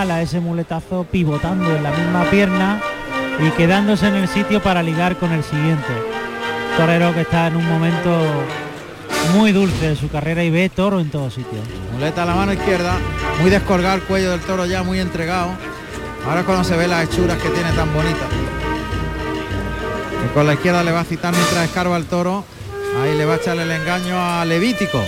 ala 0.00 0.22
ese 0.22 0.40
muletazo 0.40 1.04
pivotando 1.10 1.74
en 1.74 1.82
la 1.82 1.90
misma 1.90 2.24
pierna 2.24 2.80
y 3.38 3.50
quedándose 3.50 4.08
en 4.08 4.16
el 4.16 4.28
sitio 4.28 4.62
para 4.62 4.82
ligar 4.82 5.16
con 5.16 5.32
el 5.32 5.42
siguiente. 5.42 5.92
Torero 6.76 7.14
que 7.14 7.22
está 7.22 7.46
en 7.46 7.56
un 7.56 7.66
momento 7.66 8.10
muy 9.34 9.52
dulce 9.52 9.90
de 9.90 9.96
su 9.96 10.10
carrera 10.10 10.44
y 10.44 10.50
ve 10.50 10.68
toro 10.68 11.00
en 11.00 11.10
todos 11.10 11.34
sitios. 11.34 11.62
Muleta 11.92 12.22
a 12.22 12.26
la 12.26 12.34
mano 12.34 12.52
izquierda, 12.52 12.98
muy 13.40 13.50
descolgado 13.50 13.96
el 13.96 14.02
cuello 14.02 14.30
del 14.30 14.40
toro 14.40 14.66
ya, 14.66 14.82
muy 14.82 15.00
entregado. 15.00 15.50
Ahora 16.28 16.42
cuando 16.42 16.64
se 16.64 16.76
ve 16.76 16.86
las 16.86 17.04
hechuras 17.04 17.38
que 17.38 17.48
tiene 17.48 17.72
tan 17.72 17.92
bonitas. 17.94 18.28
Con 20.34 20.46
la 20.46 20.54
izquierda 20.54 20.84
le 20.84 20.92
va 20.92 21.00
a 21.00 21.04
citar 21.04 21.32
mientras 21.32 21.64
escarba 21.64 21.96
el 21.96 22.04
toro. 22.04 22.44
Ahí 23.02 23.16
le 23.16 23.24
va 23.24 23.34
a 23.34 23.36
echarle 23.36 23.62
el 23.62 23.70
engaño 23.70 24.20
a 24.20 24.44
Levítico. 24.44 25.02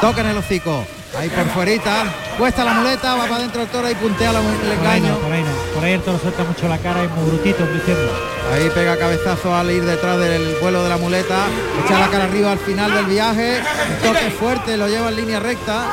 Toca 0.00 0.22
en 0.22 0.28
el 0.28 0.38
hocico. 0.38 0.84
Ahí 1.16 1.28
por 1.28 1.46
fuerita. 1.46 2.04
Cuesta 2.38 2.64
la 2.64 2.74
muleta, 2.74 3.14
va 3.14 3.22
para 3.22 3.36
adentro 3.36 3.62
el 3.62 3.68
toro 3.68 3.90
y 3.90 3.94
puntea 3.94 4.30
la, 4.30 4.40
el 4.40 4.78
Por 4.78 4.86
ahí, 4.86 5.00
no, 5.00 5.16
por 5.16 5.32
ahí 5.32 5.42
no. 5.42 5.74
Por 5.74 5.84
ahí 5.84 5.92
el 5.94 6.02
toro 6.02 6.18
suelta 6.18 6.44
mucho 6.44 6.68
la 6.68 6.76
cara 6.76 7.02
y 7.04 7.08
muy 7.08 7.30
brutito, 7.30 7.64
muy 7.64 7.74
diciendo. 7.74 8.12
Ahí 8.52 8.70
pega 8.74 8.98
cabezazo 8.98 9.54
al 9.54 9.70
ir 9.70 9.82
detrás 9.84 10.18
del 10.18 10.56
vuelo 10.60 10.82
de 10.82 10.88
la 10.90 10.98
muleta. 10.98 11.46
Echa 11.82 11.98
la 11.98 12.08
cara 12.08 12.24
arriba 12.24 12.52
al 12.52 12.58
final 12.58 12.92
del 12.92 13.06
viaje. 13.06 13.62
Toque 14.02 14.30
fuerte, 14.30 14.76
lo 14.76 14.86
lleva 14.86 15.08
en 15.08 15.16
línea 15.16 15.40
recta. 15.40 15.86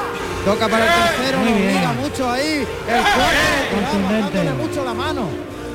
Toca 0.44 0.68
para 0.68 0.86
el 0.86 1.16
tercero, 1.16 1.38
Muy 1.40 1.50
lo 1.50 1.56
obliga 1.56 1.94
mucho 1.94 2.30
ahí. 2.30 2.68
El 2.90 4.22
dándole 4.22 4.52
mucho 4.52 4.84
la 4.84 4.94
mano. 4.94 5.30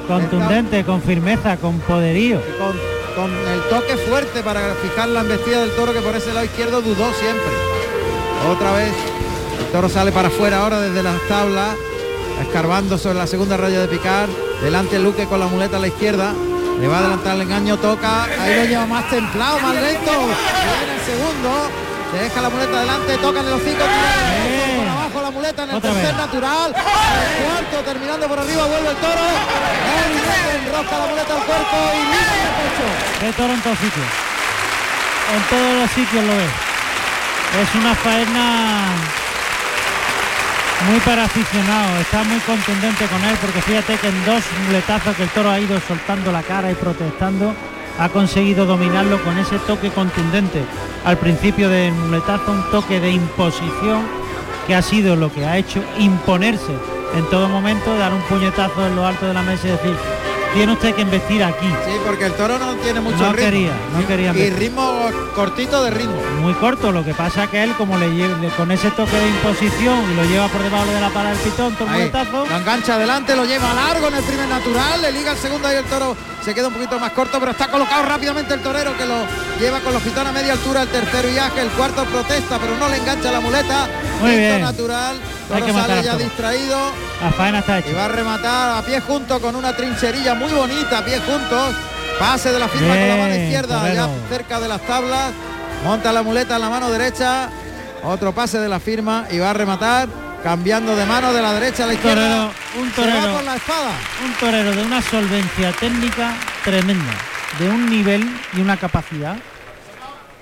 Contundente, 0.07 0.85
con 0.85 1.01
firmeza, 1.01 1.57
con 1.57 1.79
poderío. 1.81 2.43
Con, 2.59 2.77
con 3.17 3.31
el 3.31 3.61
toque 3.71 3.97
fuerte 3.97 4.43
para 4.43 4.75
fijar 4.83 5.09
la 5.09 5.21
embestida 5.21 5.62
del 5.62 5.71
toro 5.71 5.95
que 5.95 6.01
por 6.01 6.15
ese 6.15 6.33
lado 6.35 6.45
izquierdo 6.45 6.83
dudó 6.83 7.11
siempre. 7.15 7.53
Otra 8.51 8.73
vez. 8.73 9.18
Toro 9.73 9.89
sale 9.89 10.13
para 10.13 10.29
afuera 10.29 10.59
ahora 10.59 10.81
desde 10.81 11.03
las 11.03 11.21
tablas. 11.29 11.77
Escarbando 12.41 12.97
sobre 12.99 13.19
la 13.19 13.27
segunda 13.27 13.57
raya 13.57 13.81
de 13.81 13.89
picar. 13.89 14.29
Delante 14.63 14.97
el 14.97 15.05
Luque 15.05 15.27
con 15.27 15.41
la 15.41 15.47
muleta 15.47 15.77
a 15.77 15.81
la 15.81 15.89
izquierda. 15.89 16.33
Le 16.81 16.87
va 16.89 16.97
a 16.97 17.01
adelantar 17.01 17.34
el 17.34 17.42
engaño, 17.42 17.77
toca. 17.77 18.25
Ahí 18.25 18.55
lo 18.57 18.65
lleva 18.65 18.87
más 18.87 19.09
templado, 19.11 19.59
más 19.61 19.75
lento. 19.75 20.11
Viene 20.12 20.95
el 20.95 21.05
segundo. 21.05 21.51
Se 22.12 22.23
deja 22.23 22.41
la 22.41 22.48
muleta 22.48 22.77
adelante, 22.79 23.19
toca 23.19 23.41
en 23.41 23.47
el 23.47 23.53
hocico, 23.53 23.84
tira 23.84 24.77
por 24.79 24.89
abajo 24.89 25.23
la 25.23 25.31
muleta 25.31 25.62
en 25.65 25.70
el 25.70 25.77
Otra 25.77 25.91
tercer 25.92 26.07
vez. 26.14 26.17
natural. 26.17 26.75
El 26.75 27.45
cuarto 27.45 27.77
terminando 27.85 28.29
por 28.29 28.39
arriba, 28.39 28.64
vuelve 28.64 28.89
el 28.89 28.97
toro. 28.97 29.27
El 29.29 30.67
enrosca 30.67 30.98
la 30.98 31.07
muleta 31.07 31.35
al 31.37 31.42
cuerpo 31.45 31.77
y 31.92 31.98
liga 32.09 32.33
en 32.33 32.47
el 32.48 32.55
pecho. 32.57 32.87
Ve 33.20 33.33
toro 33.37 33.53
en 33.53 33.61
todos 33.61 33.79
sitios. 33.79 34.07
En 35.37 35.42
todos 35.53 35.73
los 35.83 35.91
sitios 35.91 36.25
lo 36.25 36.33
ve. 36.33 36.48
Es 37.61 37.75
una 37.75 37.95
faena 37.95 38.87
muy 40.87 41.01
para 41.01 41.25
aficionados. 41.25 42.01
Está 42.01 42.23
muy 42.25 42.39
contundente 42.41 43.07
con 43.07 43.23
él 43.25 43.37
porque 43.41 43.62
fíjate 43.62 43.97
que 43.97 44.09
en 44.09 44.25
dos 44.25 44.43
muletazos 44.67 45.17
que 45.17 45.25
el 45.25 45.29
toro 45.31 45.51
ha 45.51 45.61
ido 45.61 45.81
soltando 45.81 46.33
la 46.33 46.43
cara 46.43 46.70
y 46.70 46.75
protestando, 46.75 47.55
ha 47.98 48.09
conseguido 48.09 48.67
dominarlo 48.67 49.23
con 49.25 49.37
ese 49.39 49.59
toque 49.61 49.91
contundente 49.91 50.62
al 51.05 51.19
principio 51.19 51.69
del 51.69 51.93
muletazo, 51.93 52.53
un 52.53 52.70
toque 52.70 53.01
de 53.01 53.11
imposición 53.11 54.07
que 54.67 54.75
ha 54.75 54.83
sido 54.83 55.17
lo 55.17 55.33
que 55.33 55.47
ha 55.47 55.57
hecho 55.57 55.83
imponerse 55.98 56.73
en 57.15 57.25
todo 57.31 57.48
momento, 57.48 57.97
dar 57.97 58.13
un 58.13 58.20
puñetazo 58.23 58.87
en 58.87 58.95
lo 58.95 59.07
alto 59.07 59.27
de 59.27 59.35
la 59.35 59.42
mesa 59.42 59.67
y 59.67 59.70
decir, 59.70 59.97
tiene 60.55 60.73
usted 60.73 60.95
que 60.95 61.03
investir 61.03 61.43
aquí. 61.45 61.67
Sí, 61.85 61.93
porque 62.05 62.27
el 62.27 62.33
toro 62.33 62.59
no 62.59 62.75
tiene 62.77 63.01
mucho 63.01 63.17
No 63.19 63.33
ritmo. 63.33 63.45
quería, 63.51 63.73
no 63.93 64.07
quería 64.07 64.33
Y 64.35 64.51
ritmo 64.51 65.11
cortito 65.35 65.83
de 65.85 65.91
ritmo. 65.91 66.17
muy 66.41 66.55
corto, 66.55 66.91
lo 66.93 67.05
que 67.05 67.15
pasa 67.15 67.47
que 67.49 67.63
él 67.63 67.73
como 67.77 67.97
le, 67.99 68.09
le- 68.09 68.49
con 68.57 68.71
ese 68.73 68.91
toque 68.93 69.17
de 69.17 69.29
imposición 69.29 70.11
y 70.11 70.15
lo 70.17 70.25
lleva 70.25 70.49
por 70.49 70.63
debajo 70.63 70.87
de 70.87 71.01
la 71.01 71.11
para 71.11 71.31
del 71.31 71.39
pitón, 71.39 71.77
el 71.81 71.89
Ahí, 71.89 72.11
lo 72.49 72.57
engancha 72.57 72.95
adelante, 72.95 73.37
lo 73.37 73.45
lleva 73.45 73.73
largo 73.75 74.09
en 74.09 74.15
el 74.15 74.25
primer 74.25 74.49
natural, 74.49 75.03
le 75.03 75.13
liga 75.13 75.33
el 75.33 75.39
segundo 75.39 75.73
y 75.73 75.77
el 75.77 75.85
toro 75.85 76.17
se 76.45 76.55
queda 76.55 76.69
un 76.69 76.75
poquito 76.75 76.99
más 76.99 77.13
corto, 77.13 77.39
pero 77.39 77.51
está 77.53 77.69
colocado 77.69 78.05
rápidamente 78.05 78.55
el 78.55 78.61
torero 78.61 78.97
que 78.97 79.05
lo 79.05 79.17
lleva 79.61 79.81
con 79.81 79.93
los 79.93 80.03
pitones 80.03 80.31
a 80.31 80.33
media 80.33 80.53
altura, 80.55 80.83
el 80.83 80.89
tercero 80.89 81.29
viaje, 81.29 81.61
el 81.61 81.69
cuarto 81.70 82.05
protesta, 82.07 82.58
pero 82.58 82.77
no 82.79 82.89
le 82.89 82.97
engancha 82.97 83.31
la 83.31 83.41
muleta. 83.41 83.87
Muy 84.20 84.31
Quinto 84.31 84.41
bien. 84.47 84.61
natural, 84.63 85.17
Hay 85.53 85.61
toro 85.63 85.73
sale 85.75 85.92
al 85.92 86.05
ya 86.05 86.17
distraído 86.17 86.79
faena 87.36 87.58
está 87.61 87.80
y 87.80 87.92
va 87.92 88.05
a 88.05 88.08
rematar 88.08 88.79
a 88.79 88.83
pie 88.86 89.01
junto 89.01 89.40
con 89.40 89.56
una 89.56 89.74
trincherilla 89.74 90.34
muy 90.34 90.52
bonita, 90.52 90.98
a 90.98 91.05
pie 91.05 91.18
juntos. 91.18 91.74
Pase 92.18 92.51
de 92.52 92.58
la 92.58 92.68
firma 92.68 92.95
con 92.95 93.08
la 93.08 93.17
mano 93.17 93.34
izquierda, 93.34 93.80
torero. 93.80 93.95
ya 93.95 94.08
cerca 94.29 94.61
de 94.61 94.68
las 94.68 94.80
tablas. 94.83 95.33
Monta 95.84 96.12
la 96.12 96.23
muleta 96.23 96.57
en 96.57 96.61
la 96.62 96.70
mano 96.70 96.90
derecha. 96.90 97.48
Otro 98.02 98.33
pase 98.33 98.58
de 98.58 98.68
la 98.68 98.80
firma 98.80 99.27
y 99.30 99.39
va 99.39 99.51
a 99.51 99.52
rematar 99.52 100.08
cambiando 100.42 100.95
de 100.96 101.05
mano 101.07 101.33
de 101.33 101.42
la 101.42 101.52
derecha 101.52 101.84
a 101.84 101.86
la 101.89 101.95
izquierda. 101.95 102.23
torero, 102.23 102.52
un 102.80 102.92
Se 102.92 103.01
va 103.01 103.07
torero. 103.14 103.34
con 103.34 103.45
la 103.45 103.57
espada. 103.57 103.90
Un 104.24 104.33
torero 104.40 104.70
de 104.73 104.83
una 104.83 105.02
solvencia 105.02 105.73
técnica 105.73 106.34
tremenda, 106.64 107.12
de 107.58 107.68
un 107.68 107.89
nivel 107.90 108.24
y 108.57 108.61
una 108.61 108.77
capacidad 108.77 109.36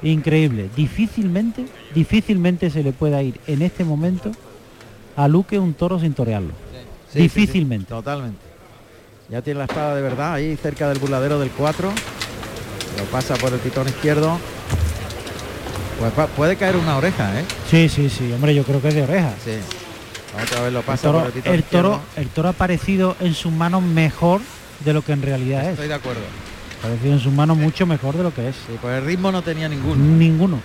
increíble. 0.02 0.68
Difícilmente, 0.76 1.66
difícilmente 1.94 2.70
se 2.70 2.82
le 2.82 2.92
pueda 2.92 3.22
ir 3.22 3.40
en 3.46 3.62
este 3.62 3.84
momento 3.84 4.32
a 5.16 5.28
Luque 5.28 5.58
un 5.58 5.72
toro 5.74 5.98
sin 5.98 6.12
torearlo. 6.14 6.52
Sí, 7.16 7.22
Difícilmente. 7.22 7.86
sí, 7.86 7.88
totalmente. 7.90 8.38
Ya 9.28 9.42
tiene 9.42 9.58
la 9.58 9.64
espada 9.64 9.94
de 9.96 10.02
verdad 10.02 10.34
ahí 10.34 10.56
cerca 10.56 10.88
del 10.88 10.98
burladero 10.98 11.38
del 11.40 11.50
4. 11.50 11.90
Lo 12.98 13.04
pasa 13.06 13.34
por 13.34 13.52
el 13.52 13.58
pitón 13.58 13.88
izquierdo. 13.88 14.38
Pues 15.98 16.12
puede 16.36 16.56
caer 16.56 16.76
una 16.76 16.96
oreja, 16.96 17.40
¿eh? 17.40 17.44
Sí, 17.70 17.88
sí, 17.88 18.10
sí, 18.10 18.30
hombre, 18.32 18.54
yo 18.54 18.64
creo 18.64 18.80
que 18.82 18.88
es 18.88 18.94
de 18.94 19.02
orejas. 19.02 19.34
Sí. 19.44 19.52
Otra 20.42 20.62
vez 20.62 20.72
lo 20.72 20.80
El 20.80 20.84
pasa 20.84 21.02
toro, 21.02 21.18
por 21.20 21.26
el 21.28 21.32
pitón 21.32 21.54
el, 21.54 21.62
toro, 21.62 21.88
izquierdo. 21.94 22.20
el 22.20 22.28
toro 22.28 22.48
ha 22.50 22.52
parecido 22.52 23.16
en 23.20 23.34
sus 23.34 23.50
manos 23.52 23.82
mejor 23.82 24.42
de 24.84 24.92
lo 24.92 25.00
que 25.02 25.12
en 25.12 25.22
realidad 25.22 25.64
es. 25.64 25.70
Estoy 25.70 25.88
de 25.88 25.94
acuerdo. 25.94 26.20
Ha 26.80 26.82
parecido 26.82 27.14
en 27.14 27.20
sus 27.20 27.32
manos 27.32 27.56
mucho 27.56 27.86
mejor 27.86 28.16
de 28.16 28.22
lo 28.24 28.34
que 28.34 28.50
es. 28.50 28.54
Sí, 28.54 28.76
pues 28.80 28.98
el 28.98 29.06
ritmo 29.06 29.32
no 29.32 29.40
tenía 29.42 29.68
ninguno. 29.68 29.96
Ninguno. 30.04 30.60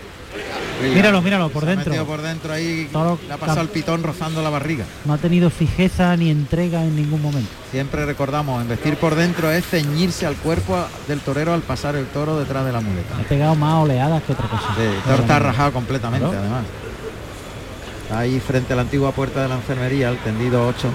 Míralo, 0.81 1.21
míralo, 1.21 1.49
por 1.49 1.63
Se 1.63 1.69
ha 1.69 1.75
dentro. 1.75 1.89
metido 1.91 2.05
por 2.05 2.21
dentro 2.21 2.53
ahí. 2.53 2.89
Toro 2.91 3.19
le 3.27 3.33
ha 3.33 3.37
pasado 3.37 3.61
el 3.61 3.69
pitón 3.69 4.03
rozando 4.03 4.41
la 4.41 4.49
barriga. 4.49 4.85
No 5.05 5.13
ha 5.13 5.17
tenido 5.17 5.49
fijeza 5.49 6.15
ni 6.17 6.29
entrega 6.29 6.83
en 6.83 6.95
ningún 6.95 7.21
momento. 7.21 7.49
Siempre 7.71 8.05
recordamos, 8.05 8.61
investir 8.61 8.97
por 8.97 9.15
dentro 9.15 9.49
es 9.51 9.65
ceñirse 9.65 10.25
al 10.25 10.35
cuerpo 10.35 10.77
del 11.07 11.19
torero 11.21 11.53
al 11.53 11.61
pasar 11.61 11.95
el 11.95 12.05
toro 12.07 12.37
detrás 12.39 12.65
de 12.65 12.71
la 12.71 12.81
muleta. 12.81 13.15
Ha 13.19 13.23
pegado 13.23 13.55
más 13.55 13.75
oleadas 13.83 14.21
que 14.23 14.33
otra 14.33 14.47
cosa. 14.47 14.63
Sí, 14.75 14.81
el 14.81 15.01
toro 15.03 15.21
está 15.21 15.39
rajado 15.39 15.71
completamente, 15.73 16.27
además. 16.35 16.63
Está 18.03 18.19
ahí 18.19 18.39
frente 18.39 18.73
a 18.73 18.75
la 18.75 18.81
antigua 18.81 19.11
puerta 19.13 19.41
de 19.43 19.47
la 19.47 19.55
enfermería, 19.55 20.09
el 20.09 20.17
tendido 20.17 20.67
8. 20.67 20.87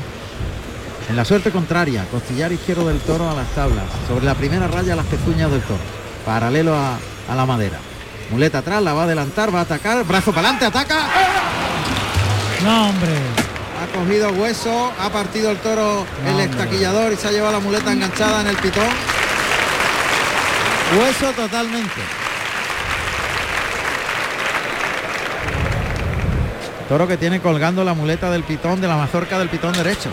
En 1.08 1.16
la 1.16 1.24
suerte 1.24 1.50
contraria, 1.50 2.04
costillar 2.10 2.52
izquierdo 2.52 2.88
del 2.88 2.98
toro 2.98 3.30
a 3.30 3.34
las 3.34 3.46
tablas. 3.54 3.84
Sobre 4.08 4.24
la 4.26 4.34
primera 4.34 4.66
raya 4.66 4.96
las 4.96 5.06
pezuñas 5.06 5.50
del 5.50 5.60
toro. 5.62 5.78
Paralelo 6.26 6.74
a, 6.74 6.98
a 7.30 7.34
la 7.36 7.46
madera. 7.46 7.78
Muleta 8.30 8.58
atrás, 8.58 8.82
la 8.82 8.92
va 8.92 9.02
a 9.02 9.04
adelantar, 9.04 9.54
va 9.54 9.60
a 9.60 9.62
atacar. 9.62 10.04
Brazo 10.04 10.32
para 10.32 10.48
adelante, 10.48 10.66
ataca. 10.66 11.06
No, 12.64 12.88
hombre. 12.88 13.12
Ha 13.82 13.98
cogido 13.98 14.30
hueso, 14.30 14.92
ha 14.98 15.10
partido 15.10 15.50
el 15.50 15.58
toro 15.58 16.06
No, 16.24 16.30
el 16.30 16.40
estaquillador 16.40 17.12
y 17.12 17.16
se 17.16 17.28
ha 17.28 17.30
llevado 17.30 17.52
la 17.52 17.60
muleta 17.60 17.92
enganchada 17.92 18.40
en 18.40 18.46
el 18.48 18.56
pitón. 18.56 18.88
Hueso 20.98 21.32
totalmente. 21.32 22.00
Toro 26.88 27.08
que 27.08 27.16
tiene 27.16 27.40
colgando 27.40 27.84
la 27.84 27.94
muleta 27.94 28.30
del 28.30 28.44
pitón 28.44 28.80
de 28.80 28.88
la 28.88 28.96
mazorca 28.96 29.38
del 29.38 29.48
pitón 29.48 29.72
derecho. 29.72 30.10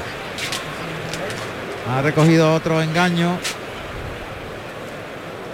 Ha 1.90 2.02
recogido 2.02 2.54
otro 2.54 2.82
engaño. 2.82 3.38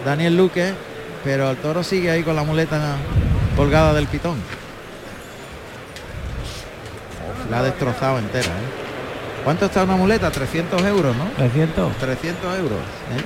Daniel 0.05 0.37
Luque, 0.37 0.73
pero 1.23 1.51
el 1.51 1.57
toro 1.57 1.83
sigue 1.83 2.11
ahí 2.11 2.23
con 2.23 2.35
la 2.35 2.43
muleta 2.43 2.95
colgada 3.55 3.93
del 3.93 4.07
pitón. 4.07 4.37
La 7.49 7.59
ha 7.59 7.63
destrozado 7.63 8.19
entera. 8.19 8.47
¿eh? 8.47 9.43
¿Cuánto 9.43 9.65
está 9.65 9.83
una 9.83 9.95
muleta? 9.95 10.29
300 10.29 10.81
euros, 10.83 11.15
¿no? 11.15 11.25
300. 11.37 11.97
300 11.97 12.59
euros. 12.59 12.77
¿eh? 12.77 13.23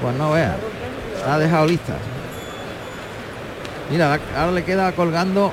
Pues 0.00 0.14
no 0.16 0.32
vea. 0.32 0.56
La 1.26 1.34
ha 1.34 1.38
dejado 1.38 1.66
lista. 1.66 1.94
Mira, 3.90 4.18
ahora 4.36 4.52
le 4.52 4.64
queda 4.64 4.92
colgando 4.92 5.52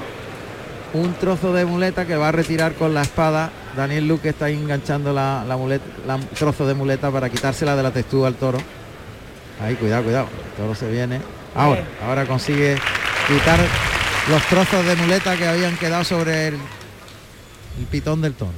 un 0.93 1.13
trozo 1.15 1.53
de 1.53 1.65
muleta 1.65 2.05
que 2.05 2.15
va 2.15 2.29
a 2.29 2.31
retirar 2.31 2.73
con 2.73 2.93
la 2.93 3.01
espada. 3.01 3.49
Daniel 3.75 4.07
Luque 4.07 4.29
está 4.29 4.49
enganchando 4.49 5.11
la, 5.11 5.43
la 5.45 5.57
muleta, 5.57 5.85
la 6.07 6.17
trozo 6.17 6.65
de 6.65 6.73
muleta 6.73 7.11
para 7.11 7.29
quitársela 7.29 7.75
de 7.75 7.83
la 7.83 7.91
textura 7.91 8.27
al 8.27 8.35
toro. 8.35 8.59
Ahí, 9.61 9.75
cuidado, 9.75 10.03
cuidado. 10.03 10.27
Toro 10.57 10.75
se 10.75 10.89
viene. 10.91 11.19
Ahora, 11.55 11.83
ahora 12.05 12.25
consigue 12.25 12.75
quitar 13.27 13.59
los 14.29 14.41
trozos 14.47 14.85
de 14.85 14.95
muleta 14.95 15.37
que 15.37 15.47
habían 15.47 15.77
quedado 15.77 16.03
sobre 16.03 16.49
el, 16.49 16.55
el 16.55 17.85
pitón 17.89 18.21
del 18.21 18.33
toro. 18.33 18.51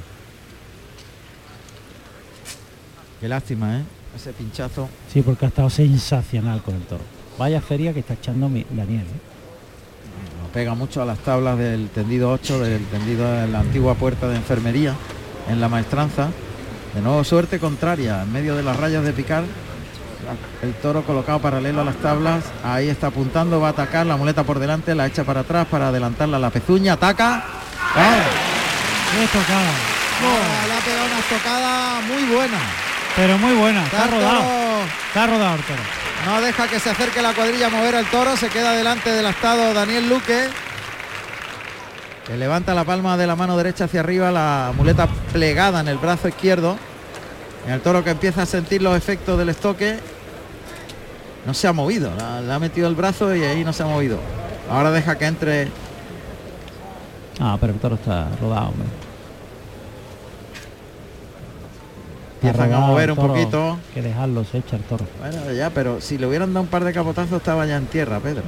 Qué 3.20 3.28
lástima, 3.28 3.78
¿eh? 3.78 3.82
Ese 4.16 4.32
pinchazo. 4.32 4.88
Sí, 5.12 5.22
porque 5.22 5.44
ha 5.44 5.48
estado 5.48 5.70
sensacional 5.70 6.62
con 6.62 6.74
el 6.74 6.82
toro. 6.82 7.02
Vaya 7.38 7.60
feria 7.60 7.92
que 7.92 8.00
está 8.00 8.14
echando 8.14 8.48
mi 8.48 8.64
Daniel. 8.70 9.02
¿eh? 9.02 10.40
Nos 10.42 10.50
pega 10.50 10.74
mucho 10.74 11.02
a 11.02 11.04
las 11.04 11.18
tablas 11.18 11.58
del 11.58 11.88
tendido 11.90 12.30
8, 12.32 12.60
del 12.60 12.84
tendido 12.86 13.30
de 13.30 13.46
la 13.48 13.60
antigua 13.60 13.94
puerta 13.94 14.28
de 14.28 14.36
enfermería. 14.36 14.94
en 15.48 15.60
la 15.60 15.68
maestranza. 15.68 16.30
De 16.94 17.00
nuevo 17.00 17.22
suerte 17.24 17.58
contraria, 17.58 18.22
en 18.22 18.32
medio 18.32 18.54
de 18.56 18.62
las 18.62 18.76
rayas 18.76 19.04
de 19.04 19.12
picar. 19.12 19.44
El 20.62 20.74
toro 20.74 21.02
colocado 21.02 21.38
paralelo 21.38 21.80
a 21.80 21.84
las 21.84 21.96
tablas. 21.96 22.44
Ahí 22.64 22.88
está 22.88 23.08
apuntando, 23.08 23.60
va 23.60 23.68
a 23.68 23.70
atacar 23.70 24.06
la 24.06 24.16
muleta 24.16 24.44
por 24.44 24.58
delante, 24.58 24.94
la 24.94 25.06
echa 25.06 25.24
para 25.24 25.40
atrás 25.40 25.66
para 25.70 25.88
adelantarla 25.88 26.36
a 26.36 26.40
la 26.40 26.50
pezuña. 26.50 26.94
Ataca. 26.94 27.42
Tocada. 29.32 29.72
Le 30.66 30.72
ha 30.74 30.80
pegado 30.80 31.06
una 31.06 31.20
tocada 31.38 32.00
muy 32.02 32.34
buena. 32.36 32.58
Pero 33.16 33.38
muy 33.38 33.54
buena. 33.54 33.84
Está, 33.84 34.06
rodado. 34.06 34.38
toro- 34.40 34.84
Está 35.08 35.26
rodado 35.26 35.54
el 35.56 35.62
toro. 35.62 35.82
No 36.26 36.40
deja 36.40 36.68
que 36.68 36.78
se 36.80 36.90
acerque 36.90 37.22
la 37.22 37.32
cuadrilla 37.34 37.66
a 37.68 37.70
mover 37.70 37.96
al 37.96 38.06
toro. 38.06 38.36
Se 38.36 38.48
queda 38.48 38.72
delante 38.72 39.10
del 39.10 39.26
astado 39.26 39.72
Daniel 39.74 40.08
Luque. 40.08 40.48
Que 42.26 42.36
levanta 42.36 42.74
la 42.74 42.84
palma 42.84 43.16
de 43.16 43.26
la 43.26 43.34
mano 43.36 43.56
derecha 43.56 43.84
hacia 43.84 44.00
arriba, 44.00 44.30
la 44.30 44.72
muleta 44.76 45.08
plegada 45.32 45.80
en 45.80 45.88
el 45.88 45.96
brazo 45.98 46.28
izquierdo. 46.28 46.76
En 47.66 47.72
el 47.72 47.80
toro 47.80 48.04
que 48.04 48.10
empieza 48.10 48.42
a 48.42 48.46
sentir 48.46 48.82
los 48.82 48.96
efectos 48.96 49.38
del 49.38 49.48
estoque. 49.48 49.98
No 51.48 51.54
se 51.54 51.66
ha 51.66 51.72
movido. 51.72 52.10
la- 52.14 52.42
Le 52.42 52.52
ha 52.52 52.58
metido 52.58 52.86
el 52.88 52.94
brazo 52.94 53.34
y 53.34 53.42
ahí 53.42 53.64
no 53.64 53.72
se 53.72 53.82
ha 53.82 53.86
movido. 53.86 54.18
Ahora 54.70 54.90
deja 54.90 55.16
que 55.16 55.24
entre. 55.24 55.68
Ah, 57.40 57.56
pero 57.58 57.72
el 57.72 57.78
toro 57.78 57.94
está 57.94 58.28
rodado, 58.38 58.68
hombre. 58.68 58.86
Empiezan 62.42 62.74
a 62.74 62.80
mover 62.80 63.12
un 63.12 63.16
poquito. 63.16 63.78
Que 63.94 64.02
dejarlo, 64.02 64.44
se 64.44 64.58
echa 64.58 64.76
el 64.76 64.82
toro. 64.82 65.06
Bueno, 65.20 65.50
ya, 65.52 65.70
pero 65.70 66.02
si 66.02 66.18
le 66.18 66.26
hubieran 66.26 66.52
dado 66.52 66.64
un 66.64 66.68
par 66.68 66.84
de 66.84 66.92
capotazos 66.92 67.38
estaba 67.38 67.64
ya 67.64 67.78
en 67.78 67.86
tierra, 67.86 68.20
Pedro. 68.20 68.42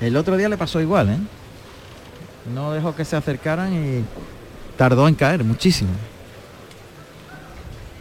El 0.00 0.16
otro 0.16 0.38
día 0.38 0.48
le 0.48 0.56
pasó 0.56 0.80
igual, 0.80 1.10
¿eh? 1.10 1.18
No 2.54 2.72
dejó 2.72 2.96
que 2.96 3.04
se 3.04 3.16
acercaran 3.16 3.74
y 3.74 4.02
tardó 4.78 5.08
en 5.08 5.14
caer 5.14 5.44
muchísimo. 5.44 5.90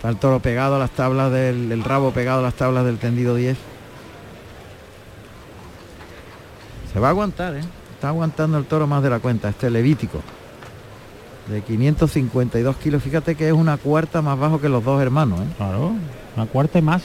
Está 0.04 0.10
el 0.10 0.18
toro 0.18 0.42
pegado 0.42 0.76
a 0.76 0.80
las 0.80 0.92
tablas 0.92 1.32
del 1.32 1.72
el 1.72 1.82
rabo 1.82 2.12
pegado 2.12 2.40
a 2.40 2.42
las 2.42 2.56
tablas 2.56 2.84
del 2.84 2.98
tendido 2.98 3.36
10. 3.36 3.58
Se 6.92 7.00
va 7.00 7.08
a 7.08 7.12
aguantar, 7.12 7.56
¿eh? 7.56 7.62
Está 7.94 8.10
aguantando 8.10 8.58
el 8.58 8.66
toro 8.66 8.86
más 8.86 9.02
de 9.02 9.10
la 9.10 9.20
cuenta, 9.20 9.48
este 9.48 9.70
levítico. 9.70 10.20
De 11.48 11.62
552 11.62 12.76
kilos, 12.76 13.02
fíjate 13.02 13.36
que 13.36 13.48
es 13.48 13.54
una 13.54 13.78
cuarta 13.78 14.22
más 14.22 14.38
bajo 14.38 14.60
que 14.60 14.68
los 14.68 14.84
dos 14.84 15.02
hermanos, 15.02 15.40
¿eh? 15.40 15.46
Claro, 15.56 15.94
una 16.36 16.46
cuarta 16.48 16.80
y 16.80 16.82
más. 16.82 17.04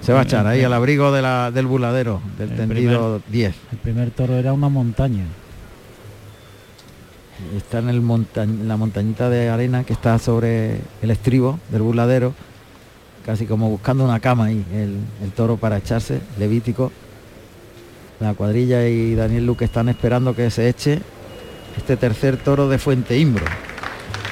Se 0.00 0.12
va 0.12 0.20
a 0.20 0.22
echar 0.22 0.46
ahí 0.46 0.62
al 0.62 0.72
abrigo 0.72 1.10
de 1.10 1.22
la- 1.22 1.50
del 1.50 1.66
buladero, 1.66 2.20
del 2.38 2.50
El 2.52 2.56
tendido 2.56 3.20
10. 3.26 3.56
El 3.72 3.78
primer 3.78 4.12
toro 4.12 4.34
era 4.36 4.52
una 4.52 4.68
montaña. 4.68 5.24
Está 7.56 7.78
en 7.78 8.68
la 8.68 8.76
montañita 8.76 9.28
de 9.30 9.48
arena 9.48 9.84
que 9.84 9.92
está 9.92 10.18
sobre 10.18 10.80
el 11.02 11.10
estribo 11.10 11.58
del 11.70 11.82
buladero, 11.82 12.34
casi 13.24 13.46
como 13.46 13.68
buscando 13.70 14.04
una 14.04 14.20
cama 14.20 14.46
ahí, 14.46 14.64
el, 14.72 14.96
el 15.22 15.32
toro 15.32 15.56
para 15.56 15.78
echarse, 15.78 16.20
levítico. 16.38 16.92
La 18.20 18.34
cuadrilla 18.34 18.86
y 18.86 19.14
Daniel 19.14 19.46
Luque 19.46 19.64
están 19.64 19.88
esperando 19.88 20.34
que 20.36 20.50
se 20.50 20.68
eche 20.68 21.00
este 21.76 21.96
tercer 21.96 22.36
toro 22.36 22.68
de 22.68 22.78
Fuente 22.78 23.18
Imbro. 23.18 23.46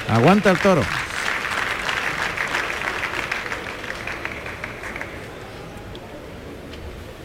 Aguanta 0.09 0.51
el 0.51 0.59
toro. 0.59 0.81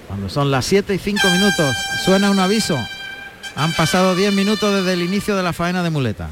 Cuando 0.08 0.28
son 0.28 0.50
las 0.50 0.64
7 0.64 0.94
y 0.94 0.98
5 0.98 1.28
minutos, 1.28 1.76
suena 2.04 2.30
un 2.30 2.38
aviso. 2.38 2.78
Han 3.56 3.72
pasado 3.72 4.16
10 4.16 4.32
minutos 4.32 4.74
desde 4.74 4.94
el 4.94 5.02
inicio 5.02 5.36
de 5.36 5.42
la 5.42 5.52
faena 5.52 5.82
de 5.82 5.90
muleta. 5.90 6.28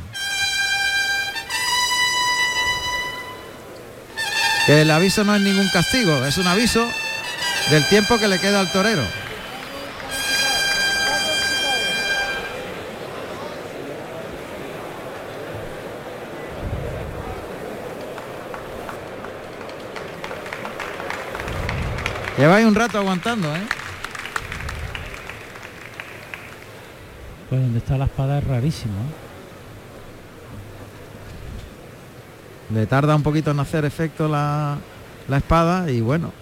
El 4.69 4.91
aviso 4.91 5.25
no 5.25 5.35
es 5.35 5.41
ningún 5.41 5.69
castigo, 5.69 6.25
es 6.25 6.37
un 6.39 6.47
aviso 6.47 6.89
del 7.71 7.85
tiempo 7.89 8.19
que 8.19 8.29
le 8.29 8.39
queda 8.39 8.61
al 8.61 8.71
torero. 8.73 9.03
Lleváis 22.37 22.67
un 22.67 22.75
rato 22.75 22.99
aguantando, 22.99 23.55
¿eh? 23.55 23.61
Pues 27.53 27.61
donde 27.61 27.81
está 27.81 27.99
la 27.99 28.07
espada 28.07 28.39
es 28.39 28.45
rarísimo. 28.45 28.95
¿eh? 28.95 29.13
Le 32.73 32.87
tarda 32.87 33.15
un 33.15 33.23
poquito 33.23 33.51
en 33.51 33.61
hacer 33.61 33.85
efecto 33.85 34.27
la, 34.27 34.79
la 35.29 35.37
espada 35.37 35.91
y 35.91 36.01
bueno. 36.01 36.33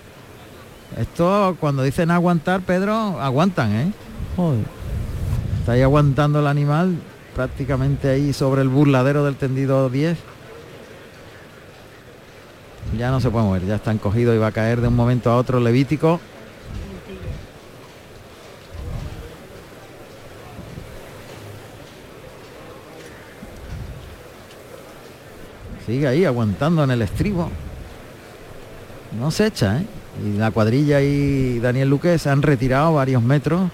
Esto 0.96 1.56
cuando 1.58 1.82
dicen 1.82 2.12
aguantar, 2.12 2.60
Pedro, 2.60 3.20
aguantan, 3.20 3.72
¿eh? 3.72 3.92
Joder. 4.36 4.64
Está 5.58 5.72
ahí 5.72 5.82
aguantando 5.82 6.38
el 6.38 6.46
animal 6.46 6.94
prácticamente 7.34 8.08
ahí 8.08 8.32
sobre 8.32 8.62
el 8.62 8.68
burladero 8.68 9.24
del 9.24 9.34
tendido 9.34 9.90
10. 9.90 10.16
Ya 12.96 13.10
no 13.10 13.20
se 13.20 13.30
puede 13.30 13.46
mover, 13.46 13.66
ya 13.66 13.74
está 13.74 13.90
encogido 13.90 14.32
y 14.32 14.38
va 14.38 14.46
a 14.46 14.52
caer 14.52 14.80
de 14.80 14.86
un 14.86 14.94
momento 14.94 15.28
a 15.32 15.36
otro 15.38 15.58
Levítico. 15.58 16.20
Sigue 25.90 26.06
ahí 26.06 26.25
aguantando 26.25 26.84
en 26.84 26.92
el 26.92 27.02
estribo. 27.02 27.50
No 29.19 29.32
se 29.32 29.46
echa, 29.46 29.78
¿eh? 29.78 29.87
Y 30.25 30.38
la 30.38 30.52
cuadrilla 30.52 31.00
y 31.00 31.58
Daniel 31.58 31.88
Luque 31.90 32.16
se 32.16 32.31
han 32.31 32.42
retirado 32.42 32.94
varios 32.94 33.20
metros 33.25 33.69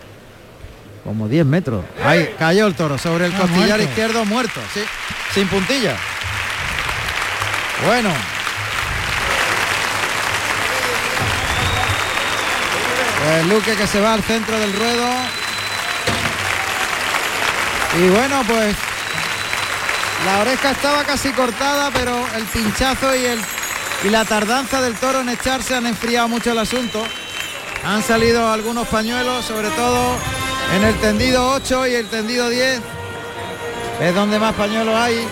como 1.04 1.28
10 1.28 1.44
metros. 1.44 1.84
Ahí 2.02 2.30
cayó 2.38 2.66
el 2.68 2.74
toro 2.74 2.96
sobre 2.96 3.26
el 3.26 3.34
Ah, 3.34 3.40
costillar 3.40 3.66
muerto. 3.68 3.84
izquierdo 3.84 4.24
muerto, 4.24 4.60
sí, 4.72 4.80
sin 5.34 5.46
puntilla. 5.48 5.94
Bueno. 7.84 8.08
Pues 13.24 13.46
Luque 13.46 13.74
que 13.76 13.86
se 13.86 14.00
va 14.00 14.14
al 14.14 14.22
centro 14.22 14.58
del 14.58 14.72
ruedo. 14.72 15.06
Y 18.02 18.08
bueno, 18.08 18.42
pues 18.48 18.74
la 20.26 20.40
oreja 20.40 20.72
estaba 20.72 21.04
casi 21.04 21.30
cortada, 21.30 21.90
pero 21.92 22.12
el 22.36 22.44
pinchazo 22.44 23.14
y 23.16 23.24
el 23.24 23.40
y 24.04 24.10
la 24.10 24.24
tardanza 24.24 24.80
del 24.80 24.94
toro 24.94 25.20
en 25.20 25.28
echarse 25.30 25.74
han 25.74 25.86
enfriado 25.86 26.28
mucho 26.28 26.52
el 26.52 26.58
asunto. 26.58 27.02
Han 27.84 28.02
salido 28.02 28.52
algunos 28.52 28.86
pañuelos, 28.88 29.44
sobre 29.44 29.70
todo 29.70 30.16
en 30.74 30.84
el 30.84 30.94
tendido 30.96 31.52
8 31.52 31.86
y 31.86 31.94
el 31.94 32.06
tendido 32.08 32.48
10. 32.48 32.80
Es 34.00 34.14
donde 34.14 34.38
más 34.38 34.54
pañuelos 34.54 34.94
hay. 34.94 35.26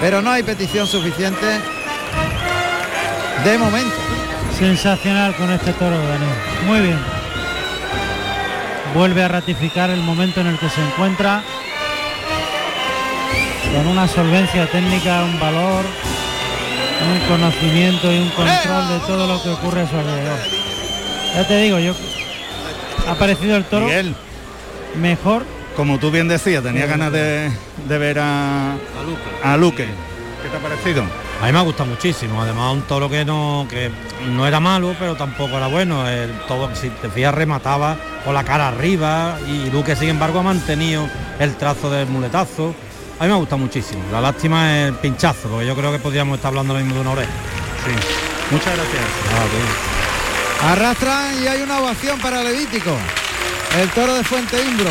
Pero 0.00 0.22
no 0.22 0.30
hay 0.30 0.42
petición 0.42 0.86
suficiente. 0.86 1.46
De 3.44 3.58
momento. 3.58 3.96
Sensacional 4.58 5.34
con 5.36 5.50
este 5.50 5.72
toro, 5.74 5.98
Daniel. 5.98 6.34
Muy 6.66 6.80
bien. 6.80 6.98
Vuelve 8.94 9.24
a 9.24 9.28
ratificar 9.28 9.90
el 9.90 10.00
momento 10.00 10.40
en 10.40 10.48
el 10.48 10.58
que 10.58 10.70
se 10.70 10.80
encuentra. 10.80 11.42
Con 13.74 13.86
una 13.86 14.08
solvencia 14.08 14.66
técnica, 14.66 15.22
un 15.24 15.38
valor, 15.38 15.84
un 15.84 17.28
conocimiento 17.28 18.12
y 18.12 18.18
un 18.18 18.28
control 18.30 18.88
de 18.88 18.98
todo 19.06 19.26
lo 19.26 19.42
que 19.42 19.50
ocurre 19.50 19.82
a 19.82 19.88
su 19.88 19.96
alrededor. 19.96 20.38
Ya 21.34 21.46
te 21.46 21.58
digo, 21.58 21.78
yo 21.78 21.94
ha 23.08 23.14
parecido 23.14 23.56
el 23.56 23.64
toro 23.64 23.86
Miguel, 23.86 24.14
mejor. 25.00 25.44
como 25.76 25.98
tú 25.98 26.10
bien 26.10 26.28
decías, 26.28 26.62
tenía 26.62 26.86
ganas 26.86 27.12
de, 27.12 27.50
de 27.86 27.98
ver 27.98 28.18
a, 28.18 28.72
a 29.44 29.56
Luque. 29.56 29.86
¿Qué 30.42 30.48
te 30.48 30.56
ha 30.56 30.60
parecido? 30.60 31.02
A 31.40 31.46
mí 31.46 31.52
me 31.52 31.58
ha 31.58 31.62
gustado 31.62 31.88
muchísimo, 31.90 32.42
además 32.42 32.72
un 32.72 32.82
toro 32.82 33.08
que 33.08 33.24
no, 33.24 33.66
que 33.70 33.90
no 34.32 34.46
era 34.46 34.58
malo, 34.58 34.94
pero 34.98 35.14
tampoco 35.14 35.56
era 35.56 35.68
bueno. 35.68 36.08
El 36.08 36.32
todo, 36.48 36.74
si 36.74 36.88
te 36.90 37.08
fijas, 37.08 37.34
remataba 37.34 37.96
con 38.24 38.34
la 38.34 38.42
cara 38.42 38.68
arriba 38.68 39.38
y 39.46 39.70
Luque, 39.70 39.94
sin 39.94 40.08
embargo, 40.08 40.40
ha 40.40 40.42
mantenido 40.42 41.06
el 41.38 41.54
trazo 41.56 41.90
del 41.90 42.08
muletazo. 42.08 42.74
A 43.18 43.24
mí 43.24 43.28
me 43.28 43.34
ha 43.34 43.36
gustado 43.36 43.58
muchísimo. 43.58 44.02
La 44.12 44.20
lástima 44.20 44.78
es 44.78 44.88
el 44.88 44.94
pinchazo, 44.94 45.48
porque 45.48 45.66
yo 45.66 45.74
creo 45.74 45.90
que 45.90 45.98
podríamos 45.98 46.36
estar 46.36 46.50
hablando 46.50 46.74
lo 46.74 46.80
mismo 46.80 46.94
de 46.94 47.00
una 47.00 47.10
oreja. 47.10 47.32
Sí. 47.84 47.90
Muchas 48.52 48.76
gracias. 48.76 49.02
Arrastran 50.62 51.42
y 51.42 51.46
hay 51.48 51.62
una 51.62 51.80
ovación 51.80 52.20
para 52.20 52.42
Levítico. 52.44 52.96
El 53.80 53.88
toro 53.90 54.14
de 54.14 54.22
Fuente 54.22 54.62
Imbro. 54.62 54.90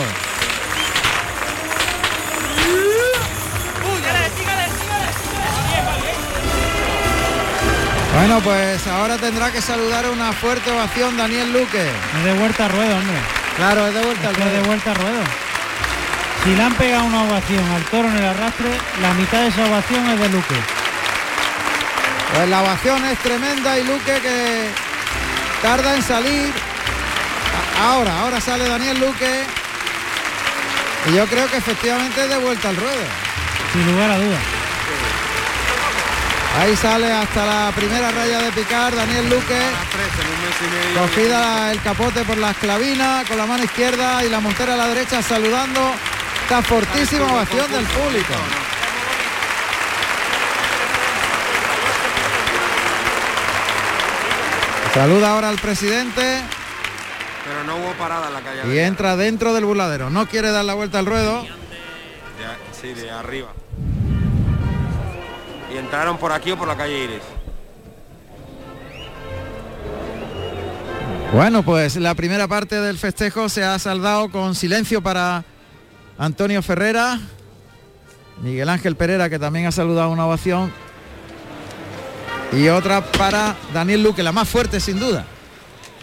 Bueno, 8.14 8.42
pues 8.42 8.88
ahora 8.88 9.18
tendrá 9.18 9.52
que 9.52 9.62
saludar 9.62 10.10
una 10.10 10.34
fuerte 10.34 10.72
ovación 10.72 11.16
Daniel 11.16 11.54
Luque. 11.54 11.88
Es 12.18 12.24
de 12.24 12.34
vuelta 12.34 12.66
a 12.66 12.68
ruedo, 12.68 12.98
hombre. 12.98 13.18
Claro, 13.56 13.88
es 13.88 13.94
de 13.94 14.02
vuelta 14.02 14.30
al 14.30 14.36
que 14.36 14.42
es 14.42 14.48
de 14.48 14.52
ruedo. 14.54 14.68
vuelta 14.68 14.92
a 14.92 14.94
ruedo. 14.96 15.47
Si 16.48 16.56
le 16.56 16.64
han 16.64 16.74
pegado 16.76 17.04
una 17.04 17.24
ovación 17.24 17.62
al 17.72 17.84
toro 17.92 18.08
en 18.08 18.16
el 18.16 18.24
arrastre, 18.24 18.70
la 19.02 19.14
mitad 19.16 19.42
de 19.42 19.48
esa 19.50 19.66
ovación 19.66 20.10
es 20.12 20.18
de 20.18 20.30
Luque. 20.30 20.56
Pues 22.34 22.48
la 22.48 22.62
ovación 22.62 23.04
es 23.04 23.20
tremenda 23.20 23.78
y 23.78 23.84
Luque 23.84 24.22
que 24.22 24.70
tarda 25.62 25.94
en 25.94 26.02
salir. 26.02 26.54
Ahora, 27.82 28.22
ahora 28.22 28.40
sale 28.40 28.66
Daniel 28.66 28.98
Luque. 28.98 29.44
Y 31.10 31.16
yo 31.16 31.28
creo 31.28 31.52
que 31.52 31.58
efectivamente 31.58 32.22
es 32.22 32.30
de 32.30 32.38
vuelta 32.38 32.70
al 32.70 32.78
ruedo. 32.78 33.04
Sin 33.74 33.92
lugar 33.92 34.12
a 34.12 34.18
dudas. 34.18 34.40
Ahí 36.62 36.78
sale 36.78 37.12
hasta 37.12 37.46
la 37.46 37.72
primera 37.76 38.10
raya 38.12 38.40
de 38.44 38.52
picar 38.54 38.96
Daniel 38.96 39.30
Luque. 39.30 39.60
Cogida 40.98 41.74
el 41.74 41.82
capote 41.82 42.24
por 42.24 42.38
la 42.38 42.52
esclavina 42.52 43.26
con 43.28 43.38
la 43.38 43.46
mano 43.46 43.66
izquierda 43.66 44.24
y 44.24 44.30
la 44.30 44.40
montera 44.40 44.76
a 44.76 44.78
la 44.78 44.88
derecha 44.88 45.22
saludando. 45.22 45.92
Esta 46.50 46.62
fortísima 46.62 47.26
ovación 47.26 47.70
del 47.74 47.84
público. 47.88 48.34
Saluda 54.94 55.34
ahora 55.34 55.50
al 55.50 55.58
presidente. 55.58 56.42
Pero 57.44 57.66
no 57.66 57.76
hubo 57.76 57.92
parada 57.96 58.28
en 58.28 58.34
la 58.34 58.40
calle. 58.40 58.74
Y 58.74 58.80
entra 58.80 59.18
dentro 59.18 59.54
del 59.54 59.66
burladero. 59.66 60.10
No 60.10 60.26
quiere 60.26 60.52
dar 60.52 60.64
la 60.64 60.74
vuelta 60.74 61.00
al 61.00 61.06
ruedo. 61.06 61.46
sí, 62.82 62.94
de 62.94 63.12
arriba. 63.12 63.50
Y 65.74 65.78
entraron 65.78 66.18
por 66.18 66.32
aquí 66.32 66.52
o 66.52 66.58
por 66.58 66.70
la 66.70 66.78
calle 66.78 67.04
Iris. 67.04 67.24
Bueno, 71.34 71.64
pues 71.64 71.98
la 71.98 72.16
primera 72.16 72.48
parte 72.48 72.80
del 72.80 72.98
festejo 72.98 73.50
se 73.50 73.66
ha 73.66 73.78
saldado 73.80 74.32
con 74.32 74.56
silencio 74.56 75.02
para 75.02 75.44
Antonio 76.18 76.62
Ferrera, 76.62 77.20
Miguel 78.42 78.70
Ángel 78.70 78.96
Pereira, 78.96 79.30
que 79.30 79.40
también 79.40 79.66
ha 79.68 79.72
saludado 79.72 80.10
una 80.10 80.26
ovación, 80.26 80.72
y 82.54 82.68
otra 82.70 83.04
para 83.12 83.56
Daniel 83.74 84.04
Luque, 84.04 84.24
la 84.24 84.32
más 84.32 84.48
fuerte 84.48 84.80
sin 84.80 85.00
duda. 85.00 85.26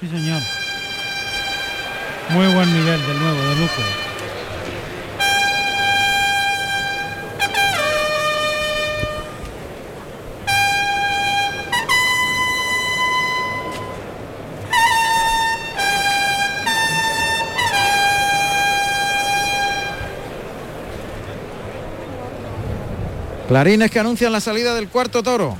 Sí, 0.00 0.08
señor. 0.08 0.40
Muy 2.30 2.46
buen 2.54 2.72
nivel 2.72 3.00
de 3.00 3.14
nuevo 3.14 3.42
de 3.42 3.56
Luque. 3.56 4.03
Clarines 23.48 23.90
que 23.90 24.00
anuncian 24.00 24.32
la 24.32 24.40
salida 24.40 24.74
del 24.74 24.88
cuarto 24.88 25.22
toro. 25.22 25.56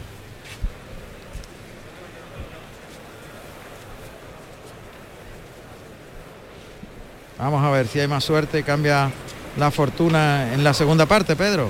Vamos 7.38 7.62
a 7.62 7.70
ver 7.70 7.86
si 7.86 8.00
hay 8.00 8.08
más 8.08 8.24
suerte 8.24 8.60
y 8.60 8.62
cambia 8.62 9.10
la 9.58 9.70
fortuna 9.70 10.54
en 10.54 10.64
la 10.64 10.72
segunda 10.72 11.04
parte, 11.04 11.36
Pedro. 11.36 11.68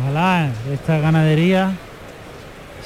Ojalá 0.00 0.50
esta 0.72 0.98
ganadería 0.98 1.72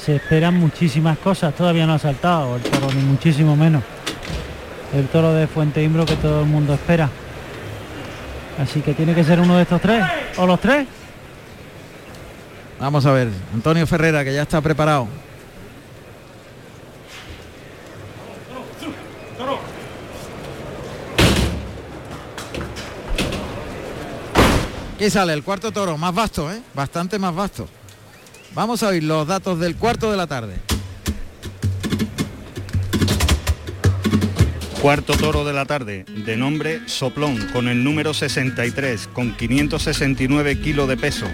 se 0.03 0.15
esperan 0.15 0.55
muchísimas 0.55 1.19
cosas, 1.19 1.53
todavía 1.53 1.85
no 1.85 1.93
ha 1.93 1.99
saltado 1.99 2.55
el 2.55 2.63
toro, 2.63 2.91
ni 2.93 3.01
muchísimo 3.03 3.55
menos. 3.55 3.83
El 4.91 5.07
toro 5.07 5.33
de 5.33 5.45
Fuente 5.45 5.83
Imbro 5.83 6.05
que 6.05 6.15
todo 6.15 6.41
el 6.41 6.47
mundo 6.47 6.73
espera. 6.73 7.09
Así 8.59 8.81
que 8.81 8.95
tiene 8.95 9.13
que 9.13 9.23
ser 9.23 9.39
uno 9.39 9.55
de 9.57 9.63
estos 9.63 9.81
tres, 9.81 10.03
o 10.37 10.47
los 10.47 10.59
tres. 10.59 10.87
Vamos 12.85 13.03
a 13.07 13.11
ver, 13.13 13.29
Antonio 13.51 13.87
Ferrera 13.87 14.23
que 14.23 14.31
ya 14.31 14.43
está 14.43 14.61
preparado. 14.61 15.07
Aquí 24.93 25.09
sale 25.09 25.33
el 25.33 25.43
cuarto 25.43 25.71
toro, 25.71 25.97
más 25.97 26.13
vasto, 26.13 26.51
¿eh? 26.51 26.61
bastante 26.75 27.17
más 27.17 27.33
vasto. 27.33 27.67
Vamos 28.53 28.83
a 28.83 28.89
oír 28.89 29.01
los 29.01 29.25
datos 29.25 29.59
del 29.59 29.77
cuarto 29.77 30.11
de 30.11 30.17
la 30.17 30.27
tarde. 30.27 30.74
Cuarto 34.85 35.17
toro 35.17 35.43
de 35.43 35.51
la 35.51 35.65
tarde, 35.65 36.05
de 36.05 36.37
nombre 36.37 36.79
Soplón, 36.85 37.47
con 37.53 37.67
el 37.67 37.83
número 37.83 38.13
63, 38.13 39.07
con 39.13 39.35
569 39.35 40.59
kilos 40.59 40.87
de 40.87 40.95
peso, 40.95 41.25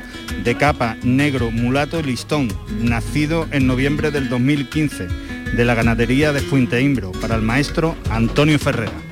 de 0.46 0.56
capa 0.56 0.96
negro 1.04 1.52
mulato 1.52 2.02
listón, 2.02 2.48
nacido 2.80 3.50
en 3.52 3.68
noviembre 3.68 4.10
del 4.10 4.30
2015, 4.30 5.06
de 5.54 5.66
la 5.66 5.76
ganadería 5.76 6.32
de 6.32 6.40
Fuente 6.40 6.82
Imbro, 6.82 7.12
para 7.12 7.36
el 7.36 7.42
maestro 7.42 7.98
Antonio 8.10 8.58
Ferrera 8.58 9.11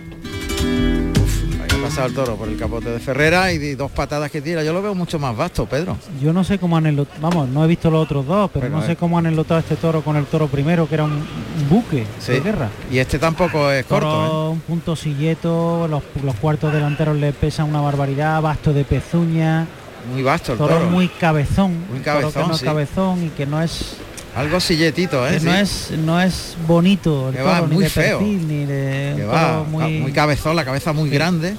pasado 1.89 2.07
el 2.07 2.13
toro 2.13 2.35
por 2.35 2.47
el 2.47 2.57
capote 2.57 2.89
de 2.89 2.99
Ferrera 2.99 3.51
y 3.51 3.75
dos 3.75 3.89
patadas 3.89 4.29
que 4.29 4.41
tira. 4.41 4.63
Yo 4.63 4.73
lo 4.73 4.81
veo 4.81 4.93
mucho 4.93 5.17
más 5.17 5.35
vasto, 5.35 5.65
Pedro. 5.65 5.97
Yo 6.21 6.31
no 6.31 6.43
sé 6.43 6.59
cómo 6.59 6.77
han 6.77 6.85
enlotado, 6.85 7.19
vamos, 7.19 7.49
no 7.49 7.65
he 7.65 7.67
visto 7.67 7.89
los 7.89 8.03
otros 8.03 8.27
dos, 8.27 8.51
pero 8.53 8.69
no 8.69 8.85
sé 8.85 8.95
cómo 8.95 9.17
han 9.17 9.25
enlotado 9.25 9.59
este 9.59 9.75
toro 9.75 10.01
con 10.01 10.15
el 10.15 10.25
toro 10.25 10.47
primero, 10.47 10.87
que 10.87 10.95
era 10.95 11.03
un, 11.05 11.25
buque 11.67 12.05
de 12.27 12.39
guerra. 12.41 12.69
Y 12.91 12.99
este 12.99 13.17
tampoco 13.17 13.71
es 13.71 13.85
corto. 13.85 14.49
¿eh? 14.49 14.49
Un 14.51 14.59
punto 14.59 14.95
silleto, 14.95 15.87
los, 15.87 16.03
cuartos 16.35 16.71
delanteros 16.71 17.17
le 17.17 17.33
pesan 17.33 17.67
una 17.67 17.81
barbaridad, 17.81 18.41
vasto 18.41 18.71
de 18.71 18.83
pezuña. 18.83 19.67
Muy 20.13 20.21
vasto 20.21 20.53
el 20.53 20.57
toro. 20.59 20.89
muy 20.89 21.07
cabezón. 21.07 21.85
Muy 21.89 21.99
cabezón, 22.01 22.51
cabezón 22.63 23.25
y 23.25 23.29
que 23.29 23.45
no 23.45 23.61
es 23.61 23.95
algo 24.35 24.59
silletito, 24.59 25.27
¿eh? 25.27 25.39
no 25.41 25.55
es 25.55 25.91
no 25.97 26.21
es 26.21 26.55
bonito 26.67 27.29
el 27.29 27.35
toro, 27.35 27.67
muy 27.67 27.89
feo. 27.89 28.21
ni 28.21 28.65
de 28.65 29.27
muy... 29.69 29.99
muy 29.99 30.11
cabezón, 30.11 30.55
la 30.55 30.63
cabeza 30.63 30.93
muy 30.93 31.09
grande 31.09 31.55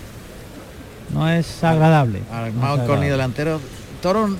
no 1.12 1.28
es 1.28 1.62
agradable. 1.64 2.22
Armado 2.32 2.86
con 2.86 3.00
delantero, 3.00 3.60
toro 4.02 4.36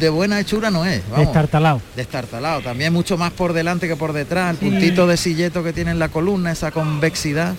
de 0.00 0.08
buena 0.08 0.40
hechura 0.40 0.70
no 0.70 0.84
es. 0.84 1.02
Destartalado. 1.16 1.80
Destartalado. 1.94 2.60
También 2.60 2.92
mucho 2.92 3.16
más 3.16 3.32
por 3.32 3.52
delante 3.52 3.88
que 3.88 3.96
por 3.96 4.12
detrás. 4.12 4.50
El 4.50 4.56
puntito 4.56 5.06
de 5.06 5.16
silleto 5.16 5.62
que 5.62 5.72
tiene 5.72 5.90
en 5.90 5.98
la 5.98 6.08
columna, 6.08 6.52
esa 6.52 6.70
convexidad. 6.70 7.54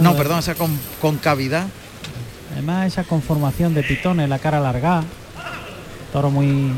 No, 0.00 0.16
perdón, 0.16 0.40
esa 0.40 0.54
con, 0.54 0.76
concavidad. 1.00 1.66
Además 2.52 2.88
esa 2.88 3.04
conformación 3.04 3.74
de 3.74 3.82
pitones, 3.82 4.28
la 4.28 4.38
cara 4.38 4.58
alargada. 4.58 5.04
Toro 6.12 6.30
muy... 6.30 6.72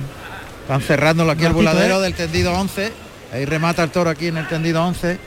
Están 0.62 0.80
cerrándolo 0.80 1.32
aquí 1.32 1.44
el 1.44 1.52
voladero 1.52 1.98
¿eh? 1.98 2.02
del 2.02 2.14
tendido 2.14 2.52
11. 2.52 2.92
Ahí 3.32 3.44
remata 3.44 3.82
el 3.82 3.90
toro 3.90 4.10
aquí 4.10 4.28
en 4.28 4.36
el 4.36 4.46
tendido 4.46 4.84
11. 4.84 5.18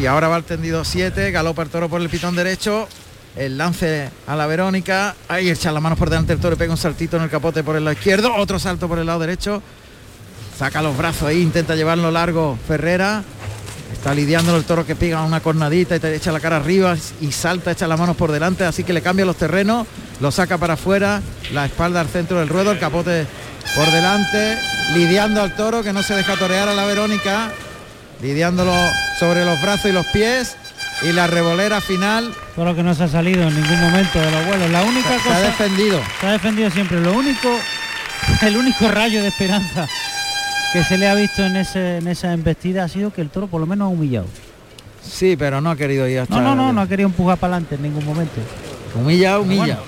Y 0.00 0.06
ahora 0.06 0.28
va 0.28 0.36
el 0.36 0.44
tendido 0.44 0.84
7, 0.84 1.32
galopa 1.32 1.62
el 1.62 1.70
toro 1.70 1.88
por 1.88 2.00
el 2.00 2.08
pitón 2.08 2.36
derecho, 2.36 2.86
el 3.34 3.58
lance 3.58 4.08
a 4.28 4.36
la 4.36 4.46
Verónica, 4.46 5.16
ahí 5.28 5.50
echa 5.50 5.72
las 5.72 5.82
manos 5.82 5.98
por 5.98 6.08
delante 6.08 6.32
el 6.32 6.38
toro 6.38 6.54
y 6.54 6.58
pega 6.58 6.70
un 6.70 6.78
saltito 6.78 7.16
en 7.16 7.24
el 7.24 7.30
capote 7.30 7.64
por 7.64 7.74
el 7.74 7.84
lado 7.84 7.96
izquierdo, 7.96 8.32
otro 8.36 8.60
salto 8.60 8.86
por 8.86 9.00
el 9.00 9.06
lado 9.06 9.18
derecho, 9.18 9.60
saca 10.56 10.82
los 10.82 10.96
brazos 10.96 11.24
ahí, 11.24 11.42
intenta 11.42 11.74
llevarlo 11.74 12.12
largo 12.12 12.56
Ferrera, 12.68 13.24
está 13.92 14.14
lidiando 14.14 14.56
el 14.56 14.62
toro 14.62 14.86
que 14.86 14.94
pega 14.94 15.24
una 15.24 15.40
cornadita 15.40 15.96
y 15.96 16.00
te 16.00 16.14
echa 16.14 16.30
la 16.30 16.38
cara 16.38 16.58
arriba 16.58 16.96
y 17.20 17.32
salta, 17.32 17.72
echa 17.72 17.88
las 17.88 17.98
manos 17.98 18.16
por 18.16 18.30
delante, 18.30 18.64
así 18.64 18.84
que 18.84 18.92
le 18.92 19.02
cambia 19.02 19.24
los 19.24 19.36
terrenos, 19.36 19.84
lo 20.20 20.30
saca 20.30 20.58
para 20.58 20.74
afuera, 20.74 21.20
la 21.52 21.66
espalda 21.66 22.00
al 22.00 22.08
centro 22.08 22.38
del 22.38 22.48
ruedo, 22.48 22.70
el 22.70 22.78
capote 22.78 23.26
por 23.74 23.90
delante, 23.90 24.58
lidiando 24.94 25.42
al 25.42 25.56
toro 25.56 25.82
que 25.82 25.92
no 25.92 26.04
se 26.04 26.14
deja 26.14 26.36
torear 26.36 26.68
a 26.68 26.74
la 26.74 26.84
Verónica, 26.84 27.50
lidiándolo 28.22 28.72
sobre 29.18 29.44
los 29.44 29.60
brazos 29.62 29.90
y 29.90 29.92
los 29.92 30.06
pies 30.06 30.56
y 31.02 31.12
la 31.12 31.26
revolera 31.26 31.80
final. 31.80 32.32
Todo 32.54 32.66
lo 32.66 32.74
que 32.74 32.82
no 32.82 32.94
se 32.94 33.04
ha 33.04 33.08
salido 33.08 33.42
en 33.46 33.54
ningún 33.54 33.80
momento 33.80 34.18
de 34.18 34.30
los 34.30 34.46
vuelos. 34.46 34.70
La 34.70 34.82
única 34.82 35.16
cosa. 35.16 35.22
Se 35.22 35.32
ha 35.34 35.40
defendido. 35.40 36.00
Se 36.20 36.26
ha 36.26 36.32
defendido 36.32 36.70
siempre. 36.70 37.00
Lo 37.00 37.12
único, 37.12 37.48
el 38.42 38.56
único 38.56 38.88
rayo 38.88 39.22
de 39.22 39.28
esperanza 39.28 39.88
que 40.72 40.84
se 40.84 40.98
le 40.98 41.08
ha 41.08 41.14
visto 41.14 41.44
en, 41.44 41.56
ese, 41.56 41.98
en 41.98 42.08
esa 42.08 42.32
embestida 42.32 42.84
ha 42.84 42.88
sido 42.88 43.12
que 43.12 43.20
el 43.20 43.30
toro 43.30 43.46
por 43.46 43.60
lo 43.60 43.66
menos 43.66 43.86
ha 43.86 43.88
humillado. 43.88 44.26
Sí, 45.02 45.36
pero 45.38 45.60
no 45.60 45.70
ha 45.70 45.76
querido 45.76 46.06
ir 46.06 46.20
hasta. 46.20 46.34
No, 46.34 46.42
no, 46.42 46.54
no, 46.54 46.72
no 46.72 46.80
ha 46.82 46.88
querido 46.88 47.08
empujar 47.08 47.38
para 47.38 47.54
adelante 47.54 47.76
en 47.76 47.82
ningún 47.82 48.04
momento. 48.04 48.40
Humilla, 48.94 49.38
humilla. 49.38 49.78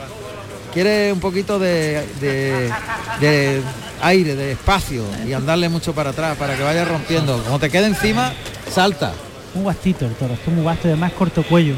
Quiere 0.72 1.12
un 1.12 1.20
poquito 1.20 1.58
de, 1.58 2.06
de, 2.20 2.70
de 3.20 3.60
aire, 4.02 4.34
de 4.36 4.52
espacio 4.52 5.04
y 5.26 5.32
andarle 5.32 5.68
mucho 5.68 5.92
para 5.94 6.10
atrás 6.10 6.36
para 6.36 6.56
que 6.56 6.62
vaya 6.62 6.84
rompiendo. 6.84 7.42
Como 7.42 7.58
te 7.58 7.70
quede 7.70 7.86
encima, 7.86 8.32
salta. 8.70 9.12
Un 9.54 9.64
bastito 9.64 10.06
el 10.06 10.14
toro, 10.14 10.34
es 10.34 10.52
muy 10.52 10.64
vasto 10.64 10.86
y 10.86 10.92
además 10.92 11.12
corto 11.12 11.42
cuello. 11.42 11.74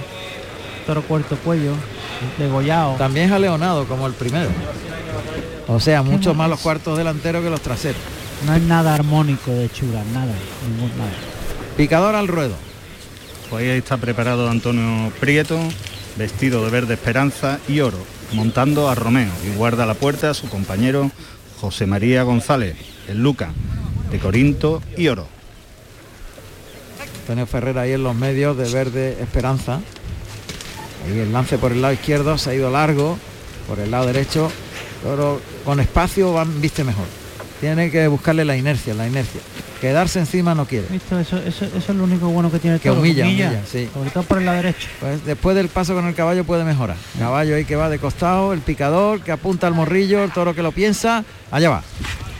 Toro 0.86 1.02
corto 1.02 1.36
cuello, 1.38 1.72
degollado. 2.38 2.94
También 2.96 3.32
es 3.32 3.40
leonado 3.40 3.86
como 3.86 4.06
el 4.06 4.12
primero. 4.12 4.50
O 5.68 5.80
sea, 5.80 6.02
mucho 6.02 6.34
más 6.34 6.50
los 6.50 6.60
cuartos 6.60 6.98
delanteros 6.98 7.42
que 7.42 7.48
los 7.48 7.60
traseros. 7.60 8.00
No 8.46 8.54
es 8.54 8.62
nada 8.62 8.94
armónico 8.94 9.52
de 9.52 9.70
chura, 9.70 10.02
nada, 10.12 10.32
ningún 10.68 10.90
nada. 10.98 11.12
Picador 11.76 12.14
al 12.14 12.28
ruedo. 12.28 12.54
Pues 13.48 13.62
ahí 13.62 13.78
está 13.78 13.96
preparado 13.96 14.50
Antonio 14.50 15.12
Prieto, 15.20 15.58
vestido 16.16 16.64
de 16.64 16.70
verde 16.70 16.94
esperanza 16.94 17.58
y 17.68 17.80
oro, 17.80 17.98
montando 18.32 18.88
a 18.88 18.94
Romeo 18.94 19.30
y 19.46 19.56
guarda 19.56 19.86
la 19.86 19.94
puerta 19.94 20.30
a 20.30 20.34
su 20.34 20.48
compañero 20.48 21.10
José 21.60 21.86
María 21.86 22.22
González, 22.22 22.76
el 23.08 23.22
Luca, 23.22 23.52
de 24.10 24.18
Corinto 24.18 24.82
y 24.96 25.08
oro. 25.08 25.26
Antonio 27.20 27.46
Ferrera 27.46 27.82
ahí 27.82 27.92
en 27.92 28.02
los 28.02 28.14
medios 28.14 28.56
de 28.56 28.68
verde 28.70 29.16
esperanza. 29.20 29.80
Ahí 31.06 31.18
el 31.18 31.32
lance 31.32 31.58
por 31.58 31.72
el 31.72 31.80
lado 31.80 31.94
izquierdo 31.94 32.36
se 32.36 32.50
ha 32.50 32.54
ido 32.54 32.70
largo, 32.70 33.16
por 33.68 33.78
el 33.78 33.90
lado 33.90 34.06
derecho, 34.06 34.50
pero 35.02 35.40
con 35.64 35.80
espacio 35.80 36.32
van, 36.32 36.60
viste 36.60 36.84
mejor. 36.84 37.21
Tiene 37.62 37.92
que 37.92 38.08
buscarle 38.08 38.44
la 38.44 38.56
inercia, 38.56 38.92
la 38.92 39.06
inercia. 39.06 39.40
Quedarse 39.80 40.18
encima 40.18 40.52
no 40.52 40.66
quiere. 40.66 40.88
¿Visto? 40.90 41.16
Eso, 41.16 41.36
eso, 41.36 41.64
eso 41.64 41.78
es 41.78 41.96
lo 41.96 42.02
único 42.02 42.26
bueno 42.26 42.50
que 42.50 42.58
tiene 42.58 42.74
el 42.74 42.82
Que 42.82 42.88
toro, 42.88 43.00
humilla, 43.00 43.24
humilla, 43.24 43.62
sí. 43.64 43.88
Sobre 43.94 44.10
todo 44.10 44.24
por 44.24 44.38
el 44.38 44.46
lado 44.46 44.56
derecho. 44.56 44.88
Pues 44.98 45.24
después 45.24 45.54
del 45.54 45.68
paso 45.68 45.94
con 45.94 46.04
el 46.06 46.14
caballo 46.16 46.42
puede 46.42 46.64
mejorar. 46.64 46.96
Caballo 47.16 47.54
ahí 47.54 47.64
que 47.64 47.76
va 47.76 47.88
de 47.88 48.00
costado, 48.00 48.52
el 48.52 48.62
picador 48.62 49.20
que 49.20 49.30
apunta 49.30 49.68
al 49.68 49.74
morrillo, 49.74 50.24
el 50.24 50.32
toro 50.32 50.56
que 50.56 50.62
lo 50.64 50.72
piensa, 50.72 51.24
allá 51.52 51.70
va. 51.70 51.84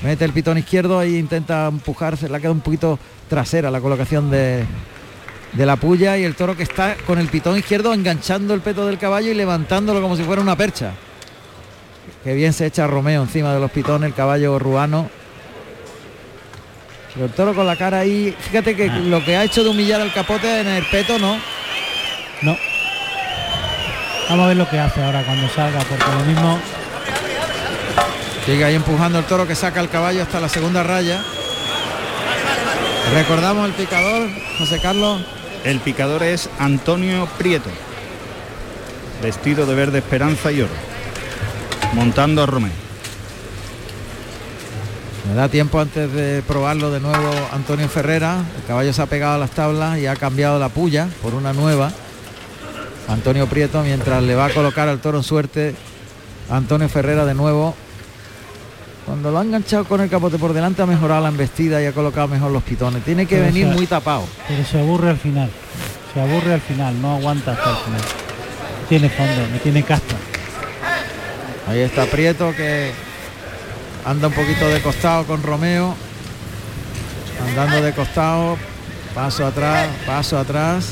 Mete 0.03 0.25
el 0.25 0.33
pitón 0.33 0.59
izquierdo 0.59 0.99
ahí 0.99 1.17
intenta 1.17 1.69
empujarse, 1.69 2.29
le 2.29 2.35
ha 2.35 2.41
quedado 2.41 2.55
un 2.55 2.61
poquito 2.61 2.99
trasera 3.29 3.71
la 3.71 3.81
colocación 3.81 4.29
de, 4.29 4.65
de 5.53 5.67
la 5.67 5.77
puya 5.77 6.19
y 6.19 6.25
el 6.25 6.35
toro 6.35 6.57
que 6.57 6.65
está 6.65 6.97
con 7.07 7.21
el 7.21 7.29
pitón 7.29 7.57
izquierdo 7.57 7.95
enganchando 7.95 8.55
el 8.55 8.61
peto 8.61 8.87
del 8.87 8.99
caballo 8.99 9.31
y 9.31 9.35
levantándolo 9.35 10.03
como 10.03 10.17
si 10.17 10.25
fuera 10.25 10.43
una 10.43 10.57
percha. 10.57 10.95
Qué 12.25 12.35
bien 12.35 12.53
se 12.53 12.67
echa 12.67 12.87
Romeo 12.87 13.23
encima 13.23 13.53
de 13.53 13.61
los 13.61 13.71
pitones, 13.71 14.09
el 14.09 14.15
caballo 14.15 14.59
ruano. 14.59 15.09
Pero 17.15 17.27
el 17.27 17.33
toro 17.33 17.55
con 17.55 17.67
la 17.67 17.77
cara 17.77 18.01
ahí, 18.01 18.35
fíjate 18.39 18.75
que 18.75 18.89
lo 18.89 19.25
que 19.25 19.37
ha 19.37 19.45
hecho 19.45 19.63
de 19.63 19.71
humillar 19.71 20.01
al 20.01 20.13
capote 20.13 20.61
en 20.61 20.69
el 20.69 20.85
peto, 20.87 21.19
¿no? 21.19 21.37
No. 22.43 22.57
Vamos 24.29 24.45
a 24.45 24.49
ver 24.49 24.57
lo 24.57 24.69
que 24.69 24.79
hace 24.79 25.03
ahora 25.03 25.23
cuando 25.25 25.49
salga, 25.49 25.81
porque 25.81 26.05
lo 26.05 26.25
mismo 26.25 26.59
Sigue 28.47 28.65
ahí 28.65 28.75
empujando 28.75 29.21
el 29.21 29.25
toro 29.25 29.47
que 29.47 29.55
saca 29.55 29.81
el 29.81 29.89
caballo 29.89 30.23
hasta 30.23 30.41
la 30.41 30.49
segunda 30.49 30.83
raya. 30.83 31.23
Recordamos 33.15 33.69
el 33.69 33.73
picador, 33.73 34.29
José 34.59 34.81
Carlos. 34.81 35.23
El 35.65 35.79
picador 35.79 36.25
es 36.25 36.51
Antonio 36.59 37.29
Prieto, 37.39 37.71
vestido 39.23 39.65
de 39.65 39.77
verde 39.77 39.99
esperanza 39.99 40.51
y 40.51 40.61
oro, 40.63 40.73
montando 41.93 42.43
a 42.43 42.47
Romeo. 42.47 42.73
Me 45.29 45.35
da 45.35 45.49
tiempo 45.49 45.81
antes 45.81 46.13
de 46.13 46.43
probarlo 46.47 46.91
de 46.91 47.01
nuevo 47.01 47.31
Antonio 47.53 47.89
Ferrera. 47.89 48.43
El 48.59 48.65
caballo 48.67 48.93
se 48.93 49.03
ha 49.03 49.07
pegado 49.07 49.35
a 49.35 49.39
las 49.39 49.51
tablas 49.51 49.99
y 49.99 50.07
ha 50.07 50.17
cambiado 50.17 50.59
la 50.59 50.69
puya 50.69 51.09
por 51.23 51.35
una 51.35 51.53
nueva. 51.53 51.93
Antonio 53.09 53.47
Prieto 53.47 53.83
mientras 53.83 54.23
le 54.23 54.35
va 54.35 54.47
a 54.47 54.51
colocar 54.51 54.89
al 54.89 54.99
toro 55.01 55.19
en 55.19 55.25
suerte. 55.25 55.75
Antonio 56.51 56.89
Ferrera 56.89 57.25
de 57.25 57.35
nuevo. 57.35 57.75
Cuando 59.07 59.31
lo 59.31 59.39
ha 59.39 59.43
enganchado 59.43 59.85
con 59.85 60.01
el 60.01 60.09
capote 60.11 60.39
por 60.39 60.53
delante 60.53 60.83
ha 60.83 60.87
mejorado 60.87 61.23
la 61.23 61.29
embestida 61.29 61.83
y 61.83 61.87
ha 61.87 61.93
colocado 61.93 62.29
mejor 62.29 62.51
los 62.53 62.63
pitones. 62.63 63.05
Tiene 63.05 63.27
que 63.27 63.37
Pero 63.37 63.47
venir 63.47 63.69
se- 63.69 63.75
muy 63.75 63.87
tapado. 63.87 64.25
pero 64.49 64.65
se 64.65 64.79
aburre 64.81 65.11
al 65.11 65.19
final. 65.19 65.51
Se 66.15 66.21
aburre 66.21 66.55
al 66.55 66.61
final, 66.61 67.01
no 67.01 67.17
aguanta 67.17 67.53
hasta 67.53 67.71
el 67.71 67.77
final. 67.77 68.01
Tiene 68.89 69.09
fondo, 69.09 69.49
no 69.53 69.59
tiene 69.59 69.83
casta. 69.83 70.15
Ahí 71.69 71.81
está 71.81 72.07
Prieto 72.07 72.53
que 72.57 72.91
anda 74.05 74.29
un 74.29 74.35
poquito 74.35 74.69
de 74.69 74.81
costado 74.81 75.25
con 75.25 75.43
Romeo. 75.43 75.95
Andando 77.49 77.81
de 77.83 77.93
costado. 77.93 78.57
Paso 79.15 79.47
atrás, 79.47 79.89
paso 80.07 80.39
atrás. 80.39 80.87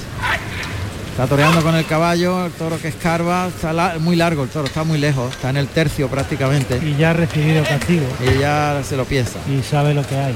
Está 1.11 1.27
toreando 1.27 1.63
con 1.63 1.75
el 1.75 1.85
caballo, 1.87 2.47
el 2.47 2.53
toro 2.53 2.79
que 2.81 2.89
escarba. 2.89 3.49
Está 3.49 3.73
la- 3.73 3.97
muy 3.99 4.15
largo 4.17 4.45
el 4.45 4.49
toro, 4.51 4.67
está 4.67 4.85
muy 4.85 4.99
lejos. 4.99 5.33
Está 5.35 5.51
en 5.51 5.57
el 5.57 5.69
tercio 5.69 6.09
prácticamente. 6.09 6.79
Y 6.83 6.97
ya 6.97 7.11
ha 7.11 7.15
recibido 7.15 7.65
castigo 7.65 8.07
Y 8.21 8.39
ya 8.39 8.81
se 8.87 8.97
lo 8.97 9.05
piensa. 9.05 9.39
y 9.49 9.63
sabe 9.63 9.95
lo 9.95 10.07
que 10.07 10.17
hay. 10.17 10.35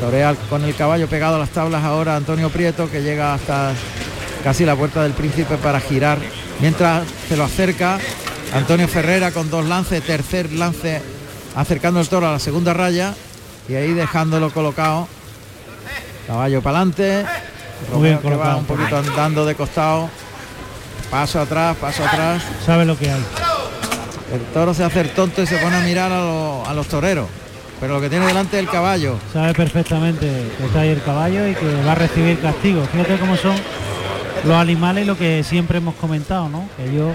Torea 0.00 0.34
con 0.50 0.64
el 0.64 0.74
caballo 0.74 1.08
pegado 1.08 1.36
a 1.36 1.38
las 1.38 1.50
tablas 1.50 1.82
ahora 1.84 2.16
Antonio 2.16 2.50
Prieto 2.50 2.90
que 2.90 3.02
llega 3.02 3.32
hasta 3.34 3.72
casi 4.44 4.64
la 4.66 4.76
puerta 4.76 5.02
del 5.02 5.12
príncipe 5.12 5.56
para 5.56 5.78
girar. 5.80 6.18
Mientras 6.60 7.04
se 7.28 7.36
lo 7.36 7.44
acerca 7.44 7.98
Antonio 8.54 8.88
Ferrera 8.88 9.32
con 9.32 9.50
dos 9.50 9.66
lances, 9.66 10.02
tercer 10.02 10.52
lance 10.52 11.02
acercando 11.54 12.00
el 12.00 12.08
toro 12.08 12.28
a 12.28 12.32
la 12.32 12.38
segunda 12.38 12.72
raya 12.74 13.14
y 13.68 13.74
ahí 13.74 13.92
dejándolo 13.92 14.50
colocado. 14.50 15.08
Caballo 16.26 16.62
para 16.62 16.78
adelante. 16.78 17.24
Muy 17.92 18.02
bien 18.08 18.16
Romeo 18.16 18.20
que 18.20 18.28
va 18.28 18.32
colocado. 18.54 18.58
un 18.58 18.64
poquito 18.64 18.96
andando 18.98 19.44
de 19.44 19.54
costado. 19.54 20.08
Paso 21.10 21.40
atrás, 21.40 21.76
paso 21.80 22.04
atrás. 22.04 22.42
Sabe 22.64 22.84
lo 22.84 22.96
que 22.98 23.10
hay. 23.10 23.22
El 24.32 24.40
toro 24.52 24.74
se 24.74 24.82
hace 24.84 25.00
el 25.00 25.10
tonto 25.10 25.42
y 25.42 25.46
se 25.46 25.56
pone 25.58 25.76
a 25.76 25.80
mirar 25.80 26.10
a, 26.10 26.18
los- 26.20 26.68
a 26.68 26.74
los 26.74 26.86
toreros. 26.88 27.28
Pero 27.78 27.94
lo 27.94 28.00
que 28.00 28.08
tiene 28.08 28.26
delante 28.26 28.56
es 28.56 28.62
el 28.64 28.70
caballo. 28.70 29.18
Sabe 29.32 29.52
perfectamente 29.52 30.26
que 30.58 30.64
está 30.64 30.80
ahí 30.80 30.88
el 30.88 31.02
caballo 31.02 31.46
y 31.46 31.54
que 31.54 31.82
va 31.86 31.92
a 31.92 31.94
recibir 31.94 32.40
castigo. 32.40 32.82
Fíjate 32.90 33.18
cómo 33.18 33.36
son 33.36 33.54
los 34.44 34.56
animales 34.56 35.06
lo 35.06 35.16
que 35.16 35.44
siempre 35.44 35.78
hemos 35.78 35.94
comentado, 35.96 36.48
¿no? 36.48 36.68
Que 36.76 36.84
ellos 36.90 37.12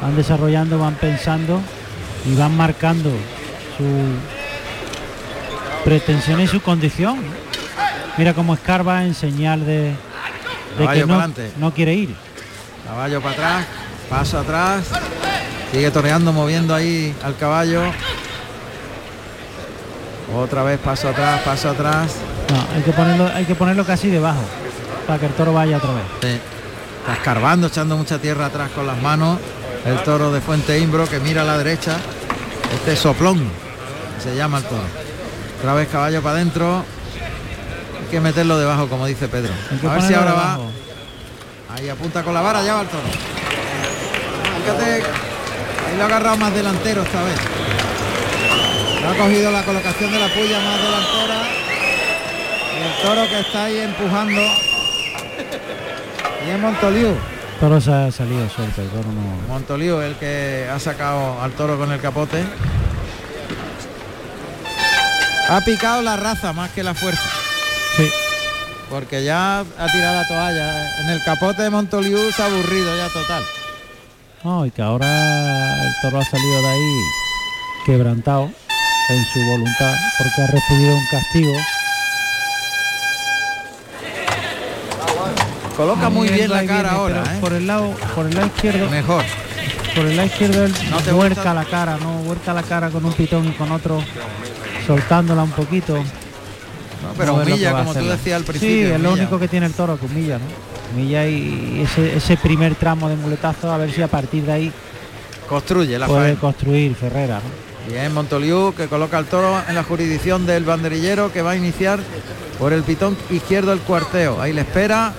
van 0.00 0.16
desarrollando, 0.16 0.78
van 0.78 0.94
pensando 0.94 1.60
y 2.26 2.34
van 2.34 2.56
marcando 2.56 3.10
su 3.76 3.84
pretensión 5.84 6.40
y 6.40 6.46
su 6.46 6.60
condición. 6.60 7.18
Mira 8.16 8.34
cómo 8.34 8.54
escarba 8.54 9.04
en 9.04 9.14
señal 9.14 9.64
de, 9.64 9.94
de 10.78 10.88
que 10.92 11.06
no, 11.58 11.72
quiere 11.72 11.94
ir. 11.94 12.14
Caballo 12.86 13.20
para 13.20 13.34
atrás, 13.34 13.66
paso 14.08 14.38
atrás. 14.38 14.84
Sigue 15.72 15.90
toreando, 15.90 16.32
moviendo 16.32 16.74
ahí 16.74 17.14
al 17.22 17.36
caballo. 17.36 17.82
Otra 20.36 20.62
vez 20.62 20.78
paso 20.78 21.08
atrás, 21.08 21.40
paso 21.42 21.70
atrás. 21.70 22.16
No, 22.50 22.76
hay 22.76 22.82
que 22.82 22.92
ponerlo, 22.92 23.30
hay 23.32 23.44
que 23.44 23.54
ponerlo 23.54 23.84
casi 23.84 24.08
debajo 24.10 24.42
para 25.06 25.18
que 25.18 25.26
el 25.26 25.32
toro 25.32 25.52
vaya 25.52 25.76
otra 25.76 25.92
vez. 25.92 26.04
Sí. 26.20 26.40
Está 27.00 27.14
escarbando, 27.14 27.68
echando 27.68 27.96
mucha 27.96 28.18
tierra 28.18 28.46
atrás 28.46 28.70
con 28.74 28.86
las 28.86 29.00
manos. 29.00 29.38
El 29.86 30.02
toro 30.02 30.30
de 30.30 30.40
Fuente 30.40 30.78
Imbro 30.78 31.08
que 31.08 31.18
mira 31.20 31.42
a 31.42 31.44
la 31.44 31.58
derecha. 31.58 31.96
Este 32.74 32.96
soplón, 32.96 33.50
se 34.22 34.36
llama 34.36 34.58
el 34.58 34.64
toro. 34.64 34.82
Otra 35.58 35.74
vez 35.74 35.88
caballo 35.88 36.22
para 36.22 36.36
adentro. 36.36 36.84
Hay 37.98 38.10
que 38.10 38.20
meterlo 38.20 38.58
debajo, 38.58 38.88
como 38.88 39.06
dice 39.06 39.28
Pedro. 39.28 39.52
A 39.88 39.94
ver 39.94 40.02
si 40.02 40.14
ahora 40.14 40.30
debajo. 40.30 40.64
va. 40.64 41.74
Ahí 41.74 41.88
apunta 41.88 42.22
con 42.22 42.34
la 42.34 42.40
vara, 42.40 42.62
ya 42.62 42.74
va 42.74 42.82
el 42.82 42.88
toro. 42.88 43.02
Fíjate, 44.62 44.94
ahí 44.94 45.96
lo 45.96 46.02
ha 46.02 46.06
agarrado 46.06 46.36
más 46.36 46.54
delantero 46.54 47.02
esta 47.02 47.22
vez. 47.22 47.38
Lo 49.02 49.08
ha 49.08 49.14
cogido 49.16 49.50
la 49.50 49.62
colocación 49.64 50.12
de 50.12 50.18
la 50.18 50.28
puya 50.28 50.60
más 50.60 50.82
delantera. 50.82 51.42
Y 52.76 52.82
el 52.82 53.02
toro 53.02 53.28
que 53.28 53.40
está 53.40 53.64
ahí 53.64 53.78
empujando. 53.78 54.40
Y 56.46 56.50
es 56.50 56.58
Montoliu. 56.58 57.16
Toro 57.60 57.78
se 57.78 57.92
ha 57.92 58.10
salido 58.10 58.48
suelto, 58.48 58.80
el 58.80 58.88
toro 58.88 59.12
no. 59.12 59.52
Montoliu 59.52 60.00
el 60.00 60.14
que 60.14 60.66
ha 60.72 60.78
sacado 60.78 61.42
al 61.42 61.52
toro 61.52 61.76
con 61.76 61.92
el 61.92 62.00
capote. 62.00 62.42
Ha 65.50 65.60
picado 65.60 66.00
la 66.00 66.16
raza 66.16 66.54
más 66.54 66.70
que 66.70 66.82
la 66.82 66.94
fuerza. 66.94 67.28
Sí, 67.96 68.08
Porque 68.88 69.24
ya 69.24 69.60
ha 69.60 69.86
tirado 69.92 70.22
la 70.22 70.26
toalla. 70.26 71.00
En 71.02 71.10
el 71.10 71.22
capote 71.22 71.62
de 71.62 71.68
Montoliu 71.70 72.32
se 72.32 72.42
ha 72.42 72.46
aburrido 72.46 72.96
ya 72.96 73.08
total. 73.08 73.42
No, 74.42 74.64
y 74.64 74.70
que 74.70 74.80
ahora 74.80 75.84
el 75.84 75.92
toro 76.00 76.18
ha 76.18 76.24
salido 76.24 76.62
de 76.62 76.68
ahí 76.68 77.02
quebrantado 77.84 78.50
en 79.10 79.24
su 79.34 79.38
voluntad 79.40 79.94
porque 80.16 80.42
ha 80.42 80.46
recibido 80.46 80.96
un 80.96 81.06
castigo. 81.10 81.52
Coloca 85.80 86.10
muy 86.10 86.28
bien 86.28 86.50
la 86.50 86.64
cara 86.66 86.92
ahora, 86.92 87.22
¿eh? 87.24 87.38
Por 87.40 87.52
el 87.54 87.66
lado, 87.66 87.94
por 88.14 88.26
el 88.26 88.34
lado 88.34 88.46
izquierdo, 88.48 88.90
Mejor. 88.90 89.24
por 89.94 90.04
el 90.06 90.14
lado 90.16 90.26
izquierdo 90.28 90.64
él 90.66 90.74
No 90.90 90.98
te 90.98 91.12
vuelca 91.12 91.34
gusta. 91.36 91.54
la 91.54 91.64
cara, 91.64 91.96
no 91.96 92.12
vuelca 92.18 92.52
la 92.52 92.62
cara 92.62 92.90
con 92.90 93.02
un 93.04 93.12
pitón 93.14 93.48
y 93.48 93.52
con 93.52 93.72
otro, 93.72 94.02
soltándola 94.86 95.42
un 95.42 95.50
poquito. 95.52 95.96
No, 95.96 97.14
pero 97.16 97.34
humilla, 97.34 97.72
como 97.72 97.94
tú 97.94 98.04
decías 98.04 98.36
al 98.36 98.44
principio. 98.44 98.88
Sí, 98.88 98.92
es 98.92 99.00
lo 99.00 99.12
único 99.12 99.38
que 99.38 99.48
tiene 99.48 99.64
el 99.66 99.72
toro, 99.72 99.98
que 99.98 100.04
humilla, 100.04 100.38
¿no? 100.38 100.44
Humilla 100.92 101.26
y 101.26 101.80
ese, 101.82 102.14
ese 102.16 102.36
primer 102.36 102.74
tramo 102.74 103.08
de 103.08 103.16
muletazo, 103.16 103.72
a 103.72 103.78
ver 103.78 103.90
si 103.90 104.02
a 104.02 104.08
partir 104.08 104.44
de 104.44 104.52
ahí 104.52 104.72
Construye 105.48 105.98
la 105.98 106.06
puede 106.06 106.20
faena. 106.24 106.40
construir 106.40 106.94
Ferrera, 106.94 107.36
¿no? 107.36 107.90
Bien, 107.92 108.12
Montoliu 108.12 108.74
que 108.74 108.86
coloca 108.86 109.16
al 109.16 109.24
toro 109.24 109.58
en 109.66 109.74
la 109.74 109.82
jurisdicción 109.82 110.44
del 110.44 110.64
banderillero 110.64 111.32
que 111.32 111.40
va 111.40 111.52
a 111.52 111.56
iniciar 111.56 111.98
por 112.58 112.74
el 112.74 112.82
pitón 112.82 113.16
izquierdo 113.30 113.72
el 113.72 113.80
cuarteo. 113.80 114.40
Ahí 114.42 114.52
le 114.52 114.60
espera. 114.60 115.14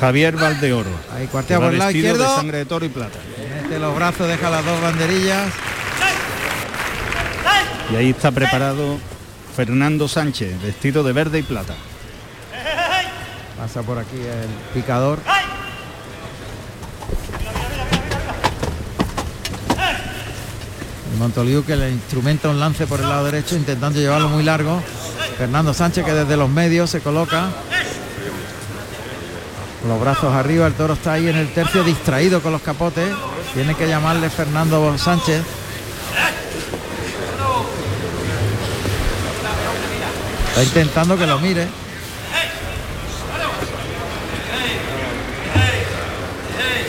Javier 0.00 0.36
Valdeoro. 0.36 0.90
Ahí 1.14 1.26
cuartea 1.26 1.58
por 1.58 1.72
el 1.72 1.78
lado. 1.78 1.92
De 1.92 2.18
sangre 2.18 2.58
de 2.58 2.64
toro 2.64 2.84
y 2.84 2.88
plata. 2.88 3.18
Mete 3.62 3.78
los 3.78 3.94
brazos, 3.94 4.28
deja 4.28 4.50
las 4.50 4.64
dos 4.64 4.80
banderillas. 4.80 5.52
Y 7.92 7.96
ahí 7.96 8.10
está 8.10 8.30
preparado 8.30 8.98
Fernando 9.54 10.08
Sánchez, 10.08 10.60
vestido 10.62 11.02
de 11.02 11.12
verde 11.12 11.38
y 11.40 11.42
plata. 11.42 11.74
Pasa 13.58 13.82
por 13.82 13.98
aquí 13.98 14.16
el 14.16 14.48
picador. 14.74 15.20
El 21.12 21.18
Montoliu 21.18 21.64
que 21.64 21.76
le 21.76 21.90
instrumenta 21.90 22.48
un 22.48 22.58
lance 22.58 22.86
por 22.86 23.00
el 23.00 23.08
lado 23.08 23.26
derecho 23.26 23.54
intentando 23.54 24.00
llevarlo 24.00 24.28
muy 24.30 24.42
largo. 24.42 24.82
Fernando 25.36 25.74
Sánchez 25.74 26.04
que 26.04 26.12
desde 26.12 26.36
los 26.36 26.48
medios 26.48 26.90
se 26.90 27.00
coloca 27.00 27.50
los 29.86 30.00
brazos 30.00 30.32
arriba, 30.32 30.66
el 30.66 30.74
toro 30.74 30.94
está 30.94 31.14
ahí 31.14 31.28
en 31.28 31.36
el 31.36 31.52
tercio 31.52 31.82
distraído 31.82 32.40
con 32.40 32.52
los 32.52 32.62
capotes. 32.62 33.12
Tiene 33.52 33.74
que 33.74 33.88
llamarle 33.88 34.30
Fernando 34.30 34.96
Sánchez. 34.96 35.42
Está 40.50 40.62
intentando 40.62 41.18
que 41.18 41.26
lo 41.26 41.38
mire. 41.40 41.66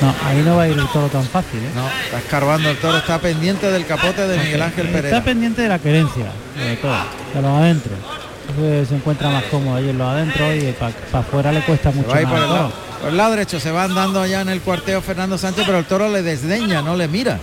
No, 0.01 0.13
ahí 0.25 0.41
no 0.43 0.57
va 0.57 0.63
a 0.63 0.67
ir 0.67 0.77
el 0.77 0.87
toro 0.89 1.07
tan 1.07 1.23
fácil. 1.23 1.59
¿eh? 1.61 1.71
No, 1.73 1.87
está 1.87 2.17
escarbando 2.19 2.69
el 2.69 2.77
toro, 2.77 2.97
está 2.97 3.19
pendiente 3.19 3.71
del 3.71 3.85
capote 3.85 4.27
de 4.27 4.37
Miguel 4.37 4.61
Ángel 4.61 4.87
Pereira. 4.89 5.17
Está 5.17 5.23
pendiente 5.23 5.61
de 5.61 5.69
la 5.69 5.79
querencia, 5.79 6.25
de 6.57 6.75
todo, 6.75 6.93
de 7.33 7.41
los 7.41 7.51
adentro. 7.51 8.22
Entonces 8.49 8.87
se 8.89 8.95
encuentra 8.95 9.29
más 9.29 9.43
cómodo 9.45 9.77
ahí 9.77 9.89
en 9.89 9.97
los 9.97 10.07
adentro 10.07 10.53
y 10.53 10.73
para 10.73 10.93
afuera 11.19 11.51
le 11.51 11.61
cuesta 11.61 11.91
mucho 11.91 12.09
más. 12.09 12.23
por, 12.25 12.37
el 12.39 12.49
lado, 12.49 12.71
por 13.01 13.09
el 13.09 13.17
lado 13.17 13.31
derecho 13.31 13.59
se 13.59 13.71
va 13.71 13.83
andando 13.85 14.25
ya 14.25 14.41
en 14.41 14.49
el 14.49 14.61
cuarteo 14.61 15.01
Fernando 15.01 15.37
Sánchez, 15.37 15.63
pero 15.65 15.77
el 15.79 15.85
toro 15.85 16.09
le 16.09 16.21
desdeña, 16.21 16.81
no 16.81 16.95
le 16.95 17.07
mira. 17.07 17.39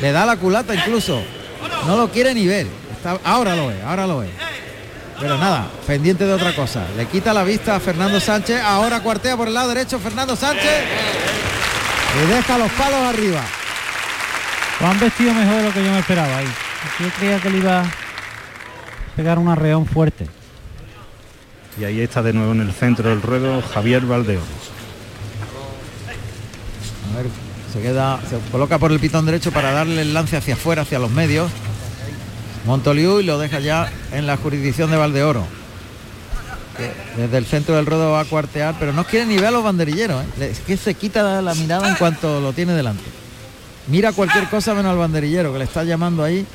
Le 0.00 0.12
da 0.12 0.24
la 0.24 0.36
culata 0.36 0.74
incluso. 0.74 1.20
No 1.86 1.96
lo 1.96 2.10
quiere 2.10 2.34
ni 2.34 2.46
ver. 2.46 2.66
Está- 2.96 3.18
ahora 3.24 3.56
lo 3.56 3.68
ve, 3.68 3.82
ahora 3.84 4.06
lo 4.06 4.18
ve. 4.20 4.28
Pero 5.18 5.36
nada, 5.36 5.66
pendiente 5.86 6.24
de 6.24 6.32
otra 6.32 6.54
cosa. 6.54 6.82
Le 6.96 7.06
quita 7.06 7.34
la 7.34 7.44
vista 7.44 7.76
a 7.76 7.80
Fernando 7.80 8.18
Sánchez. 8.20 8.62
Ahora 8.62 9.00
cuartea 9.00 9.36
por 9.36 9.48
el 9.48 9.54
lado 9.54 9.68
derecho 9.68 9.98
Fernando 9.98 10.34
Sánchez. 10.36 10.84
Y 12.16 12.26
deja 12.32 12.56
los 12.56 12.70
palos 12.72 13.00
arriba. 13.02 13.40
Lo 14.80 14.86
han 14.86 14.98
vestido 14.98 15.34
mejor 15.34 15.56
de 15.56 15.62
lo 15.64 15.72
que 15.74 15.84
yo 15.84 15.92
me 15.92 15.98
esperaba 15.98 16.36
ahí. 16.38 16.48
Yo 17.00 17.08
creía 17.18 17.38
que 17.38 17.50
le 17.50 17.58
iba 17.58 17.84
pegar 19.20 19.38
un 19.38 19.48
arreón 19.48 19.84
fuerte. 19.84 20.26
Y 21.78 21.84
ahí 21.84 22.00
está 22.00 22.22
de 22.22 22.32
nuevo 22.32 22.52
en 22.52 22.62
el 22.62 22.72
centro 22.72 23.10
del 23.10 23.20
ruedo 23.20 23.60
Javier 23.60 24.06
Valdeón. 24.06 24.42
A 27.12 27.16
ver, 27.18 27.26
se 27.70 27.82
queda, 27.82 28.18
se 28.30 28.38
coloca 28.50 28.78
por 28.78 28.92
el 28.92 28.98
pitón 28.98 29.26
derecho 29.26 29.52
para 29.52 29.72
darle 29.72 30.00
el 30.00 30.14
lance 30.14 30.38
hacia 30.38 30.54
afuera, 30.54 30.82
hacia 30.82 30.98
los 30.98 31.10
medios. 31.10 31.50
Montoliu 32.64 33.20
y 33.20 33.24
lo 33.24 33.38
deja 33.38 33.60
ya 33.60 33.92
en 34.12 34.26
la 34.26 34.38
jurisdicción 34.38 34.90
de 34.90 34.96
Valdeoro. 34.96 35.44
Desde 37.18 37.36
el 37.36 37.44
centro 37.44 37.76
del 37.76 37.84
ruedo 37.84 38.12
va 38.12 38.20
a 38.20 38.24
cuartear, 38.24 38.76
pero 38.78 38.94
no 38.94 39.04
quiere 39.04 39.26
ni 39.26 39.36
ver 39.36 39.48
a 39.48 39.50
los 39.50 39.62
banderilleros. 39.62 40.24
¿eh? 40.40 40.48
Es 40.50 40.60
que 40.60 40.78
se 40.78 40.94
quita 40.94 41.42
la 41.42 41.54
mirada 41.54 41.90
en 41.90 41.96
cuanto 41.96 42.40
lo 42.40 42.54
tiene 42.54 42.72
delante. 42.72 43.04
Mira 43.88 44.12
cualquier 44.12 44.48
cosa 44.48 44.72
menos 44.72 44.92
al 44.92 44.98
banderillero 44.98 45.52
que 45.52 45.58
le 45.58 45.64
está 45.64 45.84
llamando 45.84 46.24
ahí. 46.24 46.46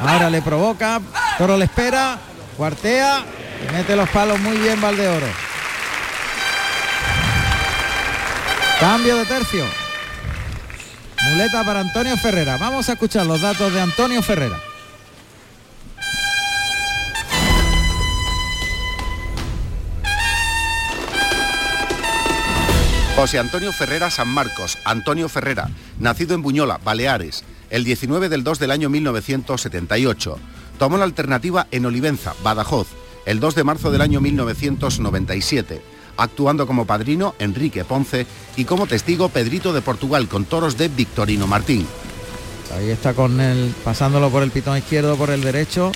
Ahora 0.00 0.30
le 0.30 0.42
provoca, 0.42 1.00
Toro 1.38 1.56
le 1.56 1.64
espera, 1.64 2.18
cuartea 2.56 3.24
y 3.62 3.72
mete 3.72 3.96
los 3.96 4.08
palos 4.10 4.38
muy 4.40 4.56
bien 4.58 4.80
Valdeoro. 4.80 5.26
Cambio 8.80 9.16
de 9.16 9.24
tercio. 9.24 9.64
Muleta 11.30 11.64
para 11.64 11.80
Antonio 11.80 12.16
Ferrera. 12.18 12.56
Vamos 12.58 12.88
a 12.88 12.92
escuchar 12.92 13.26
los 13.26 13.40
datos 13.40 13.72
de 13.72 13.80
Antonio 13.80 14.22
Ferrera. 14.22 14.56
José 23.16 23.38
Antonio 23.38 23.72
Ferrera 23.72 24.10
San 24.10 24.28
Marcos, 24.28 24.76
Antonio 24.84 25.30
Ferrera, 25.30 25.70
nacido 25.98 26.34
en 26.34 26.42
Buñola, 26.42 26.78
Baleares, 26.84 27.44
el 27.70 27.84
19 27.84 28.28
del 28.28 28.44
2 28.44 28.58
del 28.58 28.70
año 28.70 28.88
1978. 28.88 30.38
Tomó 30.78 30.98
la 30.98 31.04
alternativa 31.04 31.66
en 31.70 31.86
Olivenza, 31.86 32.34
Badajoz, 32.42 32.88
el 33.24 33.40
2 33.40 33.54
de 33.54 33.64
marzo 33.64 33.90
del 33.90 34.02
año 34.02 34.20
1997, 34.20 35.82
actuando 36.16 36.66
como 36.66 36.86
padrino 36.86 37.34
Enrique 37.38 37.84
Ponce 37.84 38.26
y 38.56 38.64
como 38.64 38.86
testigo 38.86 39.28
Pedrito 39.28 39.72
de 39.72 39.82
Portugal 39.82 40.28
con 40.28 40.44
toros 40.44 40.76
de 40.76 40.88
Victorino 40.88 41.46
Martín. 41.46 41.86
Ahí 42.76 42.90
está 42.90 43.14
con 43.14 43.40
él 43.40 43.74
pasándolo 43.84 44.30
por 44.30 44.42
el 44.42 44.50
pitón 44.50 44.76
izquierdo, 44.76 45.16
por 45.16 45.30
el 45.30 45.40
derecho. 45.40 45.92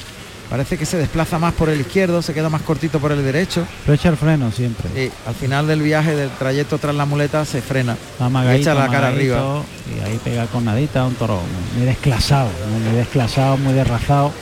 Parece 0.50 0.76
que 0.76 0.84
se 0.84 0.96
desplaza 0.96 1.38
más 1.38 1.54
por 1.54 1.68
el 1.68 1.80
izquierdo, 1.80 2.22
se 2.22 2.34
queda 2.34 2.48
más 2.48 2.62
cortito 2.62 2.98
por 2.98 3.12
el 3.12 3.22
derecho. 3.22 3.64
Pero 3.84 3.94
echa 3.94 4.08
el 4.08 4.16
freno 4.16 4.50
siempre. 4.50 4.90
Y 5.00 5.28
al 5.28 5.34
final 5.36 5.68
del 5.68 5.80
viaje, 5.80 6.16
del 6.16 6.28
trayecto 6.30 6.76
tras 6.78 6.92
la 6.96 7.06
muleta, 7.06 7.44
se 7.44 7.62
frena. 7.62 7.96
Amagadito, 8.18 8.62
echa 8.62 8.74
la 8.74 8.88
cara 8.88 9.08
arriba. 9.08 9.62
Y 9.96 10.04
ahí 10.04 10.18
pega 10.24 10.46
con 10.46 10.64
nadita, 10.64 11.04
un 11.04 11.14
toro 11.14 11.40
muy 11.76 11.86
desclasado, 11.86 12.50
muy 12.68 12.96
desclasado, 12.96 13.58
muy 13.58 13.74
derrazado, 13.74 14.32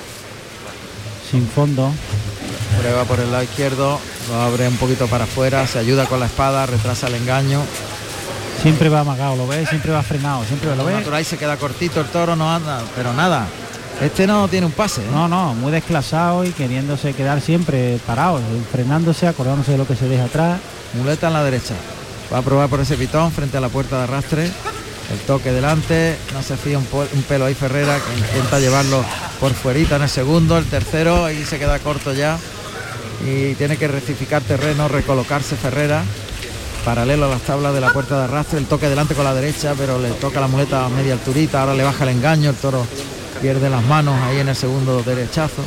sin 1.30 1.46
fondo. 1.46 1.92
Prueba 2.80 3.04
por 3.04 3.20
el 3.20 3.30
lado 3.30 3.44
izquierdo, 3.44 4.00
lo 4.30 4.34
abre 4.40 4.66
un 4.66 4.76
poquito 4.78 5.08
para 5.08 5.24
afuera, 5.24 5.66
se 5.66 5.78
ayuda 5.78 6.06
con 6.06 6.20
la 6.20 6.26
espada, 6.26 6.64
retrasa 6.64 7.08
el 7.08 7.16
engaño. 7.16 7.60
Siempre 8.62 8.88
va 8.88 9.00
amagado, 9.00 9.36
lo 9.36 9.46
ves, 9.46 9.68
siempre 9.68 9.92
va 9.92 10.02
frenado, 10.02 10.42
siempre 10.46 10.74
lo 10.74 10.86
ves. 10.86 10.96
Natural 10.96 11.20
y 11.20 11.24
se 11.24 11.36
queda 11.36 11.58
cortito 11.58 12.00
el 12.00 12.06
toro, 12.06 12.34
no 12.34 12.50
anda, 12.50 12.82
pero 12.96 13.12
nada. 13.12 13.46
Este 14.00 14.28
no 14.28 14.46
tiene 14.46 14.66
un 14.66 14.72
pase. 14.72 15.02
¿eh? 15.02 15.08
No, 15.10 15.26
no, 15.26 15.54
muy 15.54 15.72
desclasado 15.72 16.44
y 16.44 16.50
queriéndose 16.52 17.14
quedar 17.14 17.40
siempre 17.40 17.98
parado, 18.06 18.40
frenándose, 18.70 19.26
acordándose 19.26 19.72
de 19.72 19.78
lo 19.78 19.86
que 19.86 19.96
se 19.96 20.08
deja 20.08 20.24
atrás. 20.24 20.60
Muleta 20.94 21.26
en 21.26 21.32
la 21.32 21.42
derecha. 21.42 21.74
Va 22.32 22.38
a 22.38 22.42
probar 22.42 22.68
por 22.68 22.80
ese 22.80 22.96
pitón 22.96 23.32
frente 23.32 23.56
a 23.56 23.60
la 23.60 23.68
puerta 23.68 23.96
de 23.98 24.04
arrastre. 24.04 24.44
El 24.44 25.18
toque 25.26 25.50
delante. 25.50 26.16
No 26.32 26.42
se 26.42 26.56
fía 26.56 26.78
un, 26.78 26.86
un 26.92 27.22
pelo 27.22 27.46
ahí 27.46 27.54
Ferrera 27.54 27.98
que 27.98 28.18
intenta 28.18 28.60
llevarlo 28.60 29.02
por 29.40 29.52
fuerita 29.52 29.96
en 29.96 30.02
el 30.02 30.08
segundo. 30.08 30.56
El 30.58 30.66
tercero 30.66 31.24
ahí 31.24 31.44
se 31.44 31.58
queda 31.58 31.78
corto 31.80 32.12
ya. 32.12 32.38
Y 33.26 33.54
tiene 33.54 33.76
que 33.78 33.88
rectificar 33.88 34.42
terreno, 34.42 34.86
recolocarse 34.86 35.56
Ferrera. 35.56 36.04
Paralelo 36.84 37.26
a 37.26 37.30
las 37.30 37.42
tablas 37.42 37.74
de 37.74 37.80
la 37.80 37.92
puerta 37.92 38.16
de 38.16 38.24
arrastre. 38.24 38.58
El 38.58 38.66
toque 38.66 38.88
delante 38.88 39.14
con 39.14 39.24
la 39.24 39.34
derecha, 39.34 39.74
pero 39.76 39.98
le 39.98 40.10
toca 40.10 40.40
la 40.40 40.46
muleta 40.46 40.84
a 40.84 40.88
media 40.88 41.14
alturita. 41.14 41.62
Ahora 41.62 41.74
le 41.74 41.82
baja 41.82 42.04
el 42.04 42.10
engaño. 42.10 42.50
El 42.50 42.56
toro 42.56 42.86
pierde 43.40 43.70
las 43.70 43.84
manos 43.84 44.14
ahí 44.22 44.38
en 44.38 44.48
el 44.48 44.56
segundo 44.56 45.02
derechazo. 45.02 45.62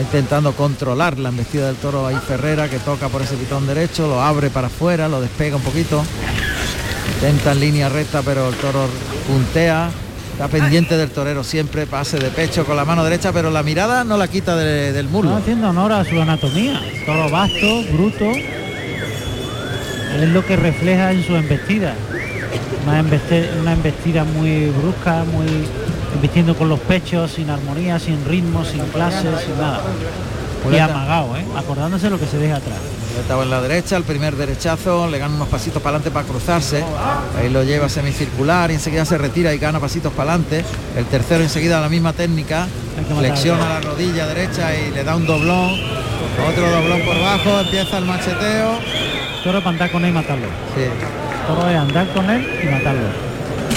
Intentando 0.00 0.52
controlar 0.52 1.18
la 1.18 1.30
embestida 1.30 1.66
del 1.66 1.76
toro 1.76 2.06
ahí 2.06 2.16
Ferrera 2.26 2.68
que 2.68 2.78
toca 2.78 3.08
por 3.08 3.22
ese 3.22 3.34
pitón 3.36 3.66
derecho, 3.66 4.06
lo 4.06 4.22
abre 4.22 4.48
para 4.48 4.68
afuera, 4.68 5.08
lo 5.08 5.20
despega 5.20 5.56
un 5.56 5.62
poquito. 5.62 6.02
Intenta 7.16 7.52
en 7.52 7.60
línea 7.60 7.88
recta, 7.88 8.22
pero 8.22 8.48
el 8.48 8.54
toro 8.56 8.86
puntea. 9.26 9.90
Está 10.32 10.48
pendiente 10.48 10.96
del 10.96 11.10
torero 11.10 11.44
siempre, 11.44 11.86
pase 11.86 12.18
de 12.18 12.30
pecho 12.30 12.64
con 12.64 12.74
la 12.76 12.86
mano 12.86 13.04
derecha, 13.04 13.30
pero 13.30 13.50
la 13.50 13.62
mirada 13.62 14.04
no 14.04 14.16
la 14.16 14.26
quita 14.26 14.56
de- 14.56 14.90
del 14.92 15.06
muslo. 15.08 15.36
haciendo 15.36 15.68
honor 15.68 15.92
a 15.92 16.02
su 16.04 16.18
anatomía. 16.18 16.80
Toro 17.04 17.28
vasto, 17.28 17.82
bruto. 17.92 18.24
Es 20.18 20.28
lo 20.30 20.44
que 20.46 20.56
refleja 20.56 21.12
en 21.12 21.24
su 21.26 21.36
embestida. 21.36 21.94
Una 22.86 23.72
embestida 23.72 24.24
muy 24.24 24.66
brusca, 24.70 25.24
muy 25.24 25.46
embistiendo 26.14 26.56
con 26.56 26.68
los 26.68 26.80
pechos, 26.80 27.32
sin 27.32 27.50
armonía, 27.50 27.98
sin 27.98 28.24
ritmo, 28.24 28.64
sin 28.64 28.80
clase, 28.86 29.28
sin 29.44 29.58
nada. 29.58 29.82
Y 30.70 30.76
amagado, 30.76 31.36
¿eh? 31.36 31.44
acordándose 31.56 32.10
lo 32.10 32.18
que 32.18 32.26
se 32.26 32.38
deja 32.38 32.56
atrás. 32.56 32.78
Estaba 33.18 33.42
en 33.42 33.50
la 33.50 33.60
derecha, 33.60 33.96
el 33.96 34.04
primer 34.04 34.36
derechazo, 34.36 35.08
le 35.08 35.18
gana 35.18 35.34
unos 35.34 35.48
pasitos 35.48 35.82
para 35.82 35.96
adelante 35.96 36.10
para 36.10 36.26
cruzarse. 36.26 36.84
Ahí 37.38 37.48
lo 37.48 37.64
lleva 37.64 37.88
semicircular 37.88 38.70
y 38.70 38.74
enseguida 38.74 39.04
se 39.04 39.18
retira 39.18 39.52
y 39.52 39.58
gana 39.58 39.80
pasitos 39.80 40.12
para 40.12 40.34
adelante. 40.34 40.64
El 40.96 41.06
tercero 41.06 41.42
enseguida 41.42 41.80
la 41.80 41.88
misma 41.88 42.12
técnica, 42.12 42.68
flexiona 43.18 43.68
la 43.68 43.80
rodilla 43.80 44.26
derecha 44.26 44.74
y 44.76 44.90
le 44.92 45.02
da 45.02 45.16
un 45.16 45.26
doblón. 45.26 45.72
Otro 46.48 46.70
doblón 46.70 47.00
por 47.02 47.20
bajo, 47.20 47.60
empieza 47.60 47.98
el 47.98 48.04
macheteo. 48.04 48.78
Toro 49.42 49.58
para 49.58 49.70
andar 49.70 49.90
con 49.90 50.04
él 50.04 50.10
y 50.10 50.12
matarlo. 50.12 50.46
Sí, 50.74 50.84
Toro 51.46 51.68
es 51.68 51.76
andar 51.76 52.12
con 52.12 52.30
él 52.30 52.46
y 52.62 52.66
matarlo. 52.66 53.29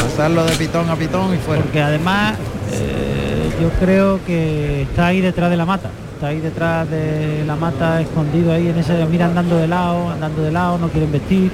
Pasarlo 0.03 0.45
de 0.45 0.55
pitón 0.55 0.89
a 0.89 0.95
pitón 0.95 1.33
y 1.33 1.37
fuera. 1.37 1.61
Porque 1.61 1.81
además 1.81 2.35
eh, 2.71 3.49
yo 3.61 3.69
creo 3.79 4.19
que 4.25 4.83
está 4.83 5.07
ahí 5.07 5.21
detrás 5.21 5.49
de 5.49 5.57
la 5.57 5.65
mata. 5.65 5.89
Está 6.15 6.27
ahí 6.27 6.39
detrás 6.39 6.89
de 6.89 7.43
la 7.45 7.55
mata, 7.55 8.01
escondido 8.01 8.53
ahí 8.53 8.67
en 8.69 8.77
ese. 8.77 9.05
Mira 9.05 9.25
andando 9.25 9.57
de 9.57 9.67
lado, 9.67 10.09
andando 10.09 10.41
de 10.41 10.51
lado, 10.51 10.77
no 10.77 10.89
quieren 10.89 11.11
vestir. 11.11 11.51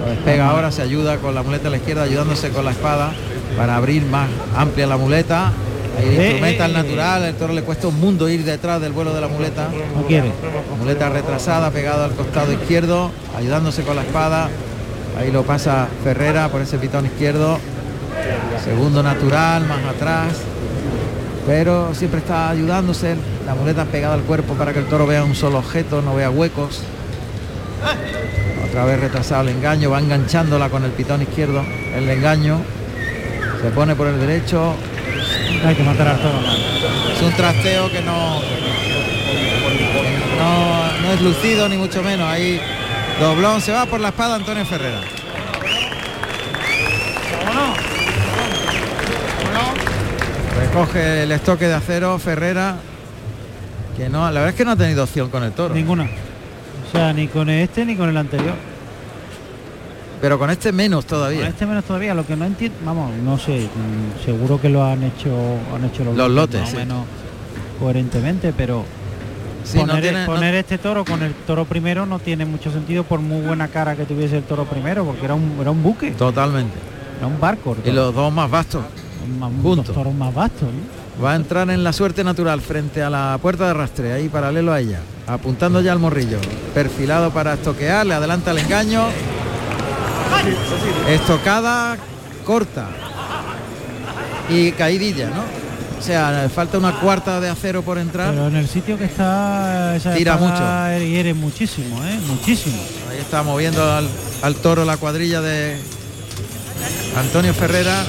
Lo 0.00 0.10
despega 0.10 0.48
ahora, 0.48 0.70
se 0.70 0.82
ayuda 0.82 1.18
con 1.18 1.34
la 1.34 1.42
muleta 1.42 1.68
a 1.68 1.70
la 1.70 1.76
izquierda, 1.76 2.02
ayudándose 2.04 2.48
con 2.50 2.64
la 2.64 2.70
espada 2.70 3.12
para 3.56 3.76
abrir 3.76 4.04
más 4.06 4.28
amplia 4.56 4.86
la 4.86 4.96
muleta. 4.96 5.52
Ahí 5.98 6.06
Eh, 6.08 6.26
instrumenta 6.26 6.64
eh, 6.64 6.68
el 6.68 6.72
natural, 6.72 7.24
el 7.24 7.34
toro 7.34 7.52
le 7.52 7.62
cuesta 7.62 7.86
un 7.88 8.00
mundo 8.00 8.28
ir 8.28 8.44
detrás 8.44 8.80
del 8.80 8.92
vuelo 8.92 9.14
de 9.14 9.20
la 9.20 9.28
muleta. 9.28 9.68
No 9.94 10.06
quiere. 10.06 10.32
Muleta 10.80 11.08
retrasada, 11.08 11.70
pegado 11.70 12.04
al 12.04 12.12
costado 12.12 12.52
izquierdo, 12.52 13.10
ayudándose 13.36 13.82
con 13.82 13.96
la 13.96 14.02
espada. 14.02 14.48
Ahí 15.18 15.30
lo 15.30 15.42
pasa 15.42 15.88
Ferrera 16.02 16.48
por 16.48 16.60
ese 16.60 16.78
pitón 16.78 17.06
izquierdo. 17.06 17.58
Segundo 18.64 19.02
natural, 19.02 19.66
más 19.66 19.84
atrás. 19.84 20.34
Pero 21.46 21.94
siempre 21.94 22.20
está 22.20 22.50
ayudándose. 22.50 23.16
La 23.46 23.54
muleta 23.54 23.84
pegada 23.84 24.14
al 24.14 24.22
cuerpo 24.22 24.54
para 24.54 24.72
que 24.72 24.80
el 24.80 24.86
toro 24.86 25.06
vea 25.06 25.24
un 25.24 25.34
solo 25.34 25.58
objeto, 25.58 26.02
no 26.02 26.14
vea 26.14 26.30
huecos. 26.30 26.80
Otra 28.68 28.86
vez 28.86 28.98
retrasado 28.98 29.42
el 29.42 29.50
engaño, 29.50 29.90
va 29.90 30.00
enganchándola 30.00 30.68
con 30.68 30.84
el 30.84 30.90
pitón 30.90 31.22
izquierdo. 31.22 31.62
El 31.94 32.08
engaño. 32.08 32.60
Se 33.62 33.70
pone 33.70 33.94
por 33.94 34.08
el 34.08 34.18
derecho. 34.18 34.74
Hay 35.64 35.74
que 35.74 35.82
matar 35.82 36.08
al 36.08 36.18
toro. 36.18 36.38
Es 37.14 37.22
un 37.22 37.32
trasteo 37.32 37.90
que 37.90 38.02
no, 38.02 38.40
no, 40.38 41.02
no 41.02 41.12
es 41.12 41.22
lucido 41.22 41.68
ni 41.68 41.76
mucho 41.76 42.02
menos. 42.02 42.28
Ahí 42.28 42.60
doblón 43.20 43.60
se 43.60 43.72
va 43.72 43.86
por 43.86 44.00
la 44.00 44.08
espada 44.08 44.36
Antonio 44.36 44.64
Ferrera. 44.64 45.00
Recoge 50.58 51.22
el 51.24 51.32
estoque 51.32 51.66
de 51.66 51.74
acero 51.74 52.18
Ferrera. 52.18 52.76
Que 53.96 54.08
no, 54.08 54.24
la 54.26 54.30
verdad 54.40 54.48
es 54.50 54.54
que 54.54 54.64
no 54.64 54.72
ha 54.72 54.76
tenido 54.76 55.04
opción 55.04 55.30
con 55.30 55.42
el 55.44 55.52
toro. 55.52 55.74
Ninguna. 55.74 56.04
O 56.04 56.92
sea, 56.96 57.12
ni 57.12 57.28
con 57.28 57.48
este 57.48 57.84
ni 57.84 57.96
con 57.96 58.08
el 58.08 58.16
anterior. 58.16 58.54
Pero 60.20 60.38
con 60.38 60.48
este 60.50 60.72
menos 60.72 61.04
Con 61.04 61.18
todavía. 61.18 61.46
este 61.48 61.66
menos 61.66 61.84
todavía. 61.84 62.14
Lo 62.14 62.26
que 62.26 62.34
no 62.34 62.44
entiendo, 62.44 62.76
vamos, 62.84 63.12
no 63.22 63.36
sé, 63.38 63.68
seguro 64.24 64.60
que 64.60 64.68
lo 64.68 64.84
han 64.84 65.02
hecho, 65.02 65.30
han 65.74 65.84
hecho 65.84 66.04
los, 66.04 66.16
Los 66.16 66.30
lotes, 66.30 66.60
más 66.60 66.68
o 66.68 66.72
sí. 66.72 66.76
menos 66.78 67.04
coherentemente, 67.78 68.52
pero 68.56 68.84
Sí, 69.64 69.78
no 69.78 69.86
poner, 69.86 70.26
no- 70.26 70.44
este 70.58 70.78
toro 70.78 71.04
con 71.04 71.22
el 71.22 71.32
toro 71.46 71.64
primero 71.64 72.04
no 72.06 72.18
tiene 72.18 72.44
mucho 72.44 72.70
sentido 72.70 73.02
por 73.04 73.20
muy 73.20 73.40
buena 73.44 73.68
cara 73.68 73.96
que 73.96 74.04
tuviese 74.04 74.36
el 74.38 74.44
toro 74.44 74.64
primero, 74.64 75.04
porque 75.04 75.24
era 75.24 75.34
un, 75.34 75.56
era 75.60 75.70
un 75.70 75.82
buque, 75.82 76.10
Totalmente. 76.12 76.74
era 77.18 77.26
un 77.26 77.40
barco. 77.40 77.76
Y 77.84 77.90
los 77.90 78.14
dos 78.14 78.32
más 78.32 78.50
vastos. 78.50 78.82
Más- 79.38 79.50
juntos. 79.62 79.88
los 79.88 79.96
toros 79.96 80.14
más 80.14 80.34
vastos. 80.34 80.68
¿no? 80.68 81.24
Va 81.24 81.32
a 81.32 81.36
entrar 81.36 81.70
en 81.70 81.82
la 81.84 81.92
suerte 81.92 82.22
natural 82.24 82.60
frente 82.60 83.02
a 83.02 83.08
la 83.08 83.38
puerta 83.40 83.64
de 83.64 83.70
arrastre, 83.70 84.12
ahí 84.12 84.28
paralelo 84.28 84.72
a 84.72 84.80
ella, 84.80 84.98
apuntando 85.26 85.80
ya 85.80 85.92
al 85.92 85.98
morrillo. 85.98 86.38
Perfilado 86.74 87.30
para 87.30 87.54
estoquear, 87.54 88.04
le 88.04 88.14
adelanta 88.14 88.50
el 88.50 88.58
engaño. 88.58 89.04
Estocada 91.08 91.96
corta. 92.44 92.86
Y 94.50 94.72
caidilla, 94.72 95.30
¿no? 95.30 95.63
O 96.04 96.06
sea, 96.06 96.50
falta 96.54 96.76
una 96.76 97.00
cuarta 97.00 97.40
de 97.40 97.48
acero 97.48 97.80
por 97.80 97.96
entrar. 97.96 98.34
Pero 98.34 98.48
en 98.48 98.56
el 98.56 98.68
sitio 98.68 98.98
que 98.98 99.06
está 99.06 99.96
esa 99.96 100.12
Tira 100.12 100.34
espada 100.34 100.98
hiere 100.98 101.32
muchísimo, 101.32 101.96
¿eh? 102.04 102.18
muchísimo. 102.26 102.76
Ahí 103.10 103.16
está 103.20 103.42
moviendo 103.42 103.82
al, 103.90 104.06
al 104.42 104.54
toro 104.56 104.84
la 104.84 104.98
cuadrilla 104.98 105.40
de 105.40 105.78
Antonio 107.16 107.54
Ferrera. 107.54 108.04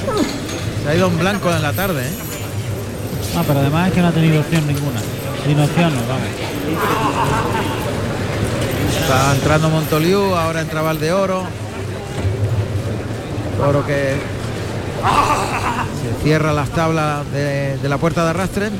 Se 0.82 0.90
ha 0.90 0.94
ido 0.94 1.06
en 1.06 1.18
blanco 1.18 1.50
en 1.50 1.62
la 1.62 1.72
tarde, 1.72 2.02
¿eh? 2.02 2.12
Ah, 3.34 3.44
pero 3.46 3.60
además 3.60 3.88
es 3.88 3.94
que 3.94 4.02
no 4.02 4.08
ha 4.08 4.12
tenido 4.12 4.40
opción 4.40 4.66
ninguna. 4.66 5.00
Sin 5.46 5.58
opciones, 5.58 6.00
vamos. 6.06 6.28
Está 9.00 9.34
entrando 9.36 9.70
Montoliu, 9.70 10.34
ahora 10.34 10.60
entra 10.60 10.82
Valdeoro. 10.82 11.44
Toro 13.56 13.86
que 13.86 14.35
se 16.02 16.22
cierra 16.22 16.52
las 16.52 16.70
tablas 16.70 17.30
de, 17.32 17.78
la 17.82 17.98
puerta 17.98 18.24
de 18.24 18.30
arrastre. 18.30 18.70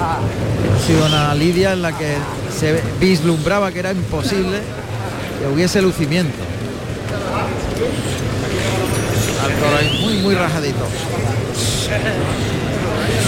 Ha 0.00 0.86
sido 0.86 1.06
una 1.06 1.34
lidia 1.34 1.72
en 1.72 1.82
la 1.82 1.96
que 1.96 2.16
se 2.58 2.80
vislumbraba 3.00 3.72
que 3.72 3.78
era 3.78 3.92
imposible 3.92 4.60
que 5.40 5.48
hubiese 5.52 5.80
lucimiento. 5.82 6.36
Muy 10.02 10.18
muy 10.18 10.34
rajadito. 10.34 10.86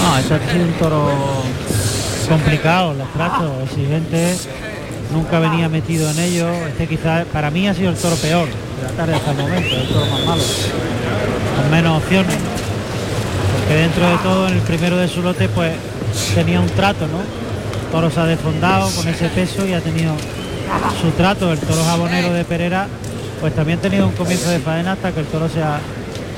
No, 0.02 0.18
este 0.18 0.34
ha 0.34 0.52
sido 0.52 0.64
un 0.64 0.72
toro 0.72 1.12
complicado, 2.28 2.94
los 2.94 3.12
tratos, 3.12 3.50
exigente. 3.64 4.36
Nunca 5.12 5.38
venía 5.38 5.68
metido 5.68 6.10
en 6.10 6.18
ello. 6.18 6.48
Este 6.68 6.86
quizás 6.86 7.24
para 7.26 7.50
mí 7.50 7.68
ha 7.68 7.74
sido 7.74 7.90
el 7.90 7.96
toro 7.96 8.16
peor 8.16 8.48
de 8.76 8.82
la 8.82 8.90
tarde 8.90 9.14
hasta 9.14 9.30
el 9.30 9.36
momento, 9.38 9.74
el 9.76 9.88
toro 9.88 10.06
más 10.06 10.24
malo. 10.24 10.42
Con 11.56 11.70
menos 11.70 12.02
opciones. 12.02 12.36
Porque 13.58 13.74
dentro 13.74 14.08
de 14.10 14.16
todo, 14.18 14.48
en 14.48 14.54
el 14.54 14.60
primero 14.60 14.96
de 14.96 15.08
su 15.08 15.22
lote, 15.22 15.48
pues 15.48 15.72
tenía 16.34 16.60
un 16.60 16.68
trato, 16.68 17.06
¿no? 17.06 17.20
El 17.20 17.90
toro 17.92 18.10
se 18.10 18.20
ha 18.20 18.24
desfondado 18.26 18.90
con 18.90 19.08
ese 19.08 19.28
peso 19.28 19.66
y 19.66 19.72
ha 19.72 19.80
tenido 19.80 20.14
su 21.00 21.10
trato. 21.12 21.52
El 21.52 21.58
toro 21.58 21.82
jabonero 21.84 22.32
de 22.32 22.44
Pereira, 22.44 22.86
pues 23.40 23.54
también 23.54 23.78
ha 23.78 23.82
tenido 23.82 24.06
un 24.06 24.12
comienzo 24.12 24.50
de 24.50 24.58
faena 24.58 24.92
hasta 24.92 25.12
que 25.12 25.20
el 25.20 25.26
toro 25.26 25.48
se 25.48 25.62
ha, 25.62 25.78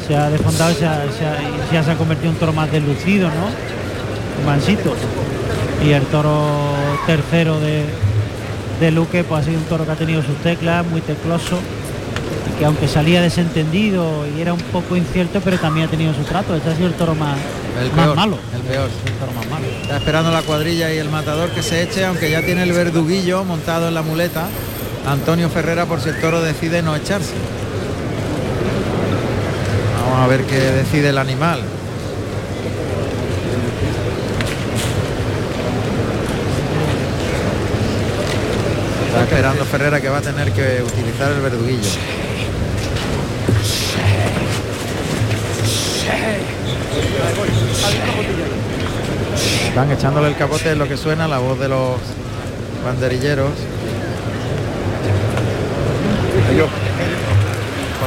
se 0.06 0.16
ha 0.16 0.30
desfondado 0.30 0.70
y 0.72 0.74
se 0.74 0.86
ha, 0.86 1.02
se 1.16 1.26
ha- 1.26 1.38
y 1.70 1.74
ya 1.74 1.82
se 1.82 1.90
ha 1.90 1.94
convertido 1.96 2.28
en 2.30 2.34
un 2.34 2.40
toro 2.40 2.52
más 2.52 2.70
deslucido, 2.70 3.28
¿no? 3.28 4.46
Mansito. 4.46 4.94
Y 5.84 5.90
el 5.92 6.02
toro 6.06 6.74
tercero 7.06 7.58
de, 7.60 7.84
de 8.80 8.90
Luque, 8.90 9.24
pues 9.24 9.42
ha 9.42 9.44
sido 9.44 9.58
un 9.58 9.64
toro 9.66 9.84
que 9.84 9.92
ha 9.92 9.96
tenido 9.96 10.22
sus 10.22 10.36
teclas, 10.36 10.84
muy 10.86 11.00
tecloso, 11.00 11.58
que 12.58 12.64
aunque 12.64 12.88
salía 12.88 13.22
desentendido 13.22 14.26
y 14.26 14.40
era 14.40 14.52
un 14.52 14.60
poco 14.60 14.96
incierto, 14.96 15.40
pero 15.44 15.58
también 15.58 15.86
ha 15.86 15.90
tenido 15.90 16.12
su 16.12 16.22
trato. 16.24 16.56
Este 16.56 16.70
ha 16.70 16.74
sido 16.74 16.88
el 16.88 16.94
toro 16.94 17.14
más, 17.14 17.38
El 17.80 17.92
más 17.92 18.04
peor, 18.06 18.16
malo. 18.16 18.38
el 18.54 18.60
peor. 18.62 18.90
El 19.06 19.12
toro 19.12 19.32
más 19.32 19.46
malo. 19.48 19.66
Está 19.82 19.96
esperando 19.98 20.32
la 20.32 20.42
cuadrilla 20.42 20.92
y 20.92 20.98
el 20.98 21.08
matador 21.08 21.50
que 21.50 21.62
se 21.62 21.82
eche, 21.82 22.04
aunque 22.04 22.30
ya 22.30 22.42
tiene 22.42 22.64
el 22.64 22.72
verduguillo 22.72 23.44
montado 23.44 23.88
en 23.88 23.94
la 23.94 24.02
muleta. 24.02 24.46
Antonio 25.06 25.48
Ferrera 25.48 25.86
por 25.86 26.00
si 26.00 26.08
el 26.08 26.20
toro 26.20 26.40
decide 26.40 26.82
no 26.82 26.96
echarse. 26.96 27.34
Vamos 30.04 30.24
a 30.24 30.26
ver 30.26 30.42
qué 30.44 30.58
decide 30.58 31.10
el 31.10 31.18
animal. 31.18 31.60
Está 39.06 39.22
esperando 39.22 39.64
Ferrera 39.64 40.00
que 40.00 40.08
va 40.08 40.18
a 40.18 40.22
tener 40.22 40.52
que 40.52 40.82
utilizar 40.82 41.32
el 41.32 41.40
verduguillo. 41.40 41.90
Están 49.68 49.92
echándole 49.92 50.28
el 50.28 50.36
capote, 50.36 50.72
es 50.72 50.76
lo 50.76 50.88
que 50.88 50.96
suena, 50.96 51.28
la 51.28 51.38
voz 51.38 51.58
de 51.58 51.68
los 51.68 52.00
banderilleros. 52.84 53.52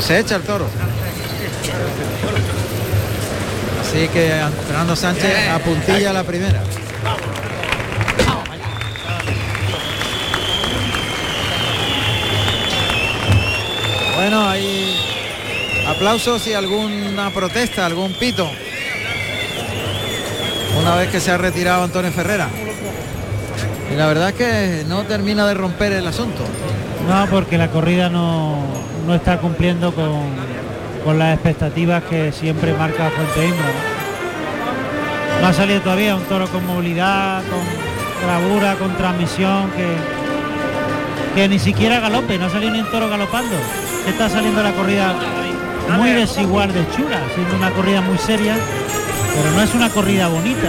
Se 0.02 0.20
echa 0.20 0.36
el 0.36 0.42
toro. 0.42 0.66
Así 3.82 4.08
que 4.08 4.32
Fernando 4.68 4.96
Sánchez 4.96 5.50
apuntilla 5.50 6.12
la 6.12 6.24
primera. 6.24 6.64
Bueno, 14.16 14.50
hay 14.50 14.98
aplausos 15.88 16.48
y 16.48 16.54
alguna 16.54 17.30
protesta, 17.32 17.86
algún 17.86 18.14
pito. 18.14 18.50
Una 20.80 20.96
vez 20.96 21.10
que 21.10 21.20
se 21.20 21.32
ha 21.32 21.38
retirado 21.38 21.84
Antonio 21.84 22.12
Ferrera. 22.12 22.48
Y 23.92 23.96
la 23.96 24.08
verdad 24.08 24.30
es 24.30 24.36
que 24.36 24.86
no 24.88 25.04
termina 25.04 25.46
de 25.48 25.54
romper 25.54 25.94
el 25.94 26.08
asunto. 26.08 26.44
No, 27.08 27.28
porque 27.28 27.58
la 27.58 27.70
corrida 27.70 28.10
no, 28.10 28.58
no 29.06 29.16
está 29.16 29.40
cumpliendo 29.40 29.94
con, 29.94 30.22
con 31.04 31.20
las 31.20 31.34
expectativas 31.34 32.04
que 32.04 32.32
siempre 32.32 32.74
marca 32.74 33.10
Fuente 33.10 33.48
Imbra. 33.48 33.72
¿no? 35.42 35.48
Ha 35.48 35.54
salido 35.54 35.82
todavía 35.82 36.16
un 36.16 36.24
toro 36.24 36.48
con 36.48 36.66
movilidad, 36.66 37.42
con 37.44 38.28
bravura, 38.28 38.76
con 38.76 38.96
transmisión, 38.96 39.72
que, 39.72 39.88
que 41.36 41.48
ni 41.50 41.60
siquiera 41.60 42.00
galope, 42.00 42.38
no 42.38 42.46
ha 42.46 42.50
salido 42.50 42.72
ni 42.72 42.80
un 42.80 42.92
toro 42.92 43.10
galopando. 43.10 43.56
Está 44.08 44.30
saliendo 44.30 44.62
la 44.62 44.72
corrida 44.72 45.16
muy 45.98 46.12
desigual 46.12 46.72
de 46.74 46.88
chura, 46.96 47.20
siendo 47.34 47.56
una 47.56 47.72
corrida 47.72 48.02
muy 48.02 48.18
seria, 48.18 48.56
pero 49.36 49.52
no 49.52 49.62
es 49.62 49.74
una 49.74 49.89
corrida 49.89 50.28
bonita, 50.28 50.67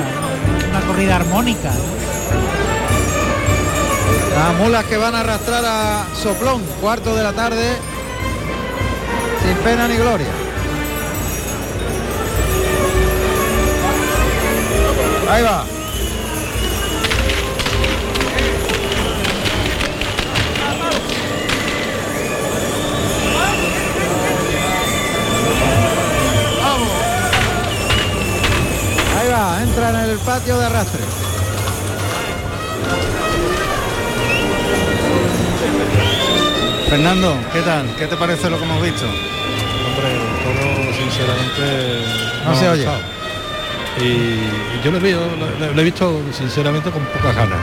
es 0.58 0.64
una 0.68 0.80
corrida 0.80 1.16
armónica. 1.16 1.70
Las 4.34 4.54
mulas 4.58 4.84
que 4.86 4.96
van 4.96 5.14
a 5.14 5.20
arrastrar 5.20 5.64
a 5.64 6.06
Soplón, 6.14 6.62
cuarto 6.80 7.14
de 7.14 7.22
la 7.22 7.32
tarde, 7.32 7.76
sin 9.44 9.56
pena 9.58 9.88
ni 9.88 9.96
gloria. 9.96 10.28
Ahí 15.30 15.42
va. 15.42 15.81
Ahí 29.22 29.28
va, 29.28 29.62
entra 29.62 29.90
en 29.90 30.10
el 30.10 30.18
patio 30.18 30.58
de 30.58 30.66
arrastre. 30.66 31.00
Fernando, 36.88 37.36
¿qué 37.52 37.60
tal? 37.62 37.94
¿Qué 37.96 38.06
te 38.08 38.16
parece 38.16 38.50
lo 38.50 38.58
que 38.58 38.64
hemos 38.64 38.82
visto? 38.82 39.04
Hombre, 39.06 40.12
el 40.12 40.42
toro 40.42 40.92
sinceramente 40.92 42.04
No 42.44 42.54
se 42.56 42.66
ha 42.66 42.72
oye. 42.72 42.86
Y, 44.00 44.04
y 44.04 44.80
yo 44.84 44.90
lo, 44.90 44.98
veo, 45.00 45.20
lo, 45.60 45.72
lo 45.72 45.80
he 45.80 45.84
visto 45.84 46.20
sinceramente 46.36 46.90
con 46.90 47.04
pocas 47.04 47.36
ganas. 47.36 47.58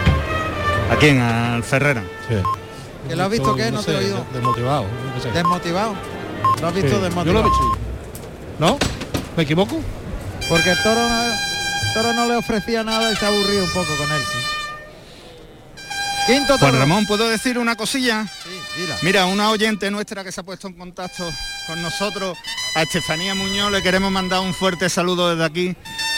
¿A 0.89 0.95
quién? 0.95 1.19
Al 1.19 1.62
Ferrera. 1.62 2.04
Sí. 2.30 2.36
¿Que 3.10 3.15
lo 3.17 3.24
has 3.26 3.30
visto 3.32 3.54
qué? 3.56 3.69
No 3.69 3.84
te 3.84 3.91
he 3.91 3.98
oído. 3.98 4.26
Desmotivado. 4.34 4.86
sé. 5.22 5.32
¿Desmotivado? 5.32 5.93
¿Lo 6.62 6.67
has 6.67 6.74
visto 6.74 6.95
Sí, 6.95 7.02
desmotivado? 7.02 7.26
Yo 7.26 7.34
lo 7.34 7.39
he 7.39 7.43
visto. 7.43 7.78
¿No? 8.60 8.78
¿Me 9.36 9.43
equivoco? 9.43 9.82
Porque 10.48 10.72
el 10.72 10.82
toro, 10.84 11.02
toro 11.93 12.13
no 12.13 12.28
le 12.28 12.36
ofrecía 12.36 12.84
nada 12.84 13.12
y 13.12 13.15
se 13.15 13.25
ha 13.25 13.28
aburrido 13.30 13.63
un 13.63 13.71
poco 13.71 13.95
con 13.97 14.12
él. 14.12 14.21
sí. 14.21 14.39
Quinto 16.28 16.58
Juan 16.60 16.71
toro. 16.71 16.80
Ramón, 16.80 17.06
¿puedo 17.08 17.28
decir 17.28 17.58
una 17.58 17.75
cosilla? 17.75 18.28
Sí, 18.43 18.82
dila. 18.82 18.97
Mira, 19.02 19.25
una 19.25 19.49
oyente 19.49 19.89
nuestra 19.89 20.23
que 20.23 20.32
se 20.32 20.41
ha 20.41 20.43
puesto 20.43 20.67
en 20.67 20.73
contacto 20.73 21.28
con 21.65 21.82
nosotros, 21.82 22.38
a 22.75 22.84
Estefanía 22.84 23.34
Muñoz, 23.34 23.71
le 23.71 23.82
queremos 23.82 24.12
mandar 24.12 24.41
un 24.41 24.54
fuerte 24.54 24.89
saludo 24.89 25.32
desde 25.32 25.43
aquí 25.45 25.75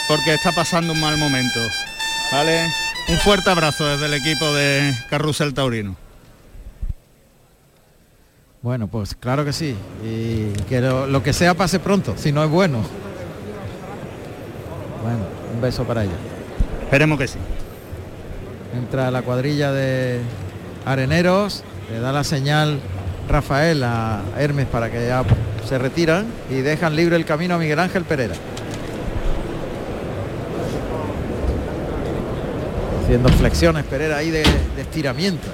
porque 0.09 0.33
está 0.33 0.51
pasando 0.51 0.91
un 0.91 0.99
mal 0.99 1.17
momento. 1.17 1.59
¿Vale? 2.31 2.69
Un 3.07 3.17
fuerte 3.19 3.49
abrazo 3.49 3.85
desde 3.85 4.05
el 4.07 4.13
equipo 4.13 4.53
de 4.53 4.93
Carrusel 5.09 5.53
Taurino. 5.53 5.95
Bueno, 8.61 8.87
pues 8.87 9.15
claro 9.15 9.43
que 9.45 9.53
sí. 9.53 9.75
Y 10.03 10.51
que 10.63 10.81
lo, 10.81 11.07
lo 11.07 11.23
que 11.23 11.33
sea 11.33 11.53
pase 11.55 11.79
pronto, 11.79 12.15
si 12.17 12.31
no 12.31 12.43
es 12.43 12.49
bueno. 12.49 12.83
Bueno, 15.01 15.19
un 15.53 15.61
beso 15.61 15.83
para 15.83 16.03
ella. 16.03 16.13
Esperemos 16.83 17.17
que 17.17 17.27
sí. 17.27 17.39
Entra 18.75 19.11
la 19.11 19.21
cuadrilla 19.21 19.71
de 19.71 20.19
areneros, 20.85 21.63
le 21.91 21.99
da 21.99 22.11
la 22.11 22.23
señal 22.23 22.79
Rafael 23.27 23.83
a 23.83 24.21
Hermes 24.37 24.67
para 24.67 24.89
que 24.89 25.05
ya 25.07 25.23
se 25.67 25.77
retiran 25.77 26.25
y 26.49 26.55
dejan 26.55 26.95
libre 26.95 27.15
el 27.15 27.25
camino 27.25 27.55
a 27.55 27.57
Miguel 27.57 27.79
Ángel 27.79 28.03
Pereira. 28.03 28.35
Haciendo 33.03 33.29
flexiones 33.29 33.83
Pereira 33.85 34.17
ahí 34.17 34.31
de, 34.31 34.43
de 34.75 34.81
estiramiento. 34.81 35.47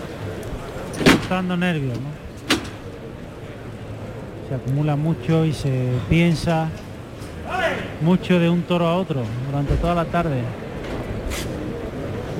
Está 1.22 1.36
dando 1.36 1.58
nervios, 1.58 1.98
¿no? 2.00 2.28
Se 4.48 4.56
acumula 4.56 4.96
mucho 4.96 5.44
y 5.44 5.54
se 5.54 5.90
piensa 6.10 6.70
mucho 8.02 8.40
de 8.40 8.50
un 8.50 8.64
toro 8.64 8.88
a 8.88 8.96
otro 8.96 9.24
durante 9.48 9.76
toda 9.76 9.96
la 9.96 10.06
tarde. 10.06 10.42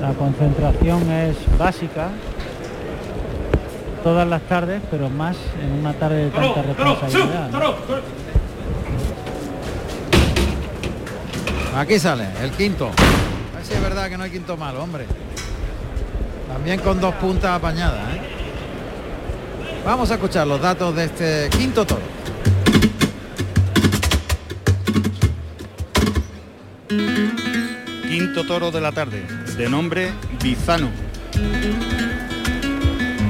La 0.00 0.12
concentración 0.12 1.10
es 1.10 1.36
básica 1.58 2.08
todas 4.02 4.26
las 4.26 4.42
tardes, 4.42 4.80
pero 4.90 5.10
más 5.10 5.36
en 5.60 5.80
una 5.80 5.92
tarde 5.92 6.24
de 6.24 6.30
tanta 6.30 6.62
responsabilidad. 6.62 7.50
¿no? 7.50 7.74
Aquí 11.76 11.98
sale, 11.98 12.24
el 12.42 12.50
quinto. 12.52 12.86
A 12.86 13.56
ver 13.56 13.64
si 13.64 13.74
es 13.74 13.82
verdad 13.82 14.08
que 14.08 14.16
no 14.16 14.24
hay 14.24 14.30
quinto 14.30 14.56
malo, 14.56 14.82
hombre. 14.82 15.06
También 16.52 16.80
con 16.80 17.00
dos 17.00 17.14
puntas 17.16 17.50
apañadas. 17.50 18.14
¿eh? 18.14 18.20
Vamos 19.84 20.10
a 20.10 20.14
escuchar 20.14 20.46
los 20.46 20.60
datos 20.60 20.94
de 20.94 21.04
este 21.04 21.48
quinto 21.56 21.84
toro. 21.84 22.00
Quinto 28.28 28.44
toro 28.44 28.70
de 28.70 28.82
la 28.82 28.92
tarde, 28.92 29.24
de 29.56 29.70
nombre 29.70 30.10
Bizano. 30.42 30.90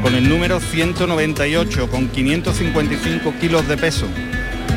Con 0.02 0.16
el 0.16 0.28
número 0.28 0.58
198, 0.58 1.88
con 1.88 2.08
555 2.08 3.32
kilos 3.40 3.68
de 3.68 3.76
peso. 3.76 4.06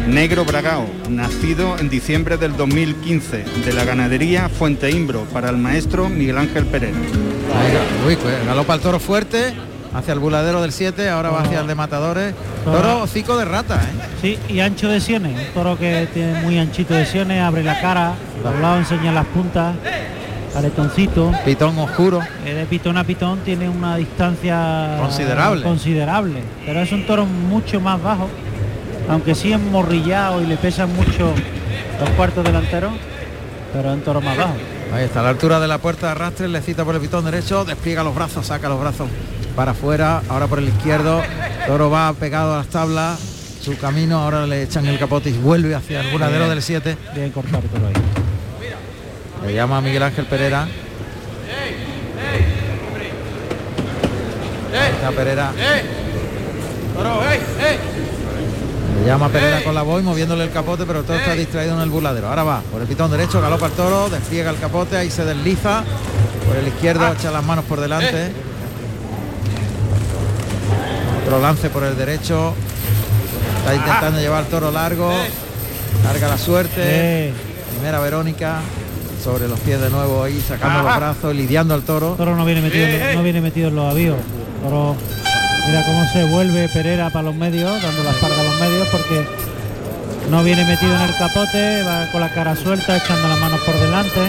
Negro 0.07 0.45
Bragao, 0.45 0.87
nacido 1.09 1.75
en 1.79 1.89
diciembre 1.89 2.37
del 2.37 2.55
2015, 2.55 3.45
de 3.65 3.73
la 3.73 3.83
ganadería 3.83 4.47
Fuente 4.47 4.91
Imbro, 4.91 5.23
para 5.33 5.49
el 5.49 5.57
maestro 5.57 6.07
Miguel 6.07 6.37
Ángel. 6.37 6.67
Ahí, 6.71 8.07
uy, 8.07 8.15
pues, 8.15 8.45
galopa 8.45 8.75
el 8.75 8.79
toro 8.79 8.99
fuerte 8.99 9.55
hacia 9.93 10.13
el 10.13 10.19
buladero 10.19 10.61
del 10.61 10.71
7, 10.71 11.09
ahora 11.09 11.29
va 11.29 11.41
hacia 11.41 11.59
el 11.61 11.67
de 11.67 11.75
matadores. 11.75 12.33
Toro 12.63 13.03
hocico 13.03 13.37
de 13.37 13.45
rata, 13.45 13.75
¿eh? 13.75 14.05
Sí, 14.21 14.39
y 14.53 14.59
ancho 14.59 14.87
de 14.89 14.99
sienes, 15.01 15.37
un 15.47 15.53
toro 15.53 15.77
que 15.77 16.07
tiene 16.13 16.41
muy 16.41 16.57
anchito 16.59 16.93
de 16.93 17.05
sienes, 17.05 17.41
abre 17.41 17.63
la 17.63 17.79
cara, 17.81 18.13
doblado 18.43 18.77
enseña 18.77 19.11
las 19.11 19.25
puntas, 19.27 19.75
aretoncito. 20.55 21.31
Pitón 21.45 21.77
oscuro. 21.79 22.19
Eh, 22.45 22.53
de 22.53 22.65
pitón 22.65 22.97
a 22.97 23.03
pitón 23.03 23.39
tiene 23.39 23.67
una 23.69 23.95
distancia 23.97 24.97
Considerable. 24.99 25.63
considerable, 25.63 26.41
pero 26.65 26.81
es 26.81 26.91
un 26.91 27.05
toro 27.05 27.25
mucho 27.25 27.79
más 27.81 28.01
bajo, 28.01 28.29
aunque 29.09 29.35
sí 29.35 29.51
es 29.51 29.59
morrillado 29.59 30.41
y 30.41 30.45
le 30.45 30.57
pesan 30.57 30.93
mucho 30.95 31.33
los 31.99 32.09
cuartos 32.11 32.43
delanteros, 32.43 32.93
pero 33.73 33.89
es 33.89 33.95
un 33.95 34.01
toro 34.01 34.21
más 34.21 34.37
bajo. 34.37 34.53
Ahí 34.93 35.05
está, 35.05 35.21
a 35.21 35.23
la 35.23 35.29
altura 35.29 35.59
de 35.61 35.67
la 35.69 35.77
puerta 35.77 36.07
de 36.07 36.11
arrastre, 36.11 36.47
le 36.49 36.61
cita 36.61 36.83
por 36.83 36.95
el 36.95 37.01
pitón 37.01 37.23
derecho, 37.23 37.63
despliega 37.63 38.03
los 38.03 38.13
brazos, 38.13 38.45
saca 38.45 38.67
los 38.67 38.79
brazos 38.79 39.07
para 39.51 39.71
afuera, 39.71 40.21
ahora 40.29 40.47
por 40.47 40.59
el 40.59 40.67
izquierdo, 40.67 41.21
toro 41.67 41.89
va 41.89 42.11
pegado 42.13 42.53
a 42.53 42.57
las 42.57 42.67
tablas, 42.67 43.19
su 43.61 43.77
camino, 43.77 44.19
ahora 44.19 44.47
le 44.47 44.63
echan 44.63 44.85
el 44.87 44.97
capote 44.97 45.29
y 45.29 45.33
vuelve 45.33 45.75
hacia 45.75 46.01
el 46.01 46.11
buladero 46.11 46.49
del 46.49 46.61
7. 46.61 46.97
Bien 47.13 47.31
cortado 47.31 47.63
toro 47.71 47.87
ahí. 47.87 47.93
Le 49.45 49.53
llama 49.53 49.77
a 49.77 49.81
Miguel 49.81 50.03
Ángel 50.03 50.25
Pereira. 50.25 50.67
Está 54.93 55.11
Pereira. 55.11 55.51
Le 58.99 59.07
llama 59.07 59.29
Pereira 59.29 59.63
con 59.63 59.73
la 59.73 59.81
voz 59.81 60.03
moviéndole 60.03 60.43
el 60.43 60.51
capote, 60.51 60.85
pero 60.85 60.99
el 60.99 61.05
toro 61.05 61.19
está 61.19 61.33
distraído 61.33 61.75
en 61.75 61.81
el 61.81 61.89
burladero. 61.89 62.27
Ahora 62.27 62.43
va 62.43 62.61
por 62.71 62.81
el 62.81 62.87
pitón 62.87 63.09
derecho, 63.11 63.41
galopa 63.41 63.67
el 63.67 63.71
toro, 63.73 64.09
despliega 64.09 64.51
el 64.51 64.59
capote, 64.59 64.97
ahí 64.97 65.09
se 65.09 65.25
desliza. 65.25 65.83
Por 66.47 66.55
el 66.57 66.67
izquierdo 66.67 67.11
echa 67.11 67.31
las 67.31 67.43
manos 67.43 67.65
por 67.65 67.79
delante. 67.79 68.31
Otro 71.31 71.41
lance 71.43 71.69
por 71.69 71.85
el 71.85 71.95
derecho. 71.95 72.53
Está 73.59 73.73
intentando 73.73 74.19
llevar 74.19 74.43
el 74.43 74.49
toro 74.49 74.69
largo. 74.69 75.09
Larga 76.03 76.27
la 76.27 76.37
suerte. 76.37 76.73
Eh, 76.83 77.33
Primera 77.73 78.01
Verónica 78.01 78.59
sobre 79.23 79.47
los 79.47 79.57
pies 79.61 79.79
de 79.79 79.89
nuevo 79.89 80.25
ahí 80.25 80.43
sacando 80.45 80.83
los 80.83 80.93
brazos, 80.97 81.33
lidiando 81.33 81.73
al 81.73 81.83
toro. 81.83 82.11
el 82.11 82.17
toro 82.17 82.35
no 82.35 82.43
viene 82.43 82.59
metido, 82.61 82.85
en- 82.85 83.15
no 83.15 83.23
viene 83.23 83.39
metido 83.39 83.69
en 83.69 83.75
los 83.77 83.89
avíos. 83.89 84.17
Toro, 84.61 84.97
mira 85.67 85.85
cómo 85.85 86.03
se 86.11 86.25
vuelve 86.25 86.67
Pereira 86.67 87.09
para 87.11 87.23
los 87.23 87.35
medios, 87.35 87.81
dando 87.81 88.03
la 88.03 88.09
espalda 88.11 88.41
a 88.41 88.43
los 88.43 88.59
medios 88.59 88.87
porque 88.89 89.25
no 90.29 90.43
viene 90.43 90.65
metido 90.65 90.93
en 90.93 91.01
el 91.01 91.15
capote, 91.17 91.83
va 91.83 92.11
con 92.11 92.19
la 92.19 92.33
cara 92.33 92.57
suelta, 92.57 92.97
echando 92.97 93.25
las 93.29 93.39
manos 93.39 93.61
por 93.61 93.79
delante. 93.79 94.19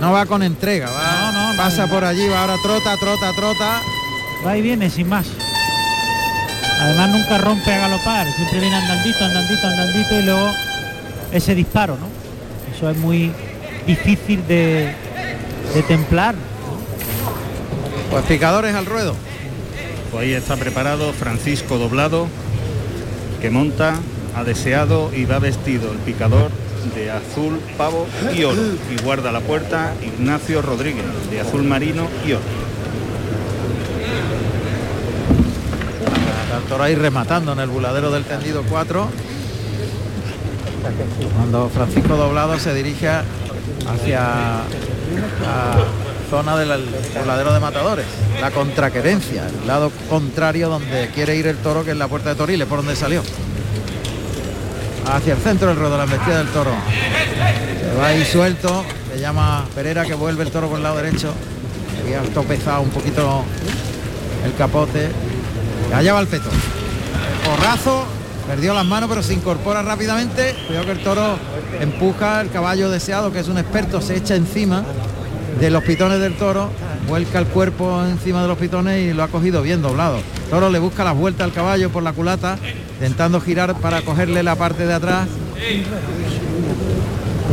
No 0.00 0.12
va 0.12 0.24
con 0.24 0.42
entrega, 0.42 0.88
va, 0.88 1.32
No, 1.32 1.32
no, 1.32 1.50
no. 1.52 1.56
pasa 1.62 1.86
por 1.86 2.02
allí, 2.02 2.26
va 2.28 2.40
ahora 2.40 2.54
trota, 2.62 2.96
trota, 2.98 3.32
trota. 3.36 3.80
Va 4.46 4.56
y 4.56 4.62
viene 4.62 4.88
sin 4.88 5.06
más. 5.10 5.26
Además 6.80 7.10
nunca 7.10 7.38
rompe 7.38 7.72
a 7.72 7.78
galopar, 7.78 8.26
siempre 8.34 8.60
viene 8.60 8.76
andandito, 8.76 9.24
andandito, 9.24 9.66
andandito 9.66 10.20
y 10.20 10.22
luego 10.22 10.52
ese 11.32 11.54
disparo, 11.54 11.96
¿no? 11.96 12.06
Eso 12.74 12.90
es 12.90 12.96
muy 12.98 13.32
difícil 13.86 14.46
de, 14.46 14.92
de 15.74 15.82
templar. 15.82 16.34
Pues 18.10 18.24
picadores 18.24 18.74
al 18.74 18.86
ruedo. 18.86 19.14
Pues 20.12 20.24
ahí 20.24 20.32
está 20.32 20.56
preparado 20.56 21.12
Francisco 21.12 21.78
Doblado, 21.78 22.28
que 23.40 23.50
monta, 23.50 23.94
ha 24.34 24.44
deseado 24.44 25.10
y 25.14 25.24
va 25.24 25.38
vestido 25.38 25.92
el 25.92 25.98
picador 25.98 26.50
de 26.94 27.10
azul, 27.10 27.60
pavo 27.76 28.06
y 28.34 28.44
oro. 28.44 28.62
Y 28.94 29.02
guarda 29.02 29.32
la 29.32 29.40
puerta 29.40 29.94
Ignacio 30.04 30.62
Rodríguez, 30.62 31.04
de 31.30 31.40
azul 31.40 31.64
marino 31.64 32.06
y 32.26 32.32
oro. 32.32 32.65
Toro 36.68 36.82
ahí 36.82 36.94
rematando 36.94 37.52
en 37.52 37.60
el 37.60 37.68
buladero 37.68 38.10
del 38.10 38.24
tendido 38.24 38.64
4. 38.68 39.08
Cuando 41.36 41.68
Francisco 41.68 42.16
Doblado 42.16 42.58
se 42.58 42.74
dirige 42.74 43.08
hacia 43.08 44.20
la 45.42 45.84
zona 46.28 46.56
del 46.56 46.84
buladero 47.20 47.52
de 47.52 47.60
matadores, 47.60 48.06
la 48.40 48.50
contraquerencia, 48.50 49.46
el 49.46 49.66
lado 49.66 49.92
contrario 50.08 50.68
donde 50.68 51.08
quiere 51.14 51.36
ir 51.36 51.46
el 51.46 51.56
toro, 51.58 51.84
que 51.84 51.92
es 51.92 51.96
la 51.96 52.08
puerta 52.08 52.30
de 52.30 52.34
Toriles, 52.34 52.66
por 52.66 52.78
donde 52.78 52.96
salió. 52.96 53.22
Hacia 55.12 55.34
el 55.34 55.40
centro 55.40 55.68
del 55.68 55.76
ruedo, 55.76 55.96
la 55.96 56.04
embestida 56.04 56.38
del 56.38 56.48
toro. 56.48 56.72
Se 57.80 57.96
va 57.96 58.06
ahí 58.08 58.24
suelto, 58.24 58.84
le 59.14 59.20
llama 59.20 59.64
Pereira 59.74 60.04
que 60.04 60.14
vuelve 60.14 60.42
el 60.42 60.50
toro 60.50 60.68
por 60.68 60.78
el 60.78 60.82
lado 60.82 60.96
derecho. 60.96 61.32
Había 62.02 62.22
topezado 62.34 62.82
un 62.82 62.90
poquito 62.90 63.44
el 64.44 64.54
capote. 64.54 65.10
Allá 65.94 66.12
va 66.12 66.20
el 66.20 66.26
peto. 66.26 66.50
Porrazo, 67.44 68.04
perdió 68.46 68.74
las 68.74 68.84
manos 68.84 69.08
pero 69.08 69.22
se 69.22 69.34
incorpora 69.34 69.82
rápidamente. 69.82 70.54
Cuidado 70.66 70.86
que 70.86 70.92
el 70.92 71.02
toro 71.02 71.38
empuja 71.80 72.40
el 72.40 72.50
caballo 72.50 72.90
deseado, 72.90 73.32
que 73.32 73.40
es 73.40 73.48
un 73.48 73.58
experto, 73.58 74.00
se 74.00 74.16
echa 74.16 74.34
encima 74.34 74.84
de 75.60 75.70
los 75.70 75.82
pitones 75.84 76.20
del 76.20 76.34
toro, 76.34 76.70
vuelca 77.08 77.38
el 77.38 77.46
cuerpo 77.46 78.04
encima 78.04 78.42
de 78.42 78.48
los 78.48 78.58
pitones 78.58 79.10
y 79.10 79.14
lo 79.14 79.22
ha 79.22 79.28
cogido 79.28 79.62
bien 79.62 79.80
doblado. 79.80 80.18
Toro 80.50 80.70
le 80.70 80.78
busca 80.78 81.02
las 81.04 81.16
vueltas 81.16 81.44
al 81.44 81.52
caballo 81.52 81.90
por 81.90 82.02
la 82.02 82.12
culata, 82.12 82.58
intentando 82.94 83.40
girar 83.40 83.74
para 83.76 84.02
cogerle 84.02 84.42
la 84.42 84.54
parte 84.56 84.86
de 84.86 84.94
atrás. 84.94 85.28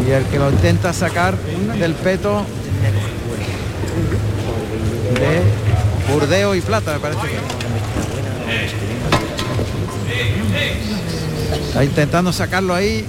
Y 0.05 0.11
el 0.11 0.25
que 0.25 0.37
lo 0.37 0.51
intenta 0.51 0.91
sacar 0.91 1.37
del 1.79 1.93
peto 1.93 2.43
de 5.13 6.11
burdeo 6.11 6.55
y 6.55 6.61
plata, 6.61 6.93
me 6.93 6.99
parece 6.99 7.21
que. 7.21 7.72
Está 11.67 11.83
intentando 11.83 12.31
sacarlo 12.31 12.73
ahí. 12.73 13.05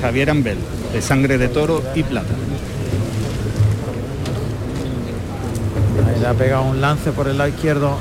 Javier 0.00 0.30
Ambel, 0.30 0.58
de 0.92 1.00
sangre 1.00 1.38
de 1.38 1.48
toro 1.48 1.82
y 1.94 2.02
plata. 2.02 2.34
Ahí 6.06 6.20
le 6.20 6.26
ha 6.26 6.34
pegado 6.34 6.64
un 6.64 6.80
lance 6.80 7.12
por 7.12 7.28
el 7.28 7.38
lado 7.38 7.50
izquierdo. 7.50 7.98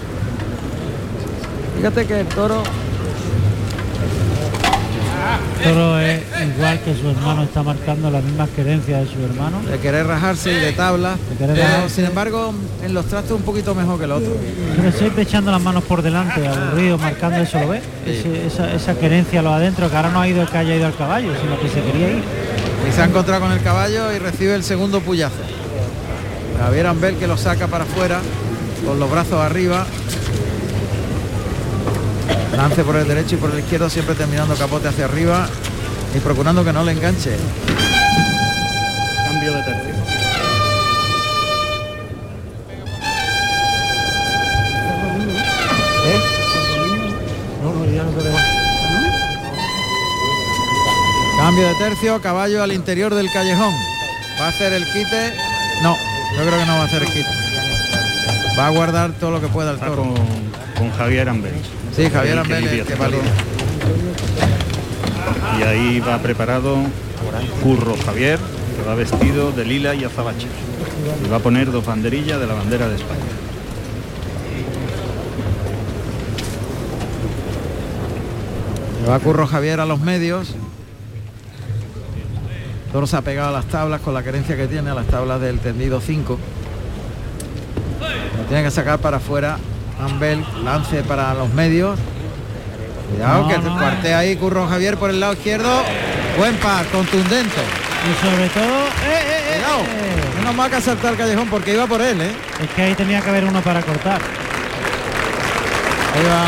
Fíjate 1.78 2.06
que 2.06 2.20
el 2.22 2.28
toro 2.28 2.64
toro 5.58 6.00
es 6.00 6.22
igual 6.56 6.80
que 6.82 6.96
su 6.96 7.10
hermano, 7.10 7.44
está 7.44 7.64
marcando 7.64 8.10
las 8.12 8.24
mismas 8.24 8.50
querencias 8.50 9.02
de 9.02 9.14
su 9.14 9.24
hermano. 9.24 9.62
de 9.62 9.78
querer 9.80 10.06
rajarse 10.08 10.52
y 10.52 10.56
de 10.56 10.72
pero 11.38 11.54
rajarse. 11.56 11.96
sin 11.96 12.06
embargo 12.06 12.54
en 12.84 12.94
los 12.94 13.06
trastos 13.06 13.38
un 13.38 13.44
poquito 13.44 13.74
mejor 13.76 13.98
que 14.00 14.06
el 14.06 14.12
otro. 14.12 14.32
Pero 14.76 14.92
siempre 14.92 15.24
echando 15.24 15.52
las 15.52 15.62
manos 15.62 15.84
por 15.84 16.02
delante, 16.02 16.48
aburrido, 16.48 16.98
marcando 16.98 17.38
eso, 17.42 17.60
¿lo 17.60 17.70
ves? 17.70 17.82
Ese- 18.06 18.46
esa, 18.48 18.74
esa 18.74 18.96
querencia 18.96 19.42
lo 19.42 19.54
adentro, 19.54 19.90
que 19.90 19.96
ahora 19.96 20.10
no 20.10 20.22
ha 20.22 20.28
ido 20.28 20.42
el 20.42 20.48
que 20.48 20.58
haya 20.58 20.76
ido 20.76 20.86
al 20.88 20.96
caballo, 20.96 21.32
sino 21.42 21.60
que 21.60 21.68
se 21.70 21.82
quería 21.82 22.10
ir. 22.10 22.24
Y 22.88 22.92
se 22.94 23.02
ha 23.02 23.06
encontrado 23.06 23.42
con 23.42 23.52
el 23.52 23.62
caballo 23.62 24.14
y 24.14 24.20
recibe 24.20 24.56
el 24.56 24.64
segundo 24.64 25.02
puyazo. 25.02 25.36
Javier 26.60 26.88
Ambel 26.88 27.16
que 27.18 27.28
lo 27.28 27.38
saca 27.38 27.68
para 27.68 27.84
afuera 27.84 28.20
con 28.86 29.00
los 29.00 29.10
brazos 29.12 29.42
arriba. 29.42 29.86
Lance 32.56 32.84
por 32.84 32.96
el 32.96 33.08
derecho 33.08 33.36
y 33.36 33.38
por 33.38 33.52
el 33.52 33.60
izquierdo, 33.60 33.90
siempre 33.90 34.16
terminando 34.16 34.56
capote 34.56 34.88
hacia 34.88 35.06
arriba 35.06 35.48
y 36.16 36.20
procurando 36.20 36.64
que 36.64 36.74
no 36.74 36.84
le 36.84 36.94
enganche. 36.94 37.36
Cambio 39.26 39.54
de 39.54 39.64
tercio. 39.64 39.88
Cambio 51.38 51.68
de 51.68 51.76
tercio, 51.76 52.22
caballo 52.22 52.64
al 52.64 52.72
interior 52.72 53.14
del 53.14 53.32
callejón. 53.32 53.74
Va 54.42 54.46
a 54.46 54.50
hacer 54.50 54.74
el 54.74 54.84
quite. 54.86 55.34
No, 55.82 55.96
yo 56.36 56.46
creo 56.46 56.60
que 56.60 56.66
no 56.66 56.76
va 56.76 56.82
a 56.82 56.86
hacer 56.86 57.04
el 57.04 57.08
quite. 57.10 57.30
Va 58.58 58.68
a 58.68 58.70
guardar 58.70 59.12
todo 59.14 59.32
lo 59.32 59.40
que 59.40 59.48
pueda 59.48 59.72
el 59.72 59.80
toro. 59.80 59.96
con, 59.98 60.16
con 60.78 60.92
Javier 60.98 61.30
Ambel. 61.30 61.54
Sí, 61.98 62.12
Javier 62.12 62.38
Ambel 62.38 62.70
que. 62.70 63.18
Y 65.58 65.64
ahí 65.64 66.00
va 66.00 66.20
preparado 66.20 66.78
Curro 67.64 67.96
Javier, 68.06 68.38
que 68.38 68.88
va 68.88 68.94
vestido 68.94 69.52
de 69.52 69.66
lila 69.66 69.96
y 69.96 70.04
azabache. 70.04 70.46
Y 71.26 71.28
va 71.28 71.38
a 71.38 71.40
poner 71.40 71.72
dos 71.72 71.84
banderillas 71.84 72.40
de 72.40 72.46
la 72.46 72.54
bandera 72.54 72.88
de 72.88 72.98
España. 72.98 73.24
Va 79.10 79.18
Curro 79.18 79.48
Javier 79.48 79.80
a 79.80 79.88
los 79.88 80.00
medios. 80.00 80.54
Toro 82.92 83.08
se 83.08 83.18
ha 83.18 83.24
pegado 83.24 83.50
a 83.50 83.54
las 83.54 83.66
tablas 83.66 84.02
con 84.02 84.14
la 84.14 84.22
querencia 84.22 84.56
que 84.56 84.68
tiene, 84.68 84.92
a 84.92 84.94
las 84.94 85.08
tablas 85.08 85.42
del 85.42 85.58
tendido 85.58 86.00
5. 86.00 86.38
Lo 88.38 88.44
tiene 88.44 88.62
que 88.62 88.70
sacar 88.70 89.00
para 89.00 89.18
afuera. 89.18 89.58
Ambel, 90.00 90.44
lance 90.64 91.02
para 91.04 91.34
los 91.34 91.52
medios. 91.54 91.98
Cuidado 93.12 93.44
No, 93.44 93.48
que 93.48 93.58
no. 93.58 93.78
cuartea 93.78 94.20
ahí 94.20 94.36
Curro 94.36 94.68
Javier 94.68 94.98
por 94.98 95.10
el 95.10 95.20
lado 95.20 95.34
izquierdo. 95.34 95.84
Buen 96.38 96.56
par, 96.58 96.86
contundente. 96.88 97.62
Y 98.06 98.26
sobre 98.26 98.48
todo, 98.50 98.64
¡eh, 98.66 98.92
eh, 99.08 99.42
eh, 99.50 99.54
Cuidado. 99.56 99.80
eh! 99.82 100.38
Menos 100.40 100.56
mal 100.56 100.70
que 100.70 100.76
ha 100.76 100.82
saltado 100.82 101.10
el 101.10 101.18
callejón 101.18 101.50
porque 101.50 101.74
iba 101.74 101.88
por 101.88 102.02
él, 102.02 102.22
¿eh? 102.22 102.32
Es 102.64 102.70
que 102.76 102.82
ahí 102.84 102.94
tenía 102.94 103.22
que 103.22 103.30
haber 103.30 103.46
uno 103.46 103.60
para 103.62 103.82
cortar. 103.82 104.22
Ahí 106.14 106.24
va 106.24 106.44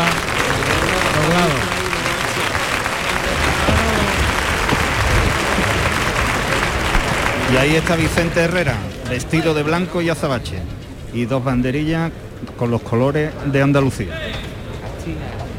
doblado. 1.20 1.60
Y 7.52 7.56
ahí 7.56 7.74
está 7.76 7.96
Vicente 7.96 8.40
Herrera, 8.40 8.74
vestido 9.08 9.54
de 9.54 9.62
blanco 9.64 10.00
y 10.00 10.08
azabache. 10.08 10.58
Y 11.12 11.24
dos 11.24 11.42
banderillas 11.42 12.12
con 12.56 12.70
los 12.70 12.82
colores 12.82 13.32
de 13.46 13.62
Andalucía. 13.62 14.14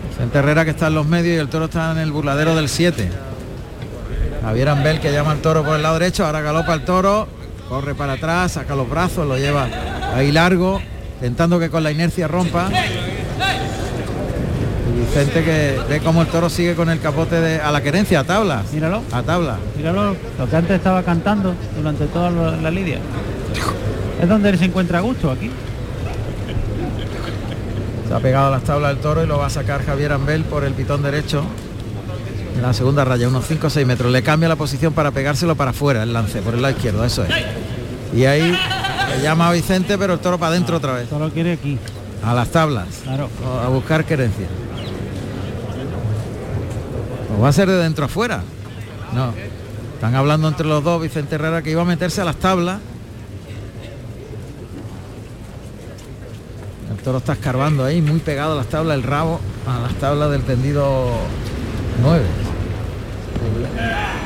Vicente 0.10 0.38
Herrera 0.38 0.66
que 0.66 0.72
está 0.72 0.88
en 0.88 0.96
los 0.96 1.08
medios 1.08 1.36
y 1.36 1.40
el 1.40 1.48
toro 1.50 1.66
está 1.66 1.92
en 1.92 1.98
el 1.98 2.12
burladero 2.12 2.56
del 2.56 2.70
7. 2.70 3.10
Javier 4.44 4.70
Ambel 4.70 5.00
que 5.00 5.12
llama 5.12 5.32
al 5.32 5.40
toro 5.40 5.64
por 5.64 5.76
el 5.76 5.84
lado 5.84 6.00
derecho, 6.00 6.26
ahora 6.26 6.42
galopa 6.42 6.74
el 6.74 6.84
toro, 6.84 7.28
corre 7.70 7.96
para 7.96 8.14
atrás, 8.14 8.54
saca 8.54 8.76
los 8.76 8.90
brazos, 8.90 9.28
lo 9.28 9.38
lleva 9.38 9.68
ahí 10.14 10.32
largo, 10.32 10.82
intentando 11.16 11.60
que 11.60 11.70
con 11.70 11.84
la 11.84 11.92
inercia 11.92 12.28
rompa. 12.28 12.70
Y 14.90 15.00
Vicente 15.00 15.44
que 15.44 15.80
ve 15.88 16.00
cómo 16.00 16.22
el 16.22 16.28
toro 16.28 16.50
sigue 16.50 16.76
con 16.76 16.90
el 16.90 17.00
capote 17.00 17.40
de, 17.40 17.62
a 17.62 17.72
la 17.72 17.82
querencia, 17.82 18.22
a 18.22 18.24
tabla. 18.24 18.64
Míralo. 18.74 19.04
A 19.12 19.22
tabla. 19.24 19.58
Míralo, 19.78 20.16
lo 20.38 20.50
que 20.50 20.56
antes 20.56 20.78
estaba 20.78 21.04
cantando 21.04 21.54
durante 21.78 22.08
toda 22.08 22.30
la, 22.30 22.58
la 22.58 22.72
lidia. 22.72 23.00
Es 24.22 24.28
donde 24.28 24.50
él 24.50 24.60
se 24.60 24.66
encuentra 24.66 24.98
a 25.00 25.02
gusto 25.02 25.32
aquí. 25.32 25.50
Se 28.12 28.18
ha 28.18 28.20
pegado 28.20 28.48
a 28.48 28.52
las 28.52 28.66
tablas 28.66 28.92
del 28.94 29.02
toro 29.02 29.24
y 29.24 29.26
lo 29.26 29.38
va 29.38 29.46
a 29.46 29.50
sacar 29.50 29.86
Javier 29.86 30.12
Ambel 30.12 30.44
por 30.44 30.66
el 30.66 30.74
pitón 30.74 31.02
derecho. 31.02 31.46
En 32.54 32.62
la 32.62 32.74
segunda 32.74 33.06
raya, 33.06 33.30
unos 33.30 33.46
5 33.46 33.68
o 33.68 33.70
6 33.70 33.88
metros. 33.88 34.12
Le 34.12 34.22
cambia 34.22 34.50
la 34.50 34.58
posición 34.58 34.92
para 34.92 35.12
pegárselo 35.12 35.56
para 35.56 35.72
afuera 35.72 36.04
el 36.04 36.12
lance, 36.12 36.42
por 36.42 36.54
el 36.54 36.62
lado 36.62 36.76
izquierdo, 36.76 37.06
eso 37.06 37.24
es. 37.24 37.30
Y 38.14 38.26
ahí 38.26 38.52
le 38.52 39.24
llama 39.24 39.48
a 39.48 39.54
Vicente, 39.54 39.98
pero 39.98 40.16
el 40.16 40.20
toro 40.20 40.38
para 40.38 40.52
adentro 40.52 40.76
otra 40.76 40.92
vez. 40.92 41.08
Todo 41.08 41.20
lo 41.20 41.30
quiere 41.30 41.54
aquí. 41.54 41.80
A 42.22 42.34
las 42.34 42.50
tablas. 42.50 42.88
Claro. 43.06 43.30
A 43.64 43.70
buscar 43.70 44.04
querencia. 44.04 44.48
¿O 47.38 47.42
va 47.42 47.48
a 47.48 47.54
ser 47.54 47.70
de 47.70 47.78
dentro 47.78 48.04
afuera? 48.04 48.44
No. 49.16 49.34
Están 49.94 50.16
hablando 50.16 50.50
entre 50.50 50.68
los 50.68 50.84
dos, 50.84 51.02
Vicente 51.02 51.36
Herrera, 51.36 51.62
que 51.62 51.72
iba 51.72 51.84
a 51.84 51.86
meterse 51.86 52.20
a 52.20 52.26
las 52.26 52.36
tablas. 52.36 52.82
El 57.02 57.06
toro 57.06 57.18
está 57.18 57.34
escarbando 57.34 57.84
ahí, 57.84 58.00
muy 58.00 58.20
pegado 58.20 58.54
a 58.54 58.56
las 58.58 58.68
tablas, 58.68 58.96
el 58.96 59.02
rabo 59.02 59.40
a 59.66 59.80
las 59.80 59.96
tablas 59.96 60.30
del 60.30 60.44
tendido 60.44 61.10
9. 62.00 62.24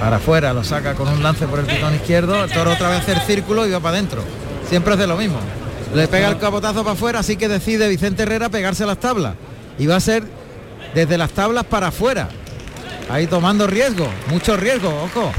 Para 0.01 0.17
afuera, 0.17 0.53
lo 0.53 0.61
saca 0.61 0.93
con 0.93 1.07
un 1.07 1.23
lance 1.23 1.47
por 1.47 1.59
el 1.59 1.67
pitón 1.67 1.95
izquierdo, 1.95 2.43
el 2.43 2.51
toro 2.51 2.73
otra 2.73 2.89
vez 2.89 2.99
hacer 2.99 3.21
círculo 3.21 3.65
y 3.65 3.71
va 3.71 3.79
para 3.79 3.95
adentro. 3.95 4.23
Siempre 4.67 4.93
hace 4.93 5.07
lo 5.07 5.15
mismo. 5.15 5.39
Le 5.93 6.09
pega 6.09 6.27
el 6.27 6.37
capotazo 6.37 6.83
para 6.83 6.91
afuera, 6.91 7.19
así 7.19 7.37
que 7.37 7.47
decide 7.47 7.87
Vicente 7.87 8.23
Herrera 8.23 8.49
pegarse 8.49 8.83
a 8.83 8.87
las 8.87 8.99
tablas. 8.99 9.35
Y 9.79 9.87
va 9.87 9.95
a 9.95 10.01
ser 10.01 10.25
desde 10.93 11.17
las 11.17 11.31
tablas 11.31 11.63
para 11.63 11.87
afuera. 11.87 12.27
Ahí 13.09 13.25
tomando 13.25 13.67
riesgo, 13.67 14.05
mucho 14.27 14.57
riesgo, 14.57 14.89
ojo. 14.89 15.31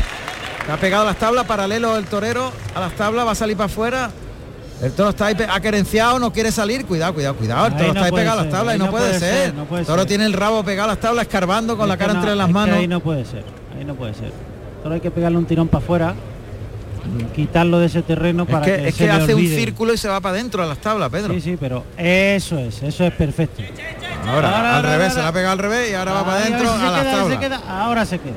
Ha 0.73 0.77
pegado 0.79 1.03
a 1.03 1.07
las 1.09 1.19
tablas, 1.19 1.45
paralelo 1.45 1.99
el 1.99 2.07
torero 2.07 2.51
a 2.75 2.81
las 2.81 2.95
tablas, 2.95 3.27
va 3.27 3.33
a 3.33 3.35
salir 3.35 3.59
para 3.59 3.67
afuera. 3.67 4.11
El 4.83 4.93
toro 4.93 5.09
está 5.11 5.27
ahí 5.27 5.35
pe- 5.35 5.47
aquerenciado, 5.51 6.19
no 6.19 6.33
quiere 6.33 6.53
salir. 6.53 6.85
Cuidado, 6.85 7.15
cuidado, 7.15 7.35
cuidado. 7.37 7.67
El 7.67 7.73
Ahí 7.73 7.79
toro 7.79 7.87
no 7.89 7.95
está 7.95 8.05
ahí 8.07 8.13
pegado 8.13 8.41
a 8.41 8.43
las 8.45 8.53
tablas 8.53 8.73
y 8.73 8.75
ahí 8.75 8.79
no, 8.79 8.85
no 8.87 8.91
puede, 8.91 9.07
puede 9.09 9.19
ser. 9.21 9.45
ser, 9.47 9.55
no 9.55 9.65
puede 9.65 9.81
el 9.81 9.87
toro 9.87 10.03
ser. 10.03 10.09
tiene 10.09 10.27
el 10.27 10.33
rabo 10.35 10.63
pegado 10.65 10.91
a 10.91 10.93
las 10.93 11.01
tablas, 11.01 11.23
escarbando 11.27 11.77
con 11.77 11.85
Es 11.87 11.89
la 11.89 11.97
cara 11.97 12.13
entre 12.13 12.35
las 12.37 12.51
manos. 12.51 12.77
ahí 12.77 12.87
no 12.87 13.01
puede 13.01 13.25
ser. 13.25 13.45
Ahí 13.79 13.85
no 13.85 13.95
puede 13.95 14.13
ser. 14.15 14.33
Solo 14.83 14.95
hay 14.95 15.01
que 15.01 15.11
pegarle 15.11 15.39
un 15.39 15.47
tirón 15.47 15.69
para 15.69 15.83
afuera, 15.83 16.15
quitarlo 17.35 17.79
de 17.79 17.87
ese 17.87 18.03
terreno 18.03 18.43
Es 18.45 18.49
para 18.51 18.65
que, 18.67 18.77
que, 18.77 18.89
es 18.89 18.95
se 18.97 19.05
que 19.05 19.11
hace 19.11 19.35
un 19.35 19.47
círculo 19.47 19.93
y 19.95 19.97
se 19.99 20.09
va 20.09 20.21
para 20.21 20.35
adentro 20.35 20.63
a 20.63 20.67
las 20.67 20.79
tablas, 20.79 21.09
Pedro. 21.11 21.35
Sí, 21.35 21.41
sí, 21.41 21.57
pero 21.59 21.85
eso 21.97 22.59
es, 22.59 22.83
eso 22.83 23.05
es 23.05 23.13
perfecto. 23.15 23.63
Ahora, 24.27 24.49
Ahora, 24.57 24.59
al 24.71 24.77
ahora, 24.77 24.91
revés, 24.91 25.01
ahora. 25.11 25.15
se 25.15 25.21
la 25.23 25.29
ha 25.29 25.33
pegado 25.33 25.53
al 25.53 25.59
revés 25.59 25.91
y 25.91 25.95
ahora 25.95 26.13
va 26.13 26.25
para 26.25 26.37
Ahí, 26.39 26.43
adentro 26.53 26.71
a 26.71 26.77
se 26.77 26.83
las 26.83 26.93
tablas. 26.93 27.61
Ahora 27.69 28.05
se 28.07 28.19
queda. 28.19 28.35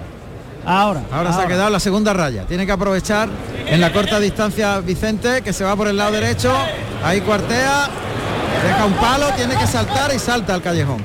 Ahora. 0.65 1.01
Ahora 1.11 1.33
se 1.33 1.41
ha 1.41 1.47
quedado 1.47 1.69
la 1.69 1.79
segunda 1.79 2.13
raya. 2.13 2.43
Tiene 2.45 2.65
que 2.65 2.71
aprovechar 2.71 3.27
en 3.69 3.81
la 3.81 3.91
corta 3.91 4.19
distancia 4.19 4.79
Vicente, 4.79 5.41
que 5.41 5.53
se 5.53 5.63
va 5.63 5.75
por 5.75 5.87
el 5.87 5.97
lado 5.97 6.11
derecho. 6.11 6.53
Ahí 7.03 7.21
cuartea, 7.21 7.87
deja 8.63 8.85
un 8.85 8.93
palo, 8.93 9.27
tiene 9.35 9.55
que 9.55 9.67
saltar 9.67 10.13
y 10.13 10.19
salta 10.19 10.53
al 10.53 10.61
callejón. 10.61 11.01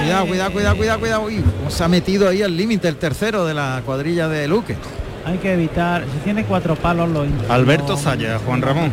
Cuidado, 0.00 0.26
cuidado, 0.26 0.52
cuidado, 0.52 0.76
cuidado, 0.76 1.00
cuidado. 1.00 1.22
Uy, 1.22 1.44
se 1.68 1.82
ha 1.82 1.88
metido 1.88 2.28
ahí 2.28 2.42
al 2.42 2.56
límite, 2.56 2.88
el 2.88 2.96
tercero 2.96 3.44
de 3.44 3.54
la 3.54 3.82
cuadrilla 3.84 4.28
de 4.28 4.46
Luque. 4.46 4.76
Hay 5.24 5.38
que 5.38 5.54
evitar, 5.54 6.04
si 6.04 6.18
tiene 6.18 6.44
cuatro 6.44 6.76
palos 6.76 7.08
lo. 7.08 7.26
Alberto 7.52 7.96
Zaya, 7.96 8.38
Juan 8.44 8.62
Ramón. 8.62 8.92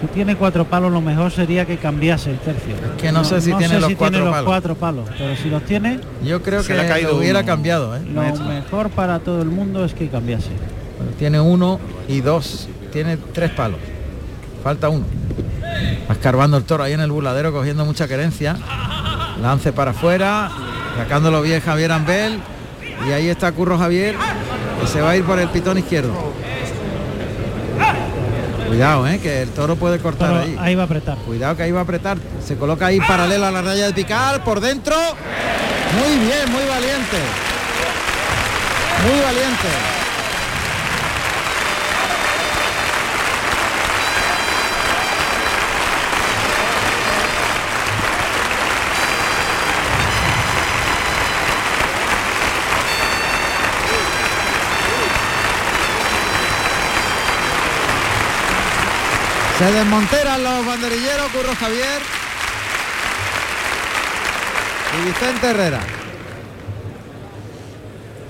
Si 0.00 0.06
tiene 0.08 0.36
cuatro 0.36 0.64
palos 0.64 0.92
lo 0.92 1.00
mejor 1.00 1.32
sería 1.32 1.66
que 1.66 1.76
cambiase 1.76 2.30
el 2.30 2.38
tercio. 2.38 2.74
que 3.00 3.10
no 3.10 3.24
sé 3.24 3.40
si 3.40 3.52
tiene 3.54 3.74
sé 3.74 3.80
los 3.80 3.88
si 3.90 3.96
cuatro 3.96 4.12
tiene 4.18 4.24
los 4.26 4.34
palos. 4.34 4.46
cuatro 4.48 4.74
palos, 4.76 5.08
pero 5.18 5.36
si 5.36 5.50
los 5.50 5.62
tiene, 5.64 5.98
Yo 6.24 6.40
creo 6.42 6.62
que 6.62 6.74
le 6.74 6.82
ha 6.82 6.88
caído 6.88 7.10
lo 7.12 7.18
hubiera 7.18 7.40
uno. 7.40 7.46
cambiado, 7.46 7.96
¿eh? 7.96 8.00
lo 8.06 8.20
maestro. 8.22 8.44
mejor 8.46 8.90
para 8.90 9.18
todo 9.18 9.42
el 9.42 9.48
mundo 9.48 9.84
es 9.84 9.94
que 9.94 10.08
cambiase. 10.08 10.50
Bueno, 10.98 11.12
tiene 11.18 11.40
uno 11.40 11.80
y 12.08 12.20
dos. 12.20 12.68
Tiene 12.92 13.16
tres 13.32 13.50
palos. 13.50 13.78
Falta 14.62 14.88
uno. 14.88 15.04
Escarbando 16.10 16.56
el 16.56 16.64
toro 16.64 16.84
ahí 16.84 16.92
en 16.92 17.00
el 17.00 17.10
burladero, 17.10 17.52
cogiendo 17.52 17.84
mucha 17.84 18.06
querencia. 18.08 18.56
Lance 19.42 19.72
para 19.72 19.90
afuera, 19.92 20.50
sacándolo 20.96 21.42
bien 21.42 21.60
Javier 21.60 21.92
Ambel. 21.92 22.38
Y 23.08 23.12
ahí 23.12 23.28
está 23.28 23.52
Curro 23.52 23.78
Javier, 23.78 24.16
que 24.80 24.86
se 24.86 25.00
va 25.00 25.10
a 25.10 25.16
ir 25.16 25.24
por 25.24 25.38
el 25.38 25.48
pitón 25.48 25.78
izquierdo. 25.78 26.12
Cuidado, 28.68 29.06
¿eh? 29.08 29.18
que 29.18 29.42
el 29.42 29.50
toro 29.50 29.76
puede 29.76 29.98
cortar 29.98 30.34
ahí. 30.34 30.56
ahí 30.60 30.74
va 30.74 30.82
a 30.82 30.84
apretar. 30.86 31.16
Cuidado 31.18 31.56
que 31.56 31.62
ahí 31.62 31.72
va 31.72 31.80
a 31.80 31.82
apretar. 31.82 32.18
Se 32.44 32.56
coloca 32.56 32.86
ahí 32.86 33.00
paralelo 33.00 33.46
a 33.46 33.50
la 33.50 33.62
raya 33.62 33.86
de 33.86 33.92
picar, 33.94 34.44
por 34.44 34.60
dentro. 34.60 34.94
Muy 34.94 36.18
bien, 36.18 36.52
muy 36.52 36.64
valiente. 36.68 37.18
Muy 39.06 39.20
valiente. 39.20 39.97
Se 59.58 59.72
desmonteran 59.72 60.42
los 60.44 60.66
banderilleros, 60.66 61.28
Curro 61.32 61.54
Javier 61.56 62.00
y 64.96 65.06
Vicente 65.06 65.46
Herrera. 65.48 65.80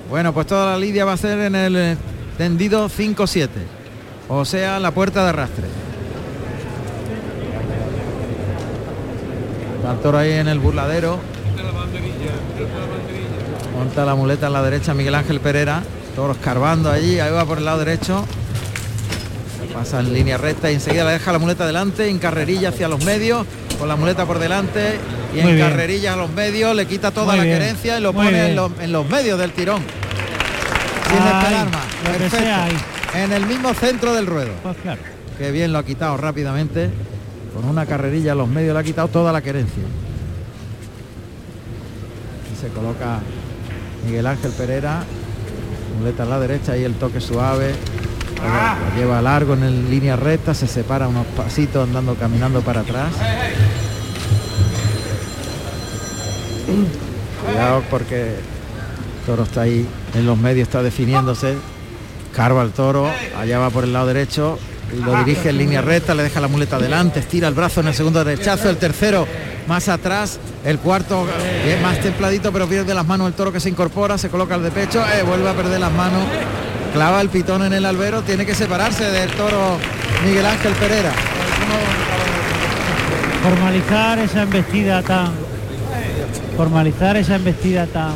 Bueno, 0.08 0.32
pues 0.32 0.46
toda 0.46 0.72
la 0.72 0.78
lidia 0.78 1.04
va 1.04 1.12
a 1.12 1.16
ser 1.18 1.38
en 1.40 1.54
el 1.54 1.76
eh, 1.76 1.96
tendido 2.38 2.88
5-7, 2.88 3.48
o 4.30 4.44
sea, 4.46 4.80
la 4.80 4.90
puerta 4.90 5.22
de 5.22 5.28
arrastre. 5.28 5.64
Toro 10.02 10.18
ahí 10.18 10.32
en 10.32 10.48
el 10.48 10.58
burladero. 10.60 11.18
Monta 13.76 14.04
la 14.04 14.14
muleta 14.14 14.46
en 14.46 14.52
la 14.52 14.62
derecha 14.62 14.94
Miguel 14.94 15.14
Ángel 15.14 15.40
Pereira. 15.40 15.82
Toro 16.14 16.32
escarbando 16.32 16.90
allí, 16.90 17.20
ahí 17.20 17.32
va 17.32 17.44
por 17.44 17.58
el 17.58 17.64
lado 17.64 17.78
derecho. 17.78 18.24
Pasa 19.78 20.00
en 20.00 20.12
línea 20.12 20.36
recta 20.36 20.72
y 20.72 20.74
enseguida 20.74 21.04
le 21.04 21.12
deja 21.12 21.30
la 21.30 21.38
muleta 21.38 21.64
delante, 21.64 22.08
en 22.08 22.18
carrerilla 22.18 22.70
hacia 22.70 22.88
los 22.88 23.04
medios, 23.04 23.46
con 23.78 23.86
la 23.86 23.94
muleta 23.94 24.26
por 24.26 24.40
delante 24.40 24.98
y 25.32 25.36
Muy 25.40 25.50
en 25.52 25.56
bien. 25.56 25.68
carrerilla 25.70 26.14
a 26.14 26.16
los 26.16 26.30
medios, 26.32 26.74
le 26.74 26.84
quita 26.86 27.12
toda 27.12 27.26
Muy 27.28 27.36
la 27.36 27.42
bien. 27.44 27.58
querencia 27.58 27.96
y 27.96 28.02
lo 28.02 28.12
Muy 28.12 28.24
pone 28.26 28.48
en 28.48 28.56
los, 28.56 28.72
en 28.80 28.90
los 28.90 29.08
medios 29.08 29.38
del 29.38 29.52
tirón. 29.52 29.80
Sin 31.06 31.16
esperar 31.16 31.70
más. 31.70 32.18
Perfecto. 32.18 33.16
En 33.18 33.32
el 33.32 33.46
mismo 33.46 33.72
centro 33.72 34.14
del 34.14 34.26
ruedo. 34.26 34.50
Pues 34.64 34.76
claro. 34.78 35.00
Que 35.38 35.52
bien 35.52 35.72
lo 35.72 35.78
ha 35.78 35.84
quitado 35.84 36.16
rápidamente. 36.16 36.90
Con 37.54 37.64
una 37.64 37.86
carrerilla 37.86 38.32
a 38.32 38.34
los 38.34 38.48
medios 38.48 38.74
le 38.74 38.80
ha 38.80 38.82
quitado 38.82 39.06
toda 39.06 39.32
la 39.32 39.42
querencia. 39.42 39.84
Y 42.52 42.60
se 42.60 42.66
coloca 42.70 43.20
Miguel 44.04 44.26
Ángel 44.26 44.50
Pereira. 44.50 45.04
Muleta 46.00 46.24
a 46.24 46.26
la 46.26 46.40
derecha 46.40 46.76
y 46.76 46.82
el 46.82 46.94
toque 46.94 47.20
suave. 47.20 47.74
La 48.42 48.76
lleva 48.96 49.20
largo 49.20 49.54
en 49.54 49.62
el 49.64 49.90
línea 49.90 50.16
recta, 50.16 50.54
se 50.54 50.66
separa 50.66 51.08
unos 51.08 51.26
pasitos 51.26 51.86
andando 51.86 52.14
caminando 52.14 52.60
para 52.62 52.80
atrás. 52.80 53.12
Cuidado 57.44 57.82
porque 57.90 58.28
el 58.28 59.26
toro 59.26 59.42
está 59.44 59.62
ahí 59.62 59.86
en 60.14 60.26
los 60.26 60.38
medios, 60.38 60.68
está 60.68 60.82
definiéndose. 60.82 61.56
Carva 62.34 62.62
el 62.62 62.70
toro, 62.70 63.10
allá 63.38 63.58
va 63.58 63.70
por 63.70 63.84
el 63.84 63.92
lado 63.92 64.06
derecho 64.06 64.58
lo 64.96 65.16
dirige 65.24 65.50
en 65.50 65.58
línea 65.58 65.82
recta, 65.82 66.14
le 66.14 66.22
deja 66.22 66.40
la 66.40 66.48
muleta 66.48 66.76
adelante, 66.76 67.20
estira 67.20 67.48
el 67.48 67.54
brazo 67.54 67.80
en 67.80 67.88
el 67.88 67.94
segundo 67.94 68.24
derechazo, 68.24 68.70
el 68.70 68.76
tercero 68.76 69.26
más 69.66 69.88
atrás, 69.88 70.38
el 70.64 70.78
cuarto 70.78 71.26
es 71.66 71.80
más 71.82 72.00
templadito 72.00 72.52
pero 72.52 72.66
pierde 72.66 72.94
las 72.94 73.06
manos 73.06 73.28
el 73.28 73.34
toro 73.34 73.52
que 73.52 73.60
se 73.60 73.68
incorpora, 73.68 74.16
se 74.16 74.30
coloca 74.30 74.54
el 74.54 74.62
de 74.62 74.70
pecho, 74.70 75.04
eh, 75.14 75.22
vuelve 75.22 75.48
a 75.48 75.54
perder 75.54 75.80
las 75.80 75.92
manos, 75.92 76.22
clava 76.92 77.20
el 77.20 77.28
pitón 77.28 77.62
en 77.62 77.72
el 77.72 77.84
albero, 77.84 78.22
tiene 78.22 78.46
que 78.46 78.54
separarse 78.54 79.04
del 79.10 79.30
toro 79.32 79.78
Miguel 80.24 80.46
Ángel 80.46 80.72
Pereira. 80.74 81.12
Formalizar 83.42 84.18
esa 84.18 84.42
embestida 84.42 85.02
tan 85.02 85.48
formalizar 86.56 87.16
esa 87.16 87.36
embestida 87.36 87.86
tan 87.86 88.14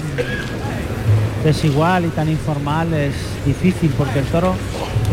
desigual 1.45 2.07
y 2.07 2.09
tan 2.09 2.29
informal 2.29 2.93
es 2.93 3.15
difícil 3.47 3.95
porque 3.97 4.19
el 4.19 4.25
toro 4.27 4.55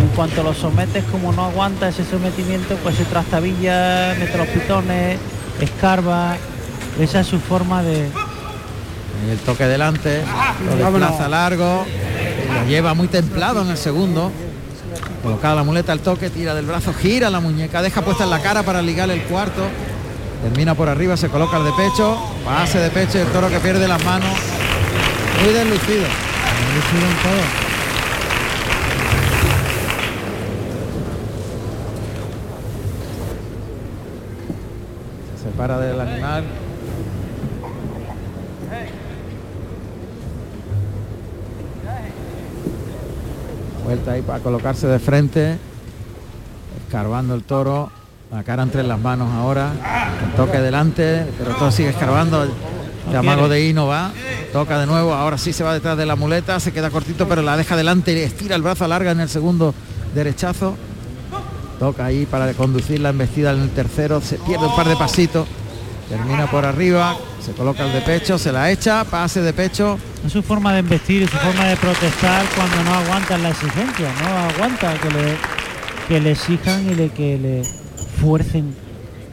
en 0.01 0.07
cuanto 0.15 0.41
lo 0.41 0.53
sometes 0.55 1.03
como 1.05 1.31
no 1.31 1.45
aguanta 1.45 1.89
ese 1.89 2.03
sometimiento 2.03 2.75
pues 2.81 2.95
se 2.95 3.05
trastabilla, 3.05 4.15
mete 4.17 4.35
los 4.35 4.47
pitones, 4.47 5.19
escarba, 5.61 6.37
esa 6.99 7.19
es 7.19 7.27
su 7.27 7.39
forma 7.39 7.83
de 7.83 8.09
el 9.29 9.37
toque 9.45 9.65
delante, 9.65 10.23
lo 10.65 10.75
desplaza 10.75 11.27
largo, 11.27 11.85
lo 12.59 12.67
lleva 12.67 12.93
muy 12.93 13.07
templado 13.07 13.61
en 13.61 13.69
el 13.69 13.77
segundo. 13.77 14.31
Colocada 15.23 15.55
la 15.55 15.63
muleta 15.63 15.91
al 15.91 15.99
toque, 15.99 16.29
tira 16.29 16.53
del 16.55 16.65
brazo, 16.65 16.93
gira 16.93 17.29
la 17.29 17.39
muñeca, 17.39 17.81
deja 17.81 18.01
puesta 18.01 18.23
en 18.23 18.29
la 18.29 18.41
cara 18.41 18.63
para 18.63 18.81
ligar 18.81 19.09
el 19.09 19.21
cuarto. 19.23 19.61
Termina 20.43 20.73
por 20.75 20.87
arriba, 20.87 21.17
se 21.17 21.27
coloca 21.27 21.57
el 21.57 21.65
de 21.65 21.71
pecho, 21.73 22.17
pase 22.45 22.79
de 22.79 22.89
pecho 22.89 23.19
el 23.19 23.27
toro 23.27 23.49
que 23.49 23.59
pierde 23.59 23.87
las 23.87 24.03
manos. 24.05 24.29
Muy 25.43 25.53
deslucido. 25.53 26.05
Deslucido 26.65 27.05
en 27.09 27.17
todo. 27.23 27.43
Se 35.37 35.43
separa 35.43 35.79
del 35.79 35.99
animal. 35.99 36.43
Vuelta 43.89 44.11
ahí 44.11 44.21
para 44.21 44.37
colocarse 44.37 44.85
de 44.85 44.99
frente. 44.99 45.57
Escarbando 46.85 47.33
el 47.33 47.41
toro. 47.41 47.89
La 48.31 48.43
cara 48.43 48.61
entre 48.61 48.83
las 48.83 48.99
manos 48.99 49.33
ahora. 49.33 49.71
Toque 50.37 50.59
delante. 50.59 51.25
Pero 51.39 51.49
el 51.49 51.57
toro 51.57 51.71
sigue 51.71 51.89
escarbando. 51.89 52.43
El 53.09 53.15
amago 53.15 53.49
de 53.49 53.65
Hino 53.65 53.87
va. 53.87 54.11
Toca 54.53 54.79
de 54.79 54.85
nuevo. 54.85 55.15
Ahora 55.15 55.39
sí 55.39 55.53
se 55.53 55.63
va 55.63 55.73
detrás 55.73 55.97
de 55.97 56.05
la 56.05 56.15
muleta. 56.15 56.59
Se 56.59 56.71
queda 56.71 56.91
cortito 56.91 57.27
pero 57.27 57.41
la 57.41 57.57
deja 57.57 57.75
delante 57.75 58.13
y 58.13 58.19
estira 58.19 58.55
el 58.55 58.61
brazo 58.61 58.87
larga 58.87 59.09
en 59.09 59.21
el 59.21 59.29
segundo 59.29 59.73
derechazo. 60.13 60.75
Toca 61.79 62.05
ahí 62.05 62.27
para 62.27 62.53
conducir 62.53 62.99
la 62.99 63.09
embestida 63.09 63.53
en 63.53 63.61
el 63.61 63.69
tercero, 63.71 64.21
se 64.21 64.35
pierde 64.35 64.67
un 64.67 64.75
par 64.75 64.87
de 64.87 64.97
pasitos, 64.97 65.47
termina 66.09 66.45
por 66.51 66.65
arriba, 66.65 67.15
se 67.43 67.53
coloca 67.53 67.85
el 67.85 67.93
de 67.93 68.01
pecho, 68.01 68.37
se 68.37 68.51
la 68.51 68.69
echa, 68.69 69.05
pase 69.05 69.41
de 69.41 69.53
pecho, 69.53 69.97
Es 70.25 70.33
su 70.33 70.43
forma 70.43 70.73
de 70.73 70.79
investir 70.79 71.21
y 71.23 71.27
su 71.27 71.37
forma 71.37 71.65
de 71.65 71.77
protestar 71.77 72.45
cuando 72.55 72.83
no 72.83 72.93
aguantan 72.97 73.41
la 73.41 73.49
exigencia, 73.49 74.09
no 74.21 74.27
aguanta 74.53 74.93
que 74.95 75.09
le, 75.09 75.35
que 76.07 76.19
le 76.19 76.31
exijan 76.31 76.89
y 76.89 76.95
le, 76.95 77.09
que 77.09 77.37
le 77.37 77.63
fuercen 78.19 78.73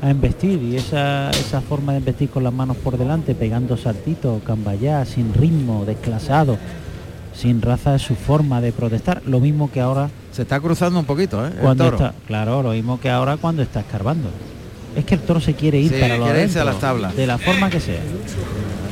a 0.01 0.11
investir. 0.11 0.63
Y 0.63 0.77
esa, 0.77 1.31
esa 1.31 1.61
forma 1.61 1.93
de 1.93 1.99
investir 1.99 2.31
con 2.31 2.45
las 2.45 2.53
manos 2.53 2.77
por 2.77 2.97
delante, 2.99 3.35
pegando 3.35 3.77
saltitos, 3.77 4.43
cambayá, 4.45 5.05
sin 5.05 5.35
ritmo, 5.35 5.85
desclasado, 5.85 6.57
sin 7.35 7.61
raza, 7.63 7.97
es 7.97 8.03
su 8.03 8.15
forma 8.15 8.61
de 8.61 8.73
protestar. 8.73 9.23
Lo 9.27 9.41
mismo 9.41 9.71
que 9.73 9.81
ahora 9.81 10.09
se 10.31 10.43
está 10.43 10.61
cruzando 10.61 11.01
un 11.01 11.05
poquito, 11.07 11.45
¿eh? 11.47 11.51
El 11.53 11.59
cuando 11.63 11.85
toro. 11.85 11.97
está, 11.97 12.15
claro, 12.29 12.63
lo 12.63 12.71
mismo 12.71 13.01
que 13.01 13.11
ahora 13.11 13.37
cuando 13.39 13.63
está 13.63 13.81
escarbando. 13.81 14.29
Es 14.95 15.05
que 15.05 15.17
el 15.17 15.21
toro 15.21 15.41
se 15.41 15.55
quiere 15.55 15.79
ir 15.79 15.93
Sí, 15.93 16.01
para 16.01 16.17
lo 16.17 16.27
a 16.27 16.65
las 16.65 16.79
tablas. 16.79 17.15
de 17.17 17.27
la 17.27 17.37
forma 17.39 17.69
que 17.69 17.81
sea. 17.81 18.01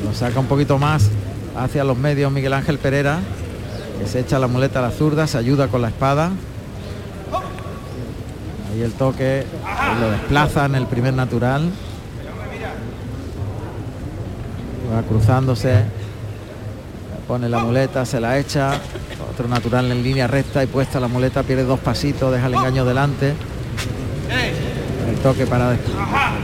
Lo 0.03 0.13
saca 0.13 0.39
un 0.39 0.45
poquito 0.45 0.77
más 0.77 1.09
hacia 1.57 1.83
los 1.83 1.97
medios 1.97 2.31
Miguel 2.31 2.53
Ángel 2.53 2.77
Pereira, 2.77 3.19
que 3.99 4.07
se 4.07 4.19
echa 4.19 4.39
la 4.39 4.47
muleta 4.47 4.79
a 4.79 4.81
la 4.83 4.91
zurda, 4.91 5.27
se 5.27 5.37
ayuda 5.37 5.67
con 5.67 5.81
la 5.81 5.89
espada. 5.89 6.31
Ahí 8.71 8.81
el 8.81 8.93
toque 8.93 9.45
lo 9.99 10.11
desplaza 10.11 10.65
en 10.65 10.75
el 10.75 10.85
primer 10.85 11.13
natural. 11.13 11.71
Va 14.93 15.01
cruzándose, 15.03 15.83
pone 17.27 17.49
la 17.49 17.59
muleta, 17.59 18.05
se 18.05 18.19
la 18.19 18.37
echa, 18.37 18.73
otro 19.31 19.47
natural 19.47 19.91
en 19.91 20.03
línea 20.03 20.27
recta 20.27 20.63
y 20.63 20.67
puesta 20.67 20.99
la 20.99 21.07
muleta, 21.07 21.43
pierde 21.43 21.63
dos 21.63 21.79
pasitos, 21.79 22.31
deja 22.31 22.47
el 22.47 22.53
engaño 22.53 22.85
delante. 22.85 23.33
Toque 25.25 25.47
para 25.47 25.75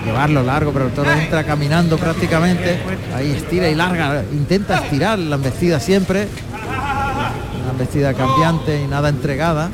llevarlo 0.03 0.41
largo, 0.41 0.71
pero 0.73 0.87
el 0.87 0.91
toro 0.91 1.11
entra 1.11 1.43
caminando 1.43 1.99
prácticamente. 1.99 2.79
Ahí 3.15 3.29
estira 3.29 3.69
y 3.69 3.75
larga, 3.75 4.23
intenta 4.31 4.79
estirar 4.79 5.19
la 5.19 5.35
embestida 5.35 5.79
siempre. 5.79 6.27
Una 7.61 7.71
embestida 7.73 8.15
cambiante 8.15 8.81
y 8.81 8.87
nada 8.87 9.09
entregada. 9.09 9.69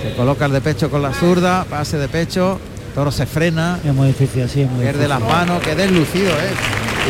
Se 0.00 0.14
coloca 0.14 0.46
el 0.46 0.52
de 0.52 0.60
pecho 0.60 0.88
con 0.92 1.02
la 1.02 1.12
zurda, 1.12 1.64
pase 1.64 1.98
de 1.98 2.06
pecho, 2.06 2.60
el 2.86 2.94
toro 2.94 3.10
se 3.10 3.26
frena, 3.26 3.80
Es 3.84 3.92
muy 3.92 4.06
difícil 4.06 4.44
así, 4.44 4.60
es 4.62 4.70
muy 4.70 4.82
pierde 4.84 5.06
difícil. 5.06 5.08
las 5.08 5.28
manos, 5.28 5.60
que 5.60 5.74
deslucido 5.74 6.30
es. 6.30 6.52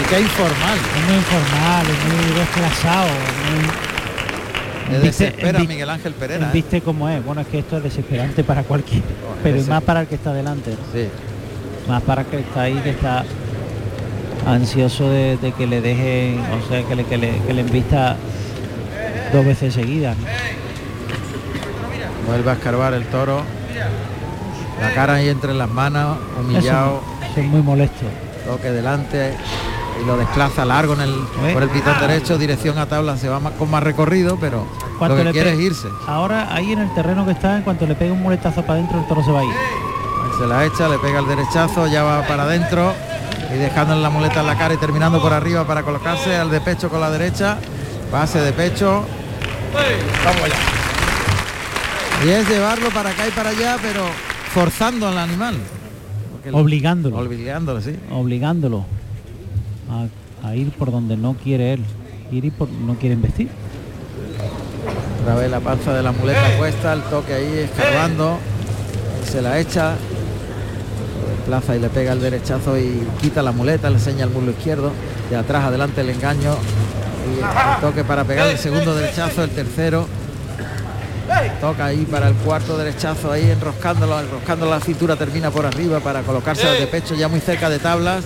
Y 0.01 0.09
qué 0.09 0.21
informal. 0.23 0.79
Es 0.97 1.05
muy 1.07 1.17
informal, 1.17 1.87
es 1.87 2.15
muy 2.31 2.39
desclasado, 2.41 3.09
muy... 3.51 5.03
Viste- 5.03 5.25
desespera 5.27 5.59
Miguel 5.61 5.91
Ángel 5.91 6.15
Pereira. 6.15 6.47
¿eh? 6.47 6.51
Viste 6.55 6.81
cómo 6.81 7.11
es. 7.11 7.23
Bueno, 7.23 7.43
es 7.43 7.47
que 7.49 7.59
esto 7.59 7.77
es 7.77 7.83
desesperante 7.83 8.43
para 8.43 8.63
cualquiera, 8.63 9.05
pero 9.43 9.57
y 9.57 9.61
ese- 9.61 9.69
más 9.71 9.83
para 9.83 10.01
el 10.01 10.07
que 10.07 10.15
está 10.15 10.33
delante, 10.33 10.71
¿no? 10.71 10.77
Sí. 10.95 11.09
Más 11.89 12.03
para 12.03 12.25
que 12.25 12.39
está 12.41 12.63
ahí, 12.63 12.75
que 12.83 12.91
está 12.91 13.25
ansioso 14.47 15.09
de, 15.09 15.37
de 15.39 15.53
que 15.53 15.67
le 15.67 15.81
dejen, 15.81 16.41
o 16.41 16.69
sea, 16.69 16.83
que 16.85 16.95
le, 16.97 17.05
que 17.05 17.17
le, 17.19 17.39
que 17.47 17.53
le 17.55 17.61
embista 17.61 18.17
dos 19.33 19.45
veces 19.45 19.75
seguidas. 19.75 20.17
¿no? 20.19 20.25
Vuelve 22.27 22.51
a 22.51 22.55
escarbar 22.55 22.95
el 22.95 23.05
toro. 23.07 23.43
La 24.81 24.93
cara 24.95 25.15
ahí 25.15 25.29
entre 25.29 25.55
las 25.55 25.69
manos, 25.71 26.19
humillado. 26.41 27.01
Eso, 27.23 27.31
eso 27.33 27.41
es 27.41 27.47
muy 27.47 27.63
molesto. 27.63 28.05
Toque 28.47 28.71
delante. 28.73 29.35
y 30.03 30.07
lo 30.07 30.17
desplaza 30.17 30.65
largo 30.65 30.95
en 30.95 31.03
el, 31.03 31.11
¿Eh? 31.11 31.53
por 31.53 31.63
el 31.63 31.69
pitón 31.69 31.95
derecho, 32.01 32.37
dirección 32.39 32.79
a 32.79 32.87
tabla, 32.87 33.17
se 33.17 33.29
va 33.29 33.39
más- 33.39 33.53
con 33.53 33.71
más 33.71 33.83
recorrido, 33.83 34.39
pero 34.41 34.67
lo 35.01 35.17
que 35.17 35.23
le 35.25 35.31
quiere 35.33 35.53
es 35.53 35.61
irse. 35.61 35.87
Ahora 36.09 36.53
ahí 36.53 36.73
en 36.73 36.81
el 36.81 36.93
terreno 36.95 37.25
que 37.25 37.33
está, 37.33 37.57
en 37.59 37.63
cuanto 37.63 37.87
le 37.87 37.95
pegue 37.95 38.11
un 38.11 38.21
muletazo 38.23 38.63
para 38.63 38.75
adentro, 38.81 38.99
el 38.99 39.07
toro 39.07 39.23
se 39.23 39.31
va 39.31 39.41
a 39.41 39.45
ir. 39.45 39.51
Se 40.43 40.49
la 40.49 40.67
echa, 40.67 40.89
le 40.89 40.99
pega 40.99 41.21
el 41.21 41.29
derechazo, 41.29 41.87
ya 41.87 42.03
va 42.03 42.27
para 42.27 42.43
adentro 42.43 42.93
y 43.55 43.59
dejándole 43.59 44.03
la 44.03 44.11
muleta 44.11 44.41
en 44.41 44.49
la 44.49 44.59
cara 44.59 44.75
y 44.75 44.77
terminando 44.77 45.23
por 45.23 45.33
arriba 45.33 45.65
para 45.65 45.85
colocarse 45.85 46.35
al 46.35 46.51
de 46.51 46.61
pecho 46.61 46.91
con 46.91 47.01
la 47.01 47.13
derecha. 47.13 47.59
Pase 48.11 48.41
de 48.41 48.53
pecho. 48.53 49.05
Y 52.27 52.29
es 52.29 52.49
llevarlo 52.49 52.89
para 52.91 53.11
acá 53.11 53.29
y 53.29 53.31
para 53.31 53.51
allá, 53.51 53.77
pero 53.81 54.03
forzando 54.53 55.07
al 55.07 55.17
animal. 55.17 55.55
Obligándolo. 56.51 57.19
Obligándolo, 57.19 57.81
sí. 57.81 57.97
obligándolo 58.11 58.85
a, 60.43 60.49
a 60.49 60.57
ir 60.57 60.73
por 60.73 60.91
donde 60.91 61.17
no 61.17 61.35
quiere 61.35 61.75
él. 61.75 61.85
Ir 62.33 62.47
y 62.47 62.51
por 62.51 62.69
no 62.69 62.97
quiere 62.97 63.15
investir. 63.15 63.49
Otra 65.21 65.37
vez 65.37 65.49
la 65.49 65.61
panza 65.61 65.95
de 65.95 66.03
la 66.03 66.11
muleta 66.11 66.43
puesta, 66.59 66.95
el 66.95 67.03
toque 67.03 67.33
ahí 67.33 67.59
escarbando. 67.59 68.39
Se 69.31 69.41
la 69.41 69.61
echa. 69.61 69.95
Lo 71.43 71.57
desplaza 71.57 71.75
y 71.77 71.81
le 71.81 71.89
pega 71.89 72.13
el 72.13 72.21
derechazo 72.21 72.79
y 72.79 73.03
quita 73.21 73.43
la 73.43 73.51
muleta, 73.51 73.91
le 73.91 73.97
enseña 73.97 74.25
el 74.25 74.31
muslo 74.31 74.53
izquierdo. 74.53 74.93
De 75.29 75.37
atrás 75.37 75.65
adelante 75.65 76.01
el 76.01 76.11
engaño. 76.11 76.57
Y 77.27 77.39
el 77.41 77.81
toque 77.81 78.05
para 78.05 78.23
pegar 78.25 78.47
el 78.49 78.59
segundo 78.59 78.95
derechazo, 78.95 79.43
el 79.43 79.51
tercero. 79.51 80.07
Toca 81.61 81.87
ahí 81.87 82.07
para 82.09 82.29
el 82.29 82.35
cuarto 82.35 82.77
derechazo, 82.77 83.33
ahí 83.33 83.51
enroscándolo, 83.51 84.21
enroscando 84.21 84.71
la 84.71 84.81
cintura, 84.81 85.17
termina 85.17 85.51
por 85.51 85.67
arriba 85.67 86.01
para 86.01 86.23
colocarse 86.23 86.67
de 86.67 86.87
pecho 86.87 87.15
ya 87.15 87.29
muy 87.29 87.41
cerca 87.41 87.69
de 87.69 87.79
tablas. 87.79 88.25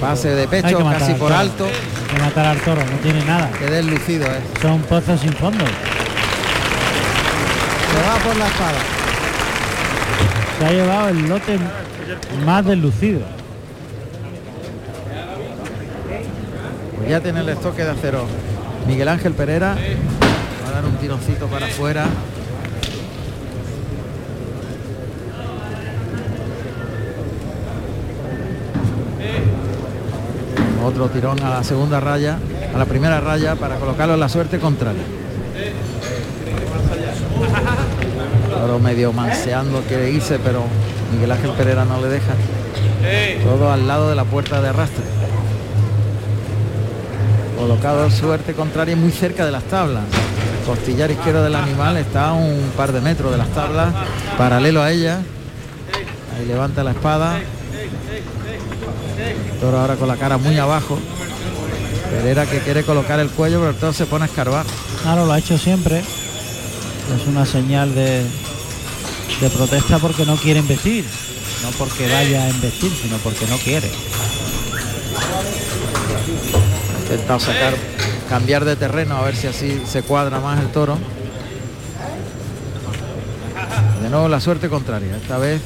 Pase 0.00 0.28
de 0.30 0.46
pecho, 0.46 0.80
matar 0.80 1.00
casi 1.00 1.14
por 1.14 1.32
alto. 1.32 1.64
Hay 1.64 2.14
que 2.14 2.22
matar 2.22 2.46
al 2.46 2.60
toro, 2.60 2.82
no 2.84 2.96
tiene 3.02 3.24
nada. 3.24 3.50
Que 3.58 3.66
deslucido 3.66 4.26
es. 4.26 4.62
Son 4.62 4.80
pozos 4.82 5.20
sin 5.20 5.32
fondo. 5.32 5.64
Se 7.90 8.08
va 8.08 8.16
por 8.24 8.36
la 8.36 8.46
espada. 8.46 8.78
Se 10.58 10.66
ha 10.66 10.70
llevado 10.70 11.08
el 11.08 11.28
lote 11.28 11.58
más 12.44 12.64
deslucido. 12.64 13.20
Pues 16.96 17.08
ya 17.08 17.20
tiene 17.20 17.40
el 17.40 17.48
estoque 17.48 17.84
de 17.84 17.90
acero 17.90 18.24
Miguel 18.86 19.08
Ángel 19.08 19.32
Pereira. 19.34 19.76
Va 20.64 20.68
a 20.68 20.72
dar 20.72 20.84
un 20.84 20.96
tironcito 20.96 21.46
para 21.46 21.66
afuera. 21.66 22.06
Otro 30.84 31.08
tirón 31.08 31.42
a 31.42 31.48
la 31.48 31.64
segunda 31.64 31.98
raya, 31.98 32.38
a 32.74 32.78
la 32.78 32.84
primera 32.84 33.18
raya 33.18 33.56
para 33.56 33.76
colocarlo 33.76 34.14
en 34.14 34.20
la 34.20 34.28
suerte 34.28 34.58
contraria. 34.58 35.02
Toro 38.50 38.78
medio 38.78 39.12
manseando, 39.12 39.80
quiere 39.88 40.10
irse, 40.10 40.38
pero 40.38 40.64
Miguel 41.14 41.32
Ángel 41.32 41.50
Pereira 41.52 41.84
no 41.84 42.00
le 42.00 42.08
deja. 42.08 42.34
Todo 43.42 43.70
al 43.70 43.86
lado 43.86 44.08
de 44.08 44.14
la 44.14 44.24
puerta 44.24 44.60
de 44.60 44.68
arrastre 44.68 45.04
colocado 47.64 48.10
suerte 48.10 48.52
contraria 48.52 48.94
muy 48.94 49.10
cerca 49.10 49.46
de 49.46 49.50
las 49.50 49.62
tablas. 49.64 50.04
Costillar 50.66 51.10
izquierdo 51.10 51.42
del 51.42 51.54
animal 51.54 51.96
está 51.96 52.28
a 52.28 52.32
un 52.34 52.72
par 52.76 52.92
de 52.92 53.00
metros 53.00 53.32
de 53.32 53.38
las 53.38 53.48
tablas, 53.48 53.88
paralelo 54.36 54.82
a 54.82 54.92
ella. 54.92 55.20
Ahí 56.36 56.46
levanta 56.46 56.84
la 56.84 56.90
espada. 56.90 57.40
Toro 59.60 59.78
ahora 59.78 59.96
con 59.96 60.08
la 60.08 60.16
cara 60.16 60.36
muy 60.36 60.58
abajo. 60.58 60.98
Pereira 62.10 62.44
que 62.44 62.58
quiere 62.58 62.82
colocar 62.82 63.18
el 63.18 63.30
cuello, 63.30 63.60
pero 63.60 63.70
el 63.70 63.76
toro 63.76 63.94
se 63.94 64.04
pone 64.04 64.24
a 64.24 64.28
escarbar. 64.28 64.66
Claro, 65.02 65.24
lo 65.24 65.32
ha 65.32 65.38
hecho 65.38 65.56
siempre. 65.56 66.00
Es 66.00 67.26
una 67.26 67.46
señal 67.46 67.94
de, 67.94 68.26
de 69.40 69.50
protesta 69.50 69.98
porque 69.98 70.24
no 70.24 70.36
quiere 70.36 70.60
investir. 70.60 71.04
No 71.62 71.70
porque 71.78 72.10
vaya 72.10 72.44
a 72.44 72.50
investir, 72.50 72.92
sino 73.02 73.16
porque 73.18 73.46
no 73.46 73.56
quiere. 73.56 73.90
Ha 76.94 77.00
intentado 77.02 77.40
sacar, 77.40 77.74
cambiar 78.28 78.64
de 78.64 78.76
terreno 78.76 79.16
a 79.16 79.22
ver 79.22 79.36
si 79.36 79.46
así 79.46 79.82
se 79.86 80.02
cuadra 80.02 80.40
más 80.40 80.60
el 80.60 80.68
toro. 80.68 80.98
De 84.02 84.10
nuevo 84.10 84.28
la 84.28 84.40
suerte 84.40 84.68
contraria, 84.68 85.16
esta 85.16 85.38
vez 85.38 85.62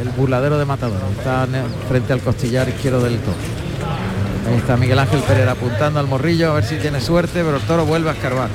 el 0.00 0.08
burladero 0.10 0.58
de 0.58 0.64
matador. 0.64 1.00
Está 1.18 1.46
frente 1.88 2.12
al 2.12 2.20
costillar 2.20 2.68
izquierdo 2.68 3.02
del 3.02 3.18
toro. 3.18 3.36
Ahí 4.48 4.56
está 4.56 4.76
Miguel 4.76 4.98
Ángel 4.98 5.20
Pereira 5.20 5.52
apuntando 5.52 6.00
al 6.00 6.06
morrillo 6.06 6.50
a 6.50 6.54
ver 6.54 6.64
si 6.64 6.76
tiene 6.76 7.00
suerte, 7.00 7.42
pero 7.44 7.56
el 7.56 7.62
toro 7.62 7.84
vuelve 7.84 8.10
a 8.10 8.12
escarbar. 8.12 8.48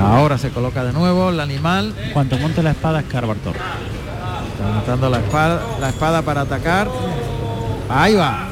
Ahora 0.00 0.38
se 0.38 0.50
coloca 0.50 0.84
de 0.84 0.92
nuevo 0.92 1.30
el 1.30 1.40
animal. 1.40 1.94
Cuanto 2.12 2.38
monte 2.38 2.62
la 2.62 2.70
espada, 2.70 3.00
escarba 3.00 3.34
el 3.34 3.40
toro. 3.40 3.58
Levantando 4.58 5.10
la 5.10 5.18
espada, 5.18 5.60
la 5.80 5.88
espada 5.88 6.22
para 6.22 6.42
atacar. 6.42 6.88
Ahí 7.88 8.14
va. 8.14 8.48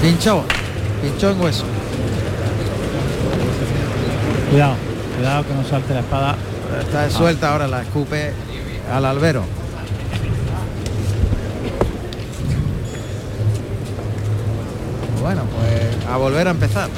Pinchó. 0.00 0.44
Pinchó 1.02 1.30
en 1.30 1.40
hueso. 1.40 1.64
Cuidado, 4.50 4.74
cuidado 5.16 5.46
que 5.46 5.54
no 5.54 5.64
salte 5.64 5.94
la 5.94 6.00
espada. 6.00 6.36
Está 6.80 7.10
suelta 7.10 7.52
ahora, 7.52 7.68
la 7.68 7.82
escupe 7.82 8.32
al 8.92 9.04
albero. 9.04 9.44
Bueno, 15.22 15.42
pues 15.44 16.06
a 16.06 16.16
volver 16.16 16.48
a 16.48 16.50
empezar. 16.50 16.88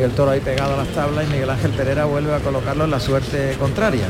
El 0.00 0.12
toro 0.12 0.30
ahí 0.30 0.40
pegado 0.40 0.72
a 0.72 0.76
las 0.78 0.88
tablas 0.88 1.26
y 1.28 1.30
Miguel 1.30 1.50
Ángel 1.50 1.72
Pereira 1.72 2.06
vuelve 2.06 2.34
a 2.34 2.38
colocarlo 2.38 2.84
en 2.84 2.90
la 2.90 2.98
suerte 2.98 3.54
contraria. 3.58 4.06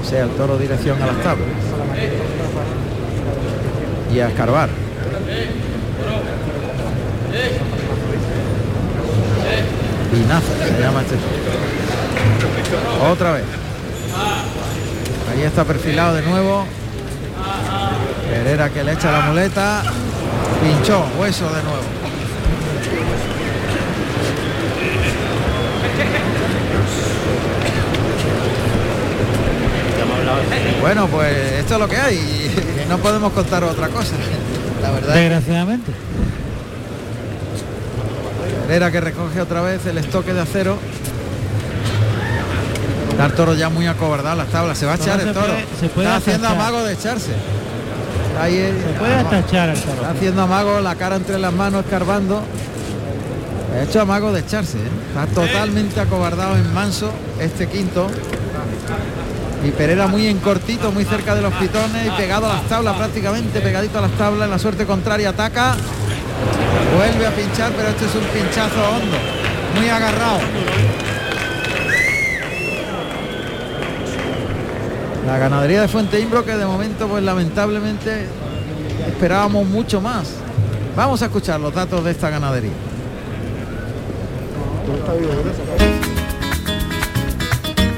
O 0.00 0.08
sea, 0.08 0.24
el 0.24 0.30
toro 0.30 0.56
dirección 0.56 1.00
a 1.02 1.06
las 1.08 1.16
tablas. 1.22 1.46
Y 4.14 4.20
a 4.20 4.28
escarbar. 4.28 4.70
Pinazo 10.10 10.46
se 10.58 10.80
llama 10.80 11.02
este. 11.02 11.16
Otra 13.12 13.32
vez. 13.32 13.44
Ahí 15.32 15.42
está 15.42 15.64
perfilado 15.64 16.14
de 16.14 16.22
nuevo. 16.22 16.64
Pereira 18.30 18.70
que 18.70 18.84
le 18.84 18.92
echa 18.92 19.12
la 19.12 19.20
muleta. 19.20 19.82
Pinchó, 20.62 21.04
hueso 21.18 21.44
de 21.44 21.62
nuevo. 21.62 21.93
Bueno, 30.80 31.06
pues 31.08 31.32
esto 31.60 31.74
es 31.74 31.80
lo 31.80 31.88
que 31.88 31.96
hay. 31.96 32.16
y 32.16 32.88
No 32.88 32.98
podemos 32.98 33.32
contar 33.32 33.64
otra 33.64 33.88
cosa. 33.88 34.12
La 34.82 34.90
verdad. 34.90 35.14
Desgraciadamente. 35.14 35.92
Pereira 38.66 38.90
que 38.90 39.00
recoge 39.00 39.40
otra 39.40 39.60
vez 39.62 39.84
el 39.86 39.98
estoque 39.98 40.32
de 40.32 40.40
acero. 40.40 40.78
El 43.22 43.32
toro 43.32 43.54
ya 43.54 43.68
muy 43.68 43.86
acobardado 43.86 44.36
las 44.36 44.48
tablas. 44.48 44.76
Se 44.78 44.86
va 44.86 44.92
a 44.92 44.96
echar 44.96 45.20
el 45.20 45.32
toro. 45.32 45.52
se 45.80 45.88
puede 45.88 46.06
Está 46.08 46.16
haciendo 46.18 46.48
amago 46.48 46.82
de 46.82 46.94
echarse. 46.94 47.30
Ahí 48.40 48.56
es- 48.56 48.74
Se 48.82 48.98
puede 48.98 49.14
hasta 49.14 49.38
echar 49.38 49.68
al 49.70 49.78
toro. 49.78 49.92
Está 49.94 50.10
haciendo 50.10 50.42
amago, 50.42 50.80
la 50.80 50.94
cara 50.96 51.16
entre 51.16 51.38
las 51.38 51.52
manos, 51.52 51.84
escarbando. 51.84 52.42
Ha 53.78 53.82
hecho 53.84 54.00
amago 54.00 54.32
de 54.32 54.40
echarse. 54.40 54.78
¿eh? 54.78 54.90
Está 55.08 55.26
totalmente 55.32 56.00
acobardado 56.00 56.56
en 56.56 56.72
manso 56.74 57.10
este 57.40 57.68
quinto. 57.68 58.08
Y 59.64 59.70
Pereira 59.70 60.06
muy 60.06 60.26
en 60.26 60.38
cortito, 60.38 60.92
muy 60.92 61.04
cerca 61.04 61.34
de 61.34 61.40
los 61.40 61.52
pitones 61.54 62.06
y 62.06 62.10
pegado 62.10 62.50
a 62.50 62.54
las 62.54 62.68
tablas, 62.68 62.96
prácticamente 62.96 63.60
pegadito 63.60 63.98
a 63.98 64.02
las 64.02 64.12
tablas. 64.12 64.44
En 64.44 64.50
la 64.50 64.58
suerte 64.58 64.84
contraria 64.84 65.30
ataca. 65.30 65.74
Vuelve 66.96 67.26
a 67.26 67.30
pinchar, 67.30 67.72
pero 67.72 67.88
este 67.88 68.04
es 68.04 68.14
un 68.14 68.24
pinchazo 68.24 68.80
hondo. 68.90 69.16
Muy 69.76 69.88
agarrado. 69.88 70.40
La 75.26 75.38
ganadería 75.38 75.80
de 75.80 75.88
Fuente 75.88 76.20
Imbro 76.20 76.44
que 76.44 76.54
de 76.54 76.66
momento 76.66 77.08
pues 77.08 77.22
lamentablemente 77.22 78.26
esperábamos 79.08 79.66
mucho 79.66 80.00
más. 80.02 80.34
Vamos 80.94 81.22
a 81.22 81.24
escuchar 81.24 81.58
los 81.58 81.74
datos 81.74 82.04
de 82.04 82.10
esta 82.10 82.28
ganadería. 82.28 82.70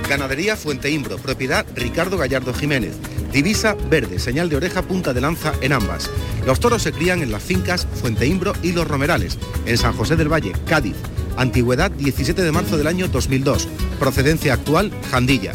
Ganadería 0.08 0.56
Fuente 0.56 0.90
Imbro, 0.90 1.16
propiedad 1.18 1.66
Ricardo 1.74 2.16
Gallardo 2.16 2.54
Jiménez. 2.54 2.94
Divisa 3.32 3.74
verde, 3.90 4.18
señal 4.18 4.48
de 4.48 4.56
oreja, 4.56 4.82
punta 4.82 5.12
de 5.12 5.20
lanza 5.20 5.52
en 5.60 5.72
ambas. 5.72 6.10
Los 6.46 6.60
toros 6.60 6.82
se 6.82 6.92
crían 6.92 7.22
en 7.22 7.32
las 7.32 7.42
fincas 7.42 7.86
Fuente 8.00 8.26
Imbro 8.26 8.52
y 8.62 8.72
Los 8.72 8.86
Romerales, 8.86 9.36
en 9.66 9.76
San 9.76 9.94
José 9.94 10.16
del 10.16 10.32
Valle, 10.32 10.52
Cádiz. 10.66 10.96
Antigüedad 11.36 11.90
17 11.90 12.40
de 12.40 12.52
marzo 12.52 12.76
del 12.78 12.86
año 12.86 13.08
2002. 13.08 13.68
Procedencia 13.98 14.54
actual 14.54 14.92
Jandilla. 15.10 15.52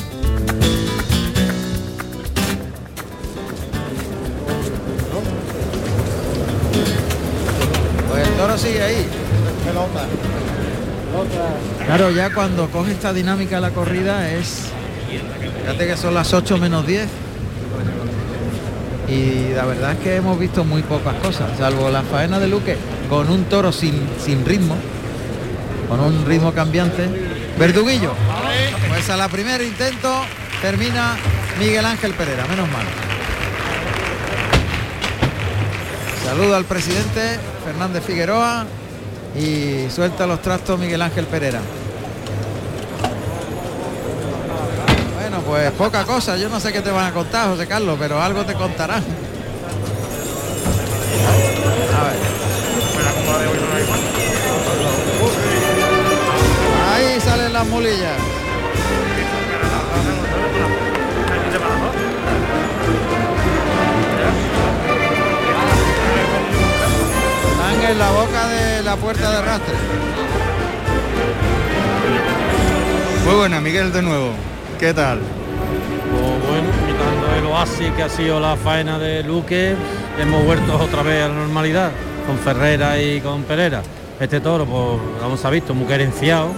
Pues 8.09 8.27
el 8.27 8.33
toro 8.35 8.57
sigue 8.57 8.81
ahí. 8.83 9.07
Claro, 11.85 12.11
ya 12.11 12.33
cuando 12.33 12.69
coge 12.69 12.91
esta 12.91 13.13
dinámica 13.13 13.59
la 13.59 13.71
corrida 13.71 14.31
es... 14.31 14.67
Fíjate 15.61 15.87
que 15.87 15.97
son 15.97 16.13
las 16.13 16.33
8 16.33 16.57
menos 16.57 16.87
10. 16.87 17.07
Y 19.09 19.53
la 19.53 19.65
verdad 19.65 19.91
es 19.93 19.99
que 19.99 20.15
hemos 20.15 20.39
visto 20.39 20.63
muy 20.63 20.83
pocas 20.83 21.15
cosas, 21.15 21.57
salvo 21.57 21.89
la 21.89 22.01
faena 22.01 22.39
de 22.39 22.47
Luque 22.47 22.77
con 23.09 23.29
un 23.29 23.43
toro 23.43 23.73
sin, 23.73 24.07
sin 24.23 24.45
ritmo, 24.45 24.75
con 25.89 25.99
un 25.99 26.25
ritmo 26.25 26.53
cambiante. 26.53 27.09
Verduguillo. 27.59 28.13
Pues 28.87 29.09
a 29.09 29.17
la 29.17 29.27
primer 29.27 29.61
intento 29.61 30.23
termina 30.61 31.17
Miguel 31.59 31.85
Ángel 31.85 32.13
Pereira, 32.13 32.45
menos 32.47 32.69
mal. 32.69 32.85
Saludo 36.23 36.55
al 36.55 36.63
presidente 36.63 37.37
Fernández 37.65 38.05
Figueroa 38.05 38.65
y 39.35 39.89
suelta 39.89 40.27
los 40.27 40.41
trastos 40.41 40.79
Miguel 40.79 41.01
Ángel 41.01 41.25
Pereira. 41.25 41.61
Bueno, 45.19 45.39
pues 45.41 45.71
poca 45.71 46.03
cosa, 46.03 46.37
yo 46.37 46.49
no 46.49 46.59
sé 46.59 46.73
qué 46.73 46.81
te 46.81 46.91
van 46.91 47.05
a 47.05 47.13
contar, 47.13 47.47
José 47.49 47.67
Carlos, 47.67 47.97
pero 47.99 48.21
algo 48.21 48.43
te 48.45 48.53
contarán. 48.53 49.03
A 51.97 52.03
ver. 52.03 52.15
Ahí 56.93 57.21
salen 57.21 57.53
las 57.53 57.65
mulillas. 57.67 58.40
En 67.89 67.99
la 67.99 68.11
boca 68.11 68.47
de 68.47 68.83
la 68.83 68.95
puerta 68.95 69.29
de 69.31 69.37
arrastre. 69.37 69.73
Muy 73.25 73.35
buena, 73.35 73.59
Miguel, 73.59 73.91
de 73.91 74.01
nuevo. 74.01 74.31
¿Qué 74.79 74.93
tal? 74.93 75.19
Pues 75.19 76.49
bueno, 76.49 76.69
quitando 76.87 77.35
el 77.35 77.45
oasis 77.45 77.91
que 77.93 78.03
ha 78.03 78.09
sido 78.09 78.39
la 78.39 78.55
faena 78.55 78.97
de 78.97 79.23
Luque, 79.23 79.75
hemos 80.19 80.45
vuelto 80.45 80.77
otra 80.77 81.03
vez 81.03 81.23
a 81.23 81.27
la 81.27 81.33
normalidad 81.33 81.91
con 82.25 82.37
Ferrera 82.37 83.01
y 83.01 83.19
con 83.19 83.43
Pereira. 83.43 83.81
Este 84.19 84.39
toro, 84.39 84.65
pues 84.65 85.21
vamos 85.21 85.43
a 85.43 85.49
visto, 85.49 85.73
muy 85.73 85.87
querenciado, 85.87 86.49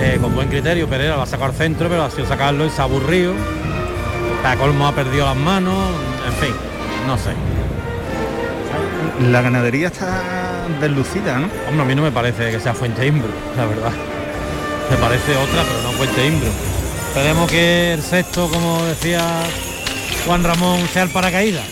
eh, 0.00 0.18
con 0.20 0.34
buen 0.34 0.48
criterio. 0.48 0.88
Pereira 0.88 1.16
lo 1.16 1.22
ha 1.22 1.26
sacado 1.26 1.50
al 1.50 1.56
centro, 1.56 1.88
pero 1.88 2.04
ha 2.04 2.10
sido 2.10 2.26
sacarlo 2.26 2.66
y 2.66 2.70
se 2.70 2.80
ha 2.80 2.84
aburrido. 2.84 3.34
Colmo 4.58 4.86
ha 4.86 4.94
perdido 4.94 5.26
las 5.26 5.36
manos, 5.36 5.76
en 6.26 6.32
fin, 6.32 6.54
no 7.06 7.18
sé. 7.18 7.32
La 9.30 9.42
ganadería 9.42 9.88
está 9.88 10.37
deslucida, 10.80 11.38
¿no? 11.38 11.48
Hombre, 11.68 11.82
a 11.82 11.84
mí 11.86 11.94
no 11.94 12.02
me 12.02 12.10
parece 12.12 12.50
que 12.50 12.60
sea 12.60 12.74
Fuente 12.74 13.06
Imbro, 13.06 13.30
la 13.56 13.66
verdad. 13.66 13.92
Me 14.90 14.96
parece 14.96 15.36
otra, 15.36 15.62
pero 15.62 15.82
no 15.82 15.92
Fuente 15.92 16.26
Imbro. 16.26 16.48
Esperemos 17.08 17.50
que 17.50 17.94
el 17.94 18.02
sexto, 18.02 18.48
como 18.48 18.84
decía 18.84 19.22
Juan 20.26 20.44
Ramón, 20.44 20.86
sea 20.92 21.02
el 21.04 21.10
paracaídas 21.10 21.64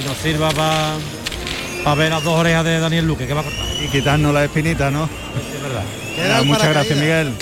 y 0.00 0.06
nos 0.06 0.16
sirva 0.18 0.50
para 0.50 1.94
ver 1.96 2.10
las 2.10 2.22
dos 2.22 2.34
orejas 2.38 2.64
de 2.64 2.78
Daniel 2.78 3.06
Luque, 3.06 3.26
que 3.26 3.34
va 3.34 3.40
a 3.40 3.44
cortar. 3.44 3.66
Y 3.82 3.88
quitarnos 3.88 4.32
la 4.32 4.44
espinita, 4.44 4.90
¿no? 4.90 5.04
Es 5.04 5.62
verdad. 5.62 5.82
Queda 6.14 6.42
muchas 6.44 6.68
gracias. 6.68 6.98
Miguel. 6.98 7.32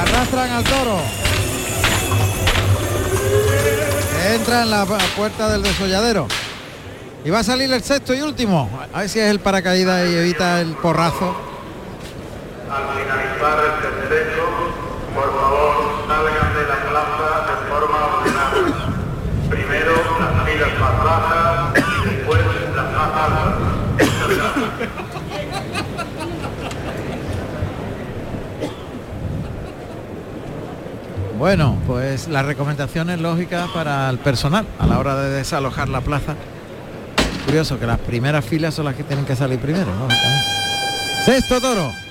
Arrastran 0.00 0.50
al 0.50 0.64
toro. 0.64 0.98
Entra 4.34 4.62
en 4.62 4.70
la 4.70 4.86
pu- 4.86 4.98
puerta 5.16 5.48
del 5.50 5.62
desolladero. 5.62 6.26
Y 7.24 7.30
va 7.30 7.38
a 7.38 7.44
salir 7.44 7.72
el 7.72 7.82
sexto 7.82 8.14
y 8.14 8.20
último. 8.20 8.68
A 8.92 9.00
ver 9.00 9.08
si 9.08 9.20
es 9.20 9.30
el 9.30 9.38
paracaídas 9.38 10.08
y 10.10 10.16
evita 10.16 10.60
el 10.60 10.74
porrazo. 10.74 11.36
Al 12.68 12.82
finalizar 12.98 13.58
el 13.64 13.74
tercero, 14.08 14.44
por 15.14 15.32
favor, 15.32 15.76
salgan 16.08 16.54
de 16.54 16.62
la 16.66 16.78
plaza 16.90 17.28
de 17.46 17.54
forma 17.70 17.98
ordenada. 18.18 18.62
Primero 19.48 19.94
las 20.18 20.32
filas 20.48 20.74
más 20.80 20.96
bajas 21.04 21.74
y 21.76 22.08
después 22.10 22.40
las 22.74 22.88
más 22.92 23.10
altas. 23.16 23.72
Bueno, 31.38 31.78
pues 31.86 32.26
las 32.28 32.44
recomendaciones 32.46 33.20
lógicas 33.20 33.68
para 33.70 34.10
el 34.10 34.18
personal 34.18 34.66
a 34.78 34.86
la 34.86 34.98
hora 34.98 35.14
de 35.16 35.30
desalojar 35.30 35.88
la 35.88 36.00
plaza. 36.00 36.34
Curioso 37.44 37.78
que 37.78 37.86
las 37.86 37.98
primeras 37.98 38.44
filas 38.44 38.74
son 38.74 38.84
las 38.84 38.94
que 38.94 39.02
tienen 39.04 39.24
que 39.24 39.36
salir 39.36 39.58
primero, 39.58 39.86
lógicamente. 39.86 40.46
Sexto 41.24 41.60
toro. 41.60 42.01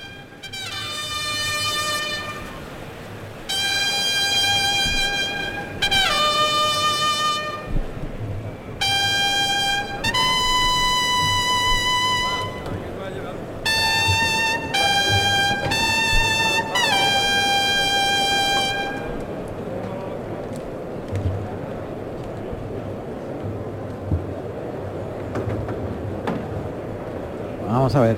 Vamos 27.82 27.96
a 27.96 28.00
ver. 28.02 28.16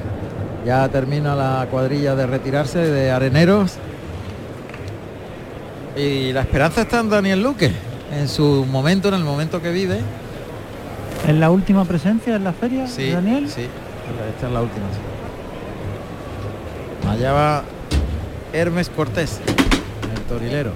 Ya 0.67 0.87
termina 0.91 1.35
la 1.35 1.67
cuadrilla 1.71 2.15
de 2.15 2.27
retirarse 2.27 2.81
de 2.81 3.11
areneros. 3.11 3.77
Y 5.97 6.35
la 6.35 6.43
esperanza 6.43 6.83
está 6.83 7.01
en 7.01 7.09
Daniel 7.09 7.43
Luque. 7.43 7.73
En 8.13 8.29
su 8.29 8.67
momento, 8.71 9.09
en 9.09 9.15
el 9.15 9.25
momento 9.25 9.63
que 9.63 9.73
vive. 9.73 10.01
¿En 11.27 11.41
la 11.41 11.51
última 11.51 11.87
presencia 11.87 12.37
en 12.37 12.45
la 12.45 12.53
feria, 12.53 12.87
Sí, 12.87 13.09
Daniel? 13.11 13.49
Sí, 13.49 13.63
esta 14.35 14.49
es 14.49 14.53
la 14.53 14.61
última. 14.61 14.85
sí. 17.03 17.09
Allá 17.09 17.33
va 17.33 17.63
Hermes 18.53 18.91
Cortés, 18.91 19.41
el 20.15 20.21
torilero. 20.25 20.73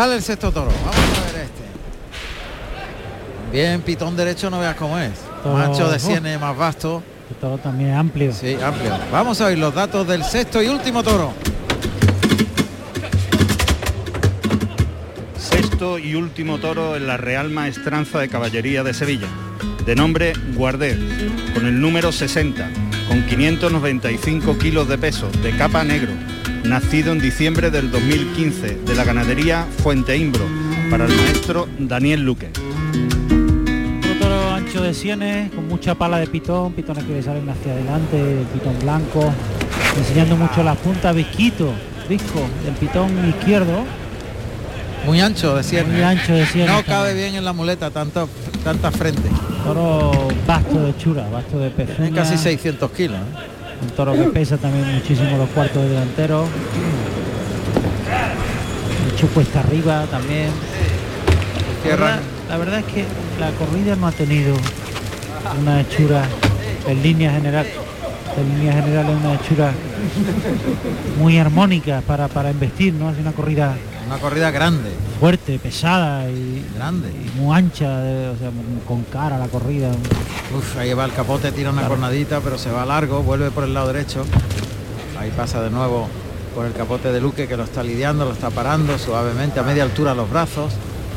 Sale 0.00 0.14
el 0.16 0.22
sexto 0.22 0.50
toro. 0.50 0.70
Vamos 0.82 0.96
a 0.96 1.32
ver 1.32 1.42
este. 1.44 1.62
Bien, 3.52 3.82
pitón 3.82 4.16
derecho 4.16 4.48
no 4.48 4.58
veas 4.58 4.74
cómo 4.74 4.98
es. 4.98 5.10
Toro- 5.42 5.58
Macho 5.58 5.90
de 5.90 5.98
sienes 5.98 6.40
más 6.40 6.56
vasto. 6.56 7.02
El 7.28 7.36
toro 7.36 7.58
también 7.58 7.92
amplio. 7.92 8.32
Sí, 8.32 8.56
amplio. 8.64 8.96
Vamos 9.12 9.42
a 9.42 9.48
ver 9.48 9.58
los 9.58 9.74
datos 9.74 10.06
del 10.08 10.24
sexto 10.24 10.62
y 10.62 10.68
último 10.68 11.02
toro. 11.02 11.34
Sexto 15.36 15.98
y 15.98 16.14
último 16.14 16.56
toro 16.56 16.96
en 16.96 17.06
la 17.06 17.18
Real 17.18 17.50
Maestranza 17.50 18.20
de 18.20 18.30
Caballería 18.30 18.82
de 18.82 18.94
Sevilla, 18.94 19.28
de 19.84 19.96
nombre 19.96 20.32
Guarder, 20.54 20.98
con 21.52 21.66
el 21.66 21.78
número 21.78 22.10
60, 22.10 22.70
con 23.06 23.26
595 23.26 24.56
kilos 24.56 24.88
de 24.88 24.96
peso, 24.96 25.28
de 25.42 25.54
capa 25.58 25.84
negro, 25.84 26.12
nacido 26.70 27.10
en 27.12 27.18
diciembre 27.18 27.68
del 27.72 27.90
2015, 27.90 28.78
de 28.86 28.94
la 28.94 29.02
ganadería 29.02 29.66
Fuente 29.82 30.16
Imbro, 30.16 30.44
para 30.88 31.04
el 31.04 31.12
maestro 31.12 31.66
Daniel 31.80 32.22
Luque. 32.22 32.48
Otro 33.98 34.14
toro 34.20 34.52
ancho 34.52 34.80
de 34.80 34.94
sienes, 34.94 35.50
con 35.50 35.66
mucha 35.66 35.96
pala 35.96 36.18
de 36.20 36.28
pitón, 36.28 36.72
pitones 36.72 37.02
que 37.04 37.12
le 37.14 37.22
salen 37.24 37.48
hacia 37.48 37.72
adelante, 37.72 38.44
pitón 38.54 38.78
blanco, 38.82 39.32
enseñando 39.98 40.36
mucho 40.36 40.62
las 40.62 40.76
puntas, 40.76 41.12
visquito, 41.14 41.72
visco 42.08 42.40
del 42.64 42.74
pitón 42.74 43.28
izquierdo, 43.28 43.84
Muy 45.04 45.20
ancho 45.20 45.56
de 45.56 45.64
sienes. 45.64 45.92
muy 45.92 46.02
ancho 46.02 46.32
de 46.34 46.46
sienes. 46.46 46.70
No 46.70 46.84
cabe 46.84 47.14
bien 47.14 47.34
en 47.34 47.44
la 47.44 47.52
muleta 47.52 47.90
tanto, 47.90 48.28
tanta 48.62 48.92
frente. 48.92 49.28
Toro 49.64 50.28
vasto 50.46 50.82
de 50.84 50.96
chura, 50.98 51.28
vasto 51.30 51.58
de 51.58 51.70
Tiene 51.70 51.90
pezuña. 51.94 52.14
casi 52.14 52.38
600 52.38 52.90
kilos. 52.92 53.16
¿eh? 53.16 53.49
Un 53.82 53.88
toro 53.90 54.12
que 54.12 54.24
pesa 54.24 54.56
también 54.58 54.94
muchísimo 54.94 55.36
los 55.38 55.48
cuartos 55.50 55.82
de 55.82 55.88
delantero. 55.90 56.46
Hecho 59.14 59.26
cuesta 59.28 59.60
arriba 59.60 60.04
también. 60.10 60.48
La 60.48 61.82
Cierran. 61.82 62.06
verdad, 62.08 62.22
la 62.48 62.56
verdad 62.58 62.78
es 62.80 62.84
que 62.86 63.04
la 63.38 63.50
corrida 63.52 63.96
no 63.96 64.06
ha 64.06 64.12
tenido 64.12 64.54
una 65.60 65.80
hechura 65.80 66.24
en 66.86 67.02
línea 67.02 67.32
general. 67.32 67.66
En 68.36 68.58
línea 68.58 68.72
general 68.74 69.06
es 69.10 69.16
una 69.16 69.34
hechura 69.34 69.72
muy 71.18 71.38
armónica 71.38 72.02
para, 72.06 72.28
para 72.28 72.50
investir, 72.50 72.94
¿no? 72.94 73.10
Es 73.10 73.18
una 73.18 73.32
corrida 73.32 73.74
Una 74.06 74.18
corrida 74.18 74.50
grande, 74.50 74.90
fuerte, 75.20 75.58
pesada 75.58 76.28
y, 76.30 76.64
grande. 76.76 77.10
y 77.10 77.38
muy 77.38 77.54
ancha, 77.56 77.98
de- 78.00 78.28
o 78.30 78.36
sea, 78.38 78.50
con 78.88 79.02
cara 79.04 79.38
la 79.38 79.46
corrida. 79.48 79.90
Uf, 80.56 80.76
ahí 80.78 80.92
va 80.94 81.04
el 81.04 81.12
capote, 81.12 81.52
tira 81.52 81.70
una 81.70 81.86
cornadita, 81.86 82.40
pero 82.40 82.58
se 82.58 82.70
va 82.70 82.84
largo, 82.86 83.22
vuelve 83.22 83.50
por 83.50 83.64
el 83.64 83.74
lado 83.74 83.92
derecho. 83.92 84.24
Ahí 85.18 85.30
pasa 85.36 85.60
de 85.62 85.70
nuevo 85.70 86.08
por 86.54 86.64
el 86.66 86.72
capote 86.72 87.12
de 87.12 87.20
Luque 87.20 87.46
que 87.46 87.56
lo 87.56 87.64
está 87.64 87.82
lidiando, 87.82 88.24
lo 88.24 88.32
está 88.32 88.50
parando 88.50 88.98
suavemente 88.98 89.60
a 89.60 89.62
media 89.62 89.82
altura 89.82 90.14
los 90.14 90.28
brazos. 90.30 90.72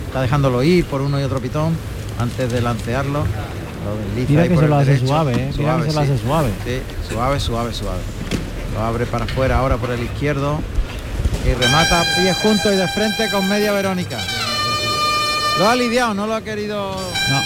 Está 0.07 0.21
dejándolo 0.21 0.61
ir 0.61 0.85
por 0.85 1.01
uno 1.01 1.19
y 1.19 1.23
otro 1.23 1.39
pitón 1.39 1.75
antes 2.19 2.51
de 2.51 2.61
lancearlo. 2.61 3.19
Lo 3.19 4.25
Mira 4.29 4.47
que 4.47 4.55
se 4.55 4.67
lo 4.67 4.75
hace 4.75 4.97
suave, 4.99 5.33
¿eh? 5.33 5.51
Mira 5.57 5.77
que 5.77 5.89
se 5.89 5.93
lo 5.95 5.99
hace 6.01 6.17
suave. 6.17 6.49
Sí, 6.65 6.79
suave, 7.13 7.39
suave, 7.39 7.73
suave. 7.73 7.99
Lo 8.75 8.81
abre 8.81 9.05
para 9.05 9.25
afuera 9.25 9.57
ahora 9.59 9.77
por 9.77 9.89
el 9.91 10.03
izquierdo. 10.03 10.59
Y 11.45 11.53
remata 11.53 12.03
pies 12.17 12.37
juntos 12.37 12.73
y 12.73 12.77
de 12.77 12.87
frente 12.87 13.29
con 13.29 13.47
media 13.47 13.71
Verónica. 13.71 14.17
Lo 15.59 15.69
ha 15.69 15.75
lidiado, 15.75 16.13
no 16.13 16.25
lo 16.25 16.35
ha 16.35 16.41
querido 16.41 16.91
No, 17.29 17.41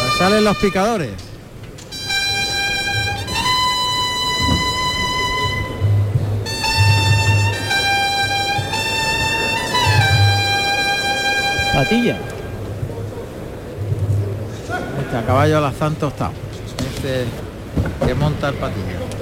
Pues 0.00 0.18
salen 0.18 0.44
los 0.44 0.56
picadores. 0.58 1.10
patilla. 11.78 12.16
Este 15.00 15.16
a 15.16 15.24
caballo 15.24 15.58
a 15.58 15.60
las 15.60 15.76
Santos 15.76 16.12
está. 16.12 16.30
Este 16.92 17.24
que 18.04 18.14
monta 18.14 18.48
el 18.48 18.54
patilla. 18.56 19.17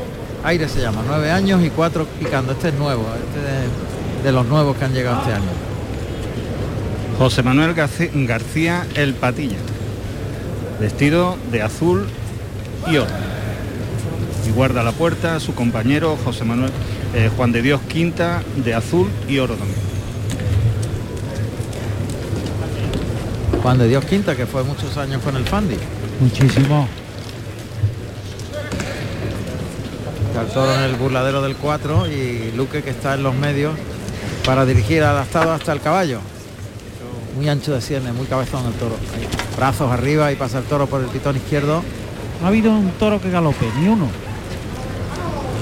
Aire 0.47 0.69
se 0.69 0.81
llama, 0.81 1.03
nueve 1.05 1.31
años 1.33 1.61
y 1.65 1.71
cuatro 1.71 2.07
picando. 2.21 2.53
Este 2.53 2.69
es 2.69 2.75
nuevo, 2.75 3.03
este 3.27 3.41
de, 3.41 4.25
de 4.25 4.33
los 4.33 4.47
nuevos 4.47 4.77
que 4.77 4.85
han 4.85 4.95
llegado 4.95 5.19
este 5.21 5.33
año. 5.33 5.51
José 7.19 7.43
Manuel 7.43 7.75
Garci- 7.75 8.11
García 8.27 8.87
El 8.95 9.15
Patilla, 9.15 9.57
vestido 10.81 11.37
de 11.51 11.63
azul 11.63 12.07
y 12.87 12.97
oro. 12.99 13.11
Y 14.47 14.53
guarda 14.53 14.85
la 14.85 14.93
puerta 14.93 15.41
su 15.41 15.53
compañero 15.55 16.17
José 16.25 16.45
Manuel 16.45 16.71
eh, 17.15 17.29
Juan 17.37 17.51
de 17.51 17.63
Dios 17.63 17.81
Quinta 17.89 18.43
de 18.55 18.75
azul 18.75 19.09
y 19.29 19.41
oro 19.41 19.55
también. 19.57 19.81
Juan 23.63 23.79
de 23.79 23.89
Dios 23.89 24.05
Quinta, 24.05 24.37
que 24.37 24.47
fue 24.47 24.63
muchos 24.63 24.97
años 24.97 25.21
con 25.25 25.35
el 25.35 25.45
Fandi. 25.45 25.77
Muchísimo. 26.21 26.87
Está 30.37 30.49
el 30.49 30.53
toro 30.53 30.75
en 30.75 30.83
el 30.83 30.97
burladero 30.97 31.41
del 31.41 31.57
4 31.57 32.09
y 32.09 32.53
Luque 32.55 32.83
que 32.83 32.91
está 32.91 33.15
en 33.15 33.23
los 33.23 33.35
medios 33.35 33.73
para 34.45 34.67
dirigir 34.67 35.03
al 35.03 35.17
astado 35.17 35.51
hasta 35.51 35.73
el 35.73 35.81
caballo. 35.81 36.21
Muy 37.37 37.49
ancho 37.49 37.73
de 37.73 37.81
sienes, 37.81 38.13
muy 38.13 38.27
cabezón 38.27 38.67
el 38.67 38.75
toro. 38.75 38.97
Ahí, 39.15 39.27
brazos 39.57 39.91
arriba 39.91 40.31
y 40.31 40.37
pasa 40.37 40.59
el 40.59 40.65
toro 40.65 40.89
por 40.89 41.01
el 41.01 41.07
pitón 41.07 41.37
izquierdo. 41.37 41.83
No 42.41 42.47
ha 42.47 42.51
habido 42.51 42.71
un 42.71 42.91
toro 42.99 43.19
que 43.19 43.31
galope, 43.31 43.65
ni 43.81 43.89
uno. 43.89 44.09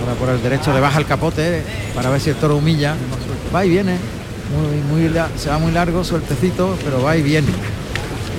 Ahora 0.01 0.18
por 0.18 0.29
el 0.31 0.43
derecho 0.43 0.75
le 0.75 0.81
baja 0.81 0.99
el 0.99 1.07
capote 1.07 1.62
para 1.95 2.11
ver 2.11 2.20
si 2.20 2.31
el 2.31 2.37
toro 2.37 2.57
humilla. 2.57 2.97
Va 3.55 3.64
y 3.64 3.70
viene. 3.70 3.97
Muy, 4.91 5.07
muy, 5.07 5.20
se 5.37 5.51
va 5.51 5.59
muy 5.59 5.70
largo, 5.70 6.03
sueltecito, 6.03 6.77
pero 6.83 7.01
va 7.01 7.16
y 7.16 7.22
viene. 7.22 7.53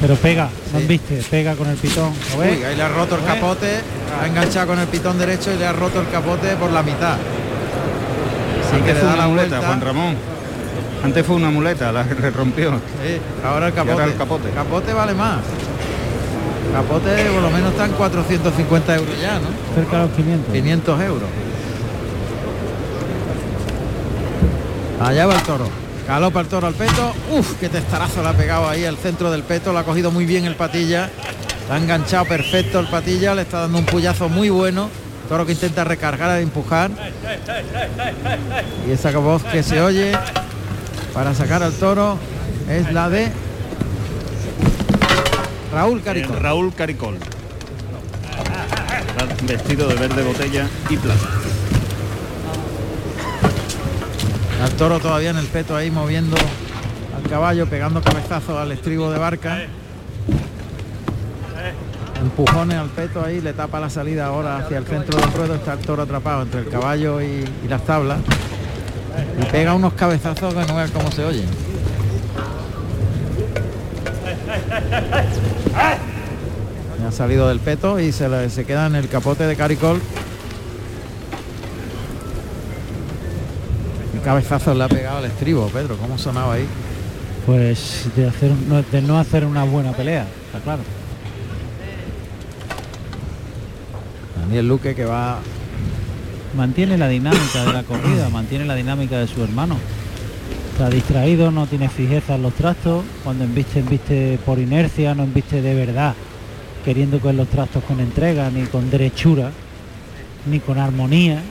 Pero 0.01 0.15
pega, 0.15 0.49
no 0.73 0.79
Sí. 0.79 0.85
viste, 0.87 1.23
pega 1.29 1.55
con 1.55 1.67
el 1.69 1.77
pitón. 1.77 2.11
¿Lo 2.33 2.39
ves? 2.39 2.57
Uy, 2.57 2.63
ahí 2.63 2.75
le 2.75 2.83
ha 2.83 2.89
roto 2.89 3.15
el 3.15 3.23
capote, 3.23 3.79
ha 4.21 4.27
enganchado 4.27 4.67
con 4.67 4.79
el 4.79 4.87
pitón 4.87 5.17
derecho 5.17 5.51
y 5.53 5.57
le 5.57 5.65
ha 5.65 5.73
roto 5.73 6.01
el 6.01 6.09
capote 6.09 6.55
por 6.57 6.71
la 6.71 6.83
mitad. 6.83 7.13
Así 7.13 8.81
que 8.83 8.91
Antes 8.91 8.93
le 8.95 8.99
fue 8.99 9.07
da 9.09 9.13
una 9.15 9.21
la 9.23 9.27
muleta, 9.29 9.47
vuelta. 9.49 9.67
Juan 9.67 9.81
Ramón. 9.81 10.15
Antes 11.03 11.25
fue 11.25 11.35
una 11.35 11.49
muleta 11.49 11.91
la 11.91 12.03
que 12.03 12.15
le 12.15 12.29
rompió. 12.31 12.71
Sí, 12.71 13.17
ahora 13.45 13.67
el 13.67 13.73
capote. 13.73 13.91
ahora 13.93 14.05
el 14.05 14.15
capote. 14.15 14.49
Capote 14.51 14.93
vale 14.93 15.13
más. 15.13 15.39
Capote 16.73 17.25
por 17.31 17.41
lo 17.41 17.49
menos 17.51 17.71
están 17.71 17.91
450 17.91 18.95
euros 18.95 19.21
ya, 19.21 19.39
¿no? 19.39 19.47
Cerca 19.75 19.97
de 19.97 20.03
los 20.07 20.11
500. 20.15 20.53
500 20.53 21.01
euros. 21.01 21.29
Allá 25.01 25.25
va 25.27 25.35
el 25.35 25.41
toro. 25.43 25.69
Galopa 26.07 26.41
el 26.41 26.47
toro 26.47 26.67
al 26.67 26.75
peto. 26.75 27.13
Uf, 27.31 27.55
qué 27.59 27.67
testarazo 27.69 28.21
le 28.21 28.29
ha 28.29 28.33
pegado 28.33 28.69
ahí 28.69 28.85
al 28.85 28.97
centro 28.97 29.31
del 29.31 29.43
peto. 29.43 29.73
Lo 29.73 29.79
ha 29.79 29.83
cogido 29.83 30.11
muy 30.11 30.25
bien 30.25 30.45
el 30.45 30.55
patilla. 30.55 31.09
Ha 31.71 31.77
enganchado 31.77 32.25
perfecto 32.25 32.79
el 32.79 32.87
patilla. 32.87 33.33
Le 33.33 33.41
está 33.41 33.61
dando 33.61 33.79
un 33.79 33.85
puyazo 33.85 34.29
muy 34.29 34.49
bueno. 34.49 34.89
Toro 35.27 35.45
que 35.45 35.53
intenta 35.53 35.83
recargar, 35.83 36.39
empujar. 36.39 36.91
Y 38.87 38.91
esa 38.91 39.11
voz 39.17 39.43
que 39.43 39.63
se 39.63 39.81
oye 39.81 40.11
para 41.13 41.33
sacar 41.33 41.63
al 41.63 41.73
toro 41.73 42.19
es 42.69 42.91
la 42.93 43.09
de 43.09 43.31
Raúl 45.73 45.99
Eh, 45.99 46.01
Caricón. 46.03 46.39
Raúl 46.39 46.73
Caricol. 46.75 47.17
Vestido 49.47 49.87
de 49.87 49.95
verde 49.95 50.23
botella 50.23 50.67
y 50.89 50.97
plata. 50.97 51.27
Al 54.65 54.71
toro 54.71 54.99
todavía 54.99 55.29
en 55.29 55.37
el 55.37 55.45
peto 55.45 55.75
ahí 55.75 55.91
moviendo 55.91 56.35
al 57.15 57.29
caballo, 57.29 57.67
pegando 57.67 58.01
cabezazos 58.01 58.57
al 58.57 58.71
estribo 58.71 59.11
de 59.11 59.19
barca. 59.19 59.59
Empujones 62.19 62.77
al 62.77 62.89
peto 62.89 63.23
ahí, 63.23 63.41
le 63.41 63.53
tapa 63.53 63.79
la 63.79 63.91
salida 63.91 64.25
ahora 64.25 64.57
hacia 64.57 64.79
el 64.79 64.85
centro 64.85 65.19
del 65.19 65.31
ruedo, 65.33 65.53
está 65.55 65.73
el 65.73 65.79
toro 65.79 66.01
atrapado 66.01 66.41
entre 66.41 66.61
el 66.61 66.69
caballo 66.69 67.21
y, 67.21 67.45
y 67.63 67.67
las 67.69 67.85
tablas. 67.85 68.17
Y 69.39 69.45
pega 69.51 69.75
unos 69.75 69.93
cabezazos 69.93 70.53
que 70.55 70.65
no 70.65 70.75
veas 70.75 70.89
cómo 70.91 71.11
se 71.11 71.23
oyen. 71.23 71.45
Ya 77.01 77.07
ha 77.09 77.11
salido 77.11 77.47
del 77.49 77.59
peto 77.59 77.99
y 77.99 78.11
se, 78.11 78.27
le- 78.29 78.49
se 78.49 78.65
queda 78.65 78.87
en 78.87 78.95
el 78.95 79.07
capote 79.09 79.45
de 79.45 79.55
Caricol. 79.55 80.01
Cabezazo 84.25 84.73
le 84.73 84.83
ha 84.83 84.87
pegado 84.87 85.19
al 85.19 85.25
estribo, 85.25 85.67
Pedro. 85.67 85.97
¿Cómo 85.97 86.17
sonaba 86.17 86.55
ahí? 86.55 86.65
Pues 87.45 88.09
de, 88.15 88.27
hacer, 88.27 88.51
no, 88.67 88.81
de 88.81 89.01
no 89.03 89.19
hacer 89.19 89.45
una 89.45 89.63
buena 89.63 89.91
pelea, 89.91 90.25
está 90.47 90.59
claro. 90.59 90.81
Daniel 94.41 94.67
Luque 94.67 94.95
que 94.95 95.05
va 95.05 95.39
Mantiene 96.57 96.97
la 96.97 97.07
dinámica 97.07 97.65
de 97.65 97.73
la 97.73 97.83
corrida, 97.83 98.29
mantiene 98.29 98.65
la 98.65 98.75
dinámica 98.75 99.19
de 99.19 99.27
su 99.27 99.43
hermano. 99.43 99.75
Está 100.71 100.89
distraído, 100.89 101.51
no 101.51 101.67
tiene 101.67 101.89
fijeza 101.89 102.35
en 102.35 102.43
los 102.43 102.53
trastos. 102.53 103.03
Cuando 103.23 103.43
embiste, 103.43 103.79
embiste 103.79 104.39
por 104.45 104.57
inercia, 104.57 105.13
no 105.13 105.23
embiste 105.23 105.61
de 105.61 105.75
verdad, 105.75 106.15
queriendo 106.85 107.19
coger 107.19 107.35
los 107.35 107.49
trastos 107.49 107.83
con 107.83 107.99
entrega, 107.99 108.49
ni 108.49 108.63
con 108.67 108.89
derechura, 108.89 109.51
ni 110.49 110.61
con 110.61 110.77
armonía, 110.79 111.41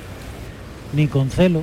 ni 0.94 1.06
con 1.06 1.30
celo. 1.30 1.62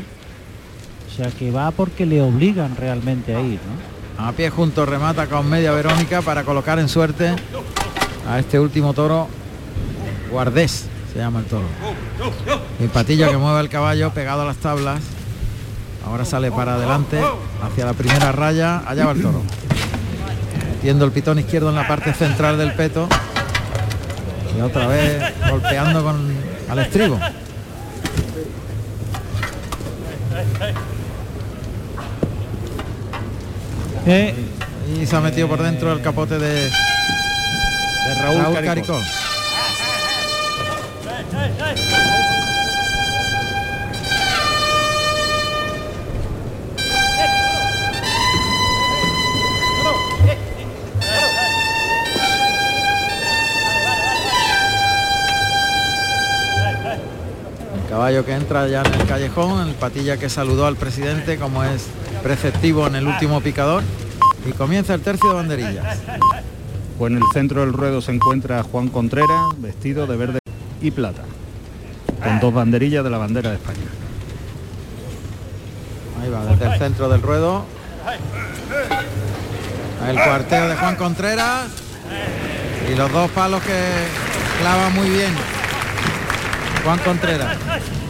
O 1.11 1.15
sea 1.15 1.29
que 1.29 1.51
va 1.51 1.71
porque 1.71 2.05
le 2.05 2.21
obligan 2.21 2.75
realmente 2.75 3.35
a 3.35 3.41
ir, 3.41 3.59
¿no? 3.59 4.01
a 4.27 4.31
pie 4.33 4.49
junto, 4.49 4.85
remata 4.85 5.27
con 5.27 5.49
media 5.49 5.71
Verónica 5.71 6.21
para 6.21 6.43
colocar 6.43 6.79
en 6.79 6.87
suerte 6.87 7.35
a 8.29 8.39
este 8.39 8.59
último 8.59 8.93
toro. 8.93 9.27
Guardés 10.29 10.85
se 11.11 11.19
llama 11.19 11.39
el 11.39 11.45
toro. 11.45 11.65
El 12.79 12.89
patillo 12.89 13.29
que 13.29 13.37
mueve 13.37 13.59
el 13.61 13.69
caballo 13.69 14.11
pegado 14.11 14.43
a 14.43 14.45
las 14.45 14.57
tablas. 14.57 15.01
Ahora 16.05 16.25
sale 16.25 16.51
para 16.51 16.75
adelante 16.75 17.19
hacia 17.63 17.85
la 17.85 17.93
primera 17.93 18.31
raya. 18.31 18.83
Allá 18.85 19.05
va 19.05 19.11
el 19.11 19.21
toro. 19.21 19.41
Metiendo 20.75 21.05
el 21.05 21.11
pitón 21.11 21.39
izquierdo 21.39 21.69
en 21.69 21.75
la 21.75 21.87
parte 21.87 22.13
central 22.13 22.57
del 22.57 22.73
peto. 22.73 23.07
Y 24.57 24.61
otra 24.61 24.87
vez 24.87 25.21
golpeando 25.49 26.03
con 26.03 26.33
al 26.69 26.79
estribo. 26.79 27.19
Eh, 34.07 34.33
Y 34.99 35.05
se 35.05 35.15
ha 35.15 35.21
metido 35.21 35.47
por 35.47 35.61
dentro 35.61 35.91
el 35.93 36.01
capote 36.01 36.37
de, 36.39 36.49
de 36.63 36.69
Raúl 38.21 38.41
Raúl. 38.55 38.99
El 57.75 57.89
caballo 57.89 58.25
que 58.25 58.33
entra 58.33 58.67
ya 58.67 58.81
en 58.81 58.93
el 58.93 59.07
callejón, 59.07 59.67
el 59.67 59.75
patilla 59.75 60.17
que 60.17 60.29
saludó 60.29 60.65
al 60.65 60.75
presidente 60.75 61.37
como 61.37 61.63
es 61.63 61.87
preceptivo 62.21 62.87
en 62.87 62.95
el 62.95 63.07
último 63.07 63.41
picador 63.41 63.83
y 64.47 64.51
comienza 64.53 64.93
el 64.93 65.01
tercio 65.01 65.29
de 65.29 65.35
banderillas. 65.35 65.99
Pues 66.97 67.11
en 67.11 67.17
el 67.17 67.23
centro 67.33 67.61
del 67.61 67.73
ruedo 67.73 68.01
se 68.01 68.11
encuentra 68.11 68.63
Juan 68.63 68.89
Contreras, 68.89 69.49
vestido 69.57 70.07
de 70.07 70.17
verde 70.17 70.39
y 70.81 70.91
plata, 70.91 71.23
con 72.23 72.39
dos 72.39 72.53
banderillas 72.53 73.03
de 73.03 73.09
la 73.09 73.17
bandera 73.17 73.49
de 73.49 73.55
España. 73.55 73.79
Ahí 76.21 76.29
va, 76.29 76.45
desde 76.45 76.65
el 76.71 76.77
centro 76.77 77.09
del 77.09 77.21
ruedo. 77.21 77.65
El 80.07 80.15
cuarteo 80.15 80.67
de 80.67 80.75
Juan 80.75 80.95
Contreras. 80.95 81.67
Y 82.91 82.95
los 82.95 83.11
dos 83.11 83.29
palos 83.31 83.61
que 83.63 83.79
clava 84.59 84.89
muy 84.89 85.09
bien. 85.09 85.33
Juan 86.83 86.99
Contreras. 86.99 87.57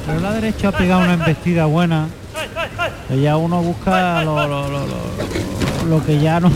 Pero 0.06 0.20
la 0.20 0.32
derecha 0.34 0.70
ha 0.70 0.72
pegado 0.72 1.02
una 1.02 1.14
embestida 1.14 1.66
buena. 1.66 2.08
Ya 3.20 3.38
uno 3.38 3.62
busca 3.62 4.24
lo, 4.24 4.48
lo- 4.48 4.70
lo- 4.70 4.88
lo- 4.88 5.86
lo 5.90 6.06
que 6.06 6.20
ya 6.20 6.40
no. 6.40 6.52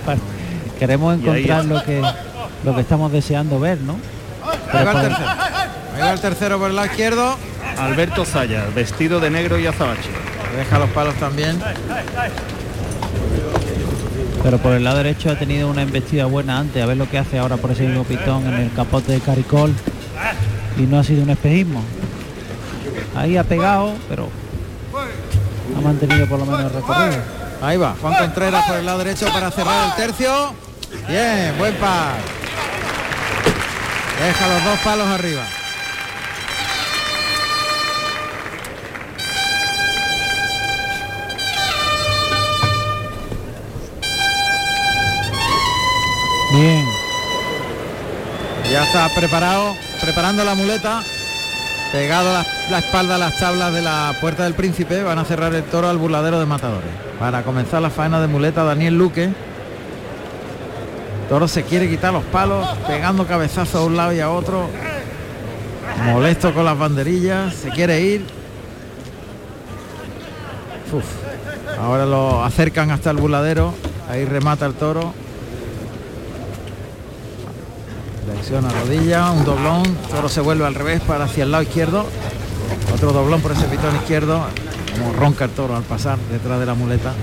Queremos 0.78 1.18
Y 1.18 1.28
ahí 1.28 1.42
encontrar 1.44 1.64
lo 1.66 1.82
que 1.84 2.02
lo 2.64 2.74
que 2.74 2.80
estamos 2.80 3.12
deseando 3.12 3.60
ver, 3.60 3.78
¿no? 3.80 3.92
Ahí 4.44 4.58
Pero 4.72 4.84
va 4.86 4.92
el 5.02 5.08
tercero. 5.08 5.28
Ahí 5.94 6.00
va 6.02 6.12
el 6.12 6.20
tercero 6.20 6.58
por 6.58 6.70
el 6.70 6.76
lado 6.76 6.86
izquierdo. 6.88 7.36
Alberto 7.78 8.24
Zaya, 8.24 8.64
vestido 8.74 9.20
de 9.20 9.30
negro 9.30 9.58
y 9.58 9.66
azabache. 9.66 10.08
Deja 10.56 10.78
los 10.78 10.88
palos 10.90 11.14
también. 11.16 11.60
Pero 14.42 14.58
por 14.58 14.72
el 14.72 14.84
lado 14.84 14.98
derecho 14.98 15.30
ha 15.30 15.38
tenido 15.38 15.70
una 15.70 15.82
embestida 15.82 16.26
buena 16.26 16.58
antes, 16.58 16.82
a 16.82 16.86
ver 16.86 16.96
lo 16.96 17.08
que 17.08 17.18
hace 17.18 17.38
ahora 17.38 17.56
por 17.56 17.70
ese 17.72 17.84
mismo 17.86 18.04
pitón 18.04 18.46
en 18.46 18.54
el 18.54 18.72
capote 18.72 19.12
de 19.12 19.20
Caricol. 19.20 19.72
Y 20.78 20.82
no 20.82 20.98
ha 20.98 21.04
sido 21.04 21.22
un 21.22 21.30
espejismo. 21.30 21.82
Ahí 23.16 23.36
ha 23.36 23.44
pegado, 23.44 23.94
pero 24.08 24.28
ha 25.76 25.80
mantenido 25.80 26.28
por 26.28 26.38
lo 26.38 26.46
menos 26.46 26.60
el 26.62 26.70
recorrido. 26.70 27.22
Ahí 27.62 27.76
va, 27.76 27.94
Juan 28.00 28.14
Contreras 28.14 28.66
por 28.66 28.76
el 28.76 28.86
lado 28.86 28.98
derecho 28.98 29.26
para 29.32 29.50
cerrar 29.50 29.86
el 29.86 29.94
tercio. 29.94 30.54
Bien, 31.08 31.54
buen 31.58 31.74
par. 31.76 32.16
Deja 34.20 34.48
los 34.48 34.64
dos 34.64 34.78
palos 34.80 35.06
arriba. 35.08 35.42
Bien. 46.52 46.86
Ya 48.70 48.84
está 48.84 49.08
preparado, 49.14 49.74
preparando 50.00 50.44
la 50.44 50.54
muleta. 50.54 51.02
Pegado 51.92 52.32
la, 52.70 52.78
espalda 52.78 53.14
a 53.14 53.18
las 53.18 53.38
tablas 53.38 53.72
de 53.72 53.82
la 53.82 54.14
puerta 54.20 54.44
del 54.44 54.54
príncipe. 54.54 55.02
Van 55.02 55.18
a 55.18 55.24
cerrar 55.24 55.54
el 55.54 55.62
toro 55.64 55.88
al 55.88 55.98
burladero 55.98 56.40
de 56.40 56.46
matadores. 56.46 56.90
Para 57.18 57.42
comenzar 57.42 57.80
la 57.82 57.90
faena 57.90 58.20
de 58.20 58.26
muleta, 58.26 58.64
Daniel 58.64 58.98
Luque. 58.98 59.30
Toro 61.28 61.48
se 61.48 61.62
quiere 61.62 61.88
quitar 61.88 62.12
los 62.12 62.24
palos, 62.24 62.68
pegando 62.86 63.26
cabezazos 63.26 63.76
a 63.76 63.84
un 63.84 63.96
lado 63.96 64.12
y 64.12 64.20
a 64.20 64.30
otro. 64.30 64.68
Molesto 66.04 66.52
con 66.52 66.64
las 66.64 66.76
banderillas, 66.76 67.54
se 67.54 67.70
quiere 67.70 68.00
ir. 68.00 68.26
Uf. 70.92 71.04
Ahora 71.80 72.06
lo 72.06 72.44
acercan 72.44 72.90
hasta 72.90 73.10
el 73.10 73.16
burladero. 73.16 73.74
Ahí 74.10 74.24
remata 74.24 74.66
el 74.66 74.74
toro. 74.74 75.14
Flexiona 78.44 78.78
rodilla, 78.78 79.30
un 79.30 79.42
doblón, 79.42 79.82
toro 80.10 80.28
se 80.28 80.42
vuelve 80.42 80.66
al 80.66 80.74
revés 80.74 81.00
para 81.00 81.24
hacia 81.24 81.44
el 81.44 81.50
lado 81.50 81.62
izquierdo. 81.62 82.04
Otro 82.92 83.10
doblón 83.10 83.40
por 83.40 83.52
ese 83.52 83.64
pitón 83.64 83.96
izquierdo. 83.96 84.44
Como 84.92 85.14
ronca 85.14 85.46
el 85.46 85.50
toro 85.52 85.74
al 85.74 85.82
pasar 85.82 86.18
detrás 86.30 86.60
de 86.60 86.66
la 86.66 86.74
muleta. 86.74 87.14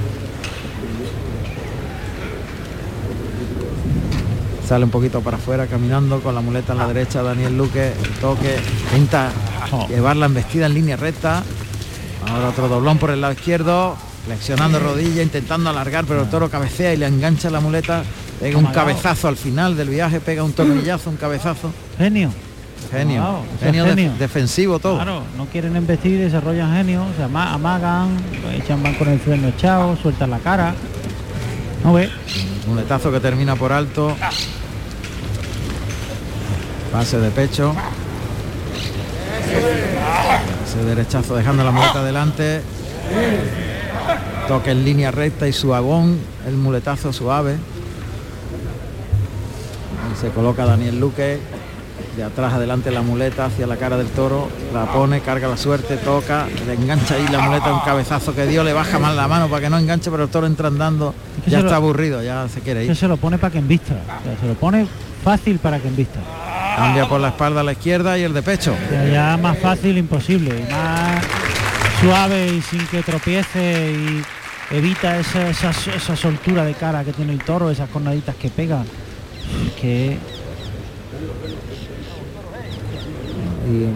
Sale 4.67 4.83
un 4.83 4.89
poquito 4.89 5.21
para 5.21 5.37
afuera 5.37 5.67
caminando 5.67 6.21
con 6.21 6.33
la 6.33 6.41
muleta 6.41 6.73
en 6.73 6.79
la 6.79 6.87
derecha. 6.87 7.21
Daniel 7.21 7.55
Luque, 7.55 7.93
el 8.03 8.13
toque, 8.19 8.57
intenta 8.85 9.29
llevar 9.89 10.15
la 10.15 10.25
embestida 10.25 10.65
en 10.65 10.73
línea 10.73 10.97
recta. 10.97 11.43
Ahora 12.27 12.49
otro 12.49 12.67
doblón 12.67 12.97
por 12.97 13.11
el 13.11 13.21
lado 13.21 13.33
izquierdo, 13.33 13.95
flexionando 14.25 14.79
rodilla, 14.79 15.21
intentando 15.21 15.69
alargar, 15.69 16.05
pero 16.05 16.23
el 16.23 16.31
toro 16.31 16.49
cabecea 16.49 16.95
y 16.95 16.97
le 16.97 17.05
engancha 17.05 17.51
la 17.51 17.59
muleta. 17.59 18.03
Pega 18.41 18.57
un 18.57 18.65
cabezazo 18.65 19.27
al 19.27 19.37
final 19.37 19.77
del 19.77 19.89
viaje, 19.89 20.19
pega 20.19 20.43
un 20.43 20.51
tornillazo, 20.53 21.09
un 21.11 21.15
cabezazo. 21.17 21.71
Genio. 21.97 22.31
Genio, 22.91 23.21
Wow, 23.21 23.31
o 23.35 23.43
sea, 23.59 23.67
genio, 23.67 23.83
de- 23.85 23.89
genio. 23.91 24.11
defensivo 24.19 24.79
todo. 24.79 24.95
Claro, 24.95 25.21
no 25.37 25.45
quieren 25.45 25.75
embestir, 25.75 26.19
desarrollan 26.19 26.73
genio, 26.75 27.05
se 27.15 27.23
ama- 27.23 27.53
amagan, 27.53 28.17
echan 28.53 28.81
van 28.83 28.95
con 28.95 29.07
el 29.09 29.19
freno 29.19 29.47
echado, 29.49 29.95
sueltan 29.95 30.31
la 30.31 30.39
cara. 30.39 30.73
No 31.83 31.93
ve. 31.93 32.09
Muletazo 32.67 33.11
que 33.11 33.19
termina 33.19 33.55
por 33.55 33.71
alto. 33.71 34.15
Pase 36.91 37.19
de 37.19 37.29
pecho. 37.31 37.73
Ese 40.67 40.83
derechazo 40.83 41.35
dejando 41.35 41.63
la 41.63 41.71
muleta 41.71 41.99
adelante. 41.99 42.61
Toque 44.47 44.71
en 44.71 44.83
línea 44.83 45.11
recta 45.11 45.47
y 45.47 45.53
suavón. 45.53 46.17
El 46.47 46.55
muletazo 46.55 47.13
suave. 47.13 47.57
Se 50.21 50.29
coloca 50.29 50.65
Daniel 50.65 50.99
Luque. 50.99 51.39
De 52.15 52.23
atrás 52.23 52.53
adelante 52.53 52.91
la 52.91 53.01
muleta 53.01 53.45
hacia 53.45 53.65
la 53.67 53.77
cara 53.77 53.95
del 53.97 54.07
toro. 54.07 54.49
La 54.73 54.85
pone, 54.85 55.21
carga 55.21 55.47
la 55.47 55.55
suerte, 55.57 55.97
toca. 55.97 56.45
Le 56.67 56.73
engancha 56.73 57.15
ahí 57.15 57.25
la 57.31 57.39
muleta, 57.39 57.73
un 57.73 57.79
cabezazo 57.81 58.35
que 58.35 58.45
dio. 58.47 58.63
Le 58.63 58.73
baja 58.73 58.99
mal 58.99 59.15
la 59.15 59.27
mano 59.27 59.47
para 59.47 59.61
que 59.61 59.69
no 59.69 59.77
enganche, 59.77 60.11
pero 60.11 60.23
el 60.23 60.29
toro 60.29 60.45
entra 60.47 60.67
andando. 60.67 61.13
Es 61.39 61.45
que 61.45 61.51
Ya 61.51 61.59
lo- 61.59 61.65
está 61.65 61.77
aburrido, 61.77 62.21
ya 62.21 62.47
se 62.49 62.59
quiere 62.59 62.85
ir. 62.85 62.95
se 62.95 63.07
lo 63.07 63.17
pone 63.17 63.37
para 63.37 63.51
que 63.53 63.59
embista. 63.59 63.93
O 63.93 64.23
sea, 64.23 64.37
se 64.39 64.47
lo 64.47 64.53
pone 64.55 64.85
fácil 65.23 65.59
para 65.59 65.79
que 65.79 65.87
embista. 65.87 66.19
Cambia 66.75 67.07
por 67.07 67.21
la 67.21 67.29
espalda 67.29 67.61
a 67.61 67.63
la 67.63 67.71
izquierda 67.73 68.17
y 68.17 68.23
el 68.23 68.33
de 68.33 68.41
pecho. 68.43 68.75
Sea, 68.89 69.07
ya 69.07 69.37
más 69.37 69.57
fácil 69.59 69.97
imposible. 69.97 70.65
Y 70.67 70.71
más 70.71 71.23
suave 72.01 72.47
y 72.47 72.61
sin 72.61 72.85
que 72.87 73.03
tropiece 73.03 73.93
y 73.93 74.75
evita 74.75 75.17
esa, 75.19 75.47
esa, 75.49 75.69
esa 75.69 76.15
soltura 76.15 76.65
de 76.65 76.73
cara 76.73 77.03
que 77.03 77.13
tiene 77.13 77.31
el 77.33 77.39
toro, 77.43 77.69
esas 77.71 77.89
cornaditas 77.89 78.35
que 78.35 78.49
pega. 78.49 78.83
Que 79.79 80.17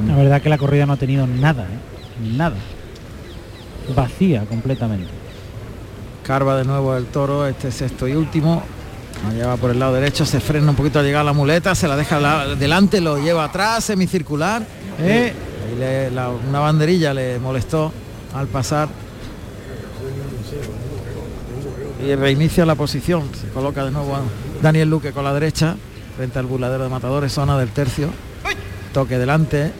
la 0.07 0.15
verdad 0.15 0.41
que 0.41 0.49
la 0.49 0.57
corrida 0.57 0.85
no 0.85 0.93
ha 0.93 0.97
tenido 0.97 1.25
nada, 1.27 1.63
¿eh? 1.63 2.29
nada. 2.35 2.55
Vacía 3.95 4.45
completamente. 4.45 5.07
Carva 6.23 6.57
de 6.57 6.65
nuevo 6.65 6.95
el 6.95 7.05
toro, 7.05 7.45
este 7.47 7.71
sexto 7.71 8.07
y 8.07 8.13
último. 8.13 8.63
Allá 9.29 9.47
va 9.47 9.57
por 9.57 9.71
el 9.71 9.79
lado 9.79 9.93
derecho, 9.93 10.25
se 10.25 10.39
frena 10.39 10.69
un 10.69 10.75
poquito 10.75 10.99
al 10.99 11.05
llegar 11.05 11.21
a 11.21 11.25
la 11.25 11.33
muleta, 11.33 11.73
se 11.75 11.87
la 11.87 11.95
deja 11.95 12.19
la- 12.19 12.55
delante, 12.55 13.01
lo 13.01 13.17
lleva 13.17 13.45
atrás, 13.45 13.83
semicircular. 13.85 14.63
Eh, 14.99 15.33
Ahí 15.67 15.79
le- 15.79 16.11
la- 16.11 16.29
una 16.29 16.59
banderilla 16.59 17.13
le 17.13 17.39
molestó 17.39 17.91
al 18.33 18.47
pasar. 18.47 18.87
Y 22.05 22.13
reinicia 22.15 22.65
la 22.65 22.75
posición. 22.75 23.23
Se 23.39 23.47
coloca 23.49 23.83
de 23.83 23.91
nuevo 23.91 24.15
a 24.15 24.19
Daniel 24.66 24.89
Luque 24.89 25.11
con 25.11 25.24
la 25.24 25.32
derecha, 25.32 25.76
frente 26.18 26.39
al 26.39 26.47
burladero 26.47 26.86
de 26.86 26.89
matadores, 26.89 27.32
zona 27.32 27.55
del 27.55 27.70
tercio. 27.70 28.09
Toque 28.93 29.20
delante. 29.20 29.72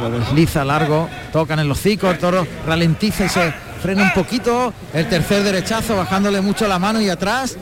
Lo 0.00 0.10
desliza 0.10 0.64
largo, 0.64 1.08
tocan 1.32 1.60
en 1.60 1.68
los 1.68 1.78
hocico, 1.78 2.10
el 2.10 2.18
toro 2.18 2.44
ralentiza 2.66 3.28
se 3.28 3.54
frena 3.80 4.02
un 4.02 4.12
poquito. 4.14 4.74
El 4.92 5.08
tercer 5.08 5.44
derechazo, 5.44 5.96
bajándole 5.96 6.40
mucho 6.40 6.66
la 6.66 6.80
mano 6.80 7.00
y 7.00 7.08
atrás. 7.08 7.56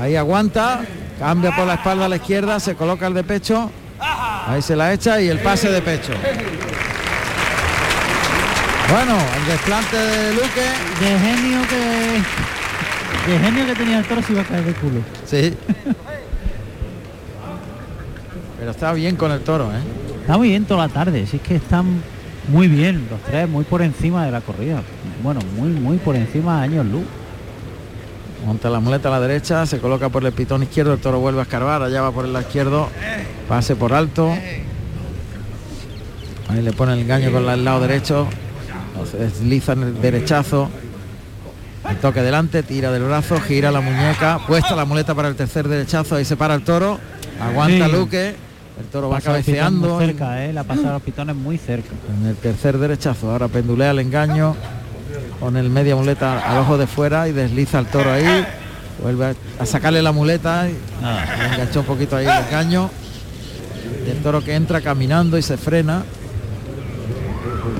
Ahí 0.00 0.16
aguanta, 0.16 0.80
cambia 1.18 1.54
por 1.54 1.66
la 1.66 1.74
espalda 1.74 2.06
a 2.06 2.08
la 2.08 2.16
izquierda, 2.16 2.58
se 2.58 2.74
coloca 2.74 3.06
el 3.06 3.12
de 3.12 3.24
pecho. 3.24 3.70
Ahí 4.00 4.62
se 4.62 4.74
la 4.74 4.94
echa 4.94 5.20
y 5.20 5.28
el 5.28 5.40
pase 5.40 5.68
de 5.68 5.82
pecho. 5.82 6.14
Bueno, 8.90 9.14
el 9.36 9.46
desplante 9.46 9.94
de 9.98 10.32
Luque. 10.32 10.70
de 11.00 11.18
genio 11.18 11.60
que. 11.68 12.53
De 13.26 13.38
genio 13.38 13.66
que 13.66 13.74
tenía 13.74 13.98
el 13.98 14.04
toro 14.04 14.22
se 14.22 14.32
iba 14.32 14.42
a 14.42 14.44
caer 14.44 14.64
de 14.64 14.74
culo. 14.74 15.00
Sí. 15.24 15.54
Pero 18.58 18.70
está 18.70 18.92
bien 18.92 19.16
con 19.16 19.32
el 19.32 19.40
toro, 19.40 19.70
¿eh? 19.72 19.80
Está 20.20 20.36
muy 20.38 20.48
bien 20.48 20.64
toda 20.64 20.86
la 20.86 20.92
tarde, 20.92 21.26
si 21.26 21.36
es 21.36 21.42
que 21.42 21.56
están 21.56 22.02
muy 22.48 22.68
bien 22.68 23.06
los 23.10 23.20
tres, 23.20 23.48
muy 23.48 23.64
por 23.64 23.82
encima 23.82 24.24
de 24.24 24.30
la 24.30 24.40
corrida. 24.40 24.82
Bueno, 25.22 25.40
muy, 25.56 25.70
muy 25.70 25.96
por 25.98 26.16
encima 26.16 26.58
de 26.58 26.64
años 26.64 26.86
luz. 26.86 27.04
Monta 28.46 28.68
la 28.68 28.80
muleta 28.80 29.08
a 29.08 29.12
la 29.12 29.20
derecha, 29.20 29.64
se 29.64 29.78
coloca 29.78 30.10
por 30.10 30.24
el 30.24 30.32
pitón 30.32 30.62
izquierdo, 30.62 30.92
el 30.92 30.98
toro 31.00 31.18
vuelve 31.18 31.40
a 31.40 31.44
escarbar, 31.44 31.82
allá 31.82 32.02
va 32.02 32.12
por 32.12 32.26
el 32.26 32.32
lado 32.34 32.44
izquierdo, 32.46 32.90
pase 33.48 33.74
por 33.74 33.94
alto. 33.94 34.34
Ahí 36.48 36.60
le 36.62 36.72
pone 36.72 36.92
el 36.92 37.00
engaño 37.00 37.32
con 37.32 37.48
el 37.48 37.64
lado 37.64 37.80
derecho, 37.80 38.26
desliza 39.18 39.72
en 39.72 39.82
el 39.84 40.00
derechazo. 40.00 40.68
El 41.88 41.96
toque 41.98 42.22
delante, 42.22 42.62
tira 42.62 42.90
del 42.90 43.02
brazo, 43.02 43.38
gira 43.40 43.70
la 43.70 43.80
muñeca, 43.80 44.40
puesta 44.46 44.74
la 44.74 44.84
muleta 44.84 45.14
para 45.14 45.28
el 45.28 45.36
tercer 45.36 45.68
derechazo, 45.68 46.16
ahí 46.16 46.24
se 46.24 46.36
para 46.36 46.54
el 46.54 46.62
toro, 46.62 46.98
aguanta 47.40 47.86
Sí. 47.86 47.92
Luque, 47.92 48.28
el 48.80 48.86
toro 48.90 49.10
va 49.10 49.16
Pasa 49.16 49.32
cabeceando. 49.32 49.96
muy 49.96 50.06
cerca, 50.06 50.44
¿eh? 50.44 50.52
la 50.52 50.64
pasada 50.64 50.88
de 50.88 50.92
los 50.94 51.02
pitones 51.02 51.36
muy 51.36 51.58
cerca. 51.58 51.90
En 52.20 52.26
el 52.26 52.36
tercer 52.36 52.78
derechazo, 52.78 53.30
ahora 53.30 53.48
pendulea 53.48 53.90
el 53.90 53.98
engaño, 53.98 54.56
con 55.40 55.56
el 55.58 55.68
media 55.68 55.94
muleta 55.94 56.40
al 56.40 56.58
ojo 56.58 56.78
de 56.78 56.86
fuera 56.86 57.28
y 57.28 57.32
desliza 57.32 57.78
el 57.80 57.86
toro 57.86 58.10
ahí. 58.12 58.46
Vuelve 59.02 59.34
a, 59.58 59.66
sacarle 59.66 60.00
la 60.00 60.12
muleta. 60.12 60.66
y 60.68 60.72
le 60.72 61.54
enganchó 61.54 61.80
un 61.80 61.86
poquito 61.86 62.16
ahí 62.16 62.26
el 62.26 62.46
engaño. 62.46 62.88
Y 64.06 64.10
el 64.10 64.22
toro 64.22 64.42
que 64.42 64.54
entra 64.54 64.80
caminando 64.80 65.36
y 65.36 65.42
se 65.42 65.58
frena. 65.58 66.02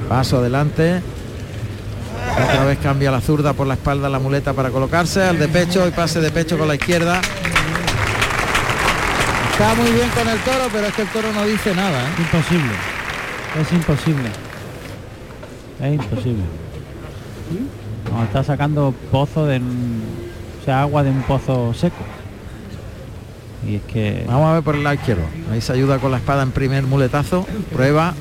Paso 0.08 0.38
adelante. 0.38 1.00
Otra 2.42 2.64
vez 2.64 2.78
cambia 2.78 3.10
la 3.10 3.20
zurda 3.20 3.52
por 3.52 3.66
la 3.66 3.74
espalda 3.74 4.08
la 4.08 4.18
muleta 4.18 4.52
para 4.52 4.70
colocarse. 4.70 5.22
Al 5.22 5.38
de 5.38 5.48
pecho 5.48 5.86
y 5.86 5.90
pase 5.92 6.20
de 6.20 6.30
pecho 6.30 6.58
con 6.58 6.66
la 6.68 6.74
izquierda. 6.74 7.20
Está 9.52 9.74
muy 9.76 9.90
bien 9.92 10.08
con 10.10 10.28
el 10.28 10.38
toro, 10.40 10.64
pero 10.72 10.86
es 10.88 10.94
que 10.94 11.02
el 11.02 11.08
toro 11.08 11.32
no 11.32 11.44
dice 11.46 11.74
nada. 11.74 12.00
¿eh? 12.02 12.12
Imposible. 12.18 12.72
Es 13.60 13.72
imposible. 13.72 14.28
Es 15.80 15.94
imposible. 15.94 16.42
No, 18.12 18.24
está 18.24 18.42
sacando 18.42 18.92
pozo 19.12 19.46
de 19.46 19.58
un- 19.58 20.02
o 20.60 20.64
sea, 20.64 20.82
agua 20.82 21.02
de 21.04 21.10
un 21.10 21.22
pozo 21.22 21.72
seco. 21.74 21.96
Y 23.66 23.76
es 23.76 23.82
que 23.82 24.24
Vamos 24.26 24.50
a 24.50 24.54
ver 24.54 24.62
por 24.62 24.74
el 24.74 24.82
lado 24.84 24.94
izquierdo. 24.94 25.22
Ahí 25.52 25.60
se 25.60 25.72
ayuda 25.72 25.98
con 25.98 26.10
la 26.10 26.18
espada 26.18 26.42
en 26.42 26.50
primer 26.50 26.82
muletazo. 26.82 27.46
Prueba. 27.72 28.12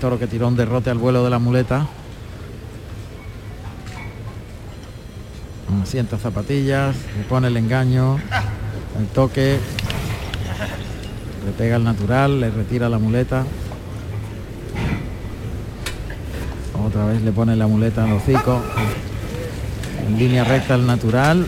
Toro 0.00 0.18
que 0.18 0.26
tiró 0.26 0.48
un 0.48 0.56
derrote 0.56 0.88
al 0.88 0.96
vuelo 0.96 1.22
de 1.22 1.28
la 1.28 1.38
muleta. 1.38 1.86
Sienta 5.84 6.16
zapatillas, 6.16 6.96
le 7.18 7.24
pone 7.24 7.48
el 7.48 7.56
engaño, 7.56 8.18
el 8.98 9.06
toque, 9.08 9.58
le 11.44 11.52
pega 11.52 11.76
el 11.76 11.84
natural, 11.84 12.40
le 12.40 12.50
retira 12.50 12.88
la 12.88 12.98
muleta. 12.98 13.44
Otra 16.86 17.04
vez 17.04 17.20
le 17.20 17.32
pone 17.32 17.54
la 17.56 17.66
muleta 17.66 18.04
al 18.04 18.12
hocico. 18.12 18.62
En 20.06 20.18
línea 20.18 20.44
recta 20.44 20.76
el 20.76 20.86
natural. 20.86 21.46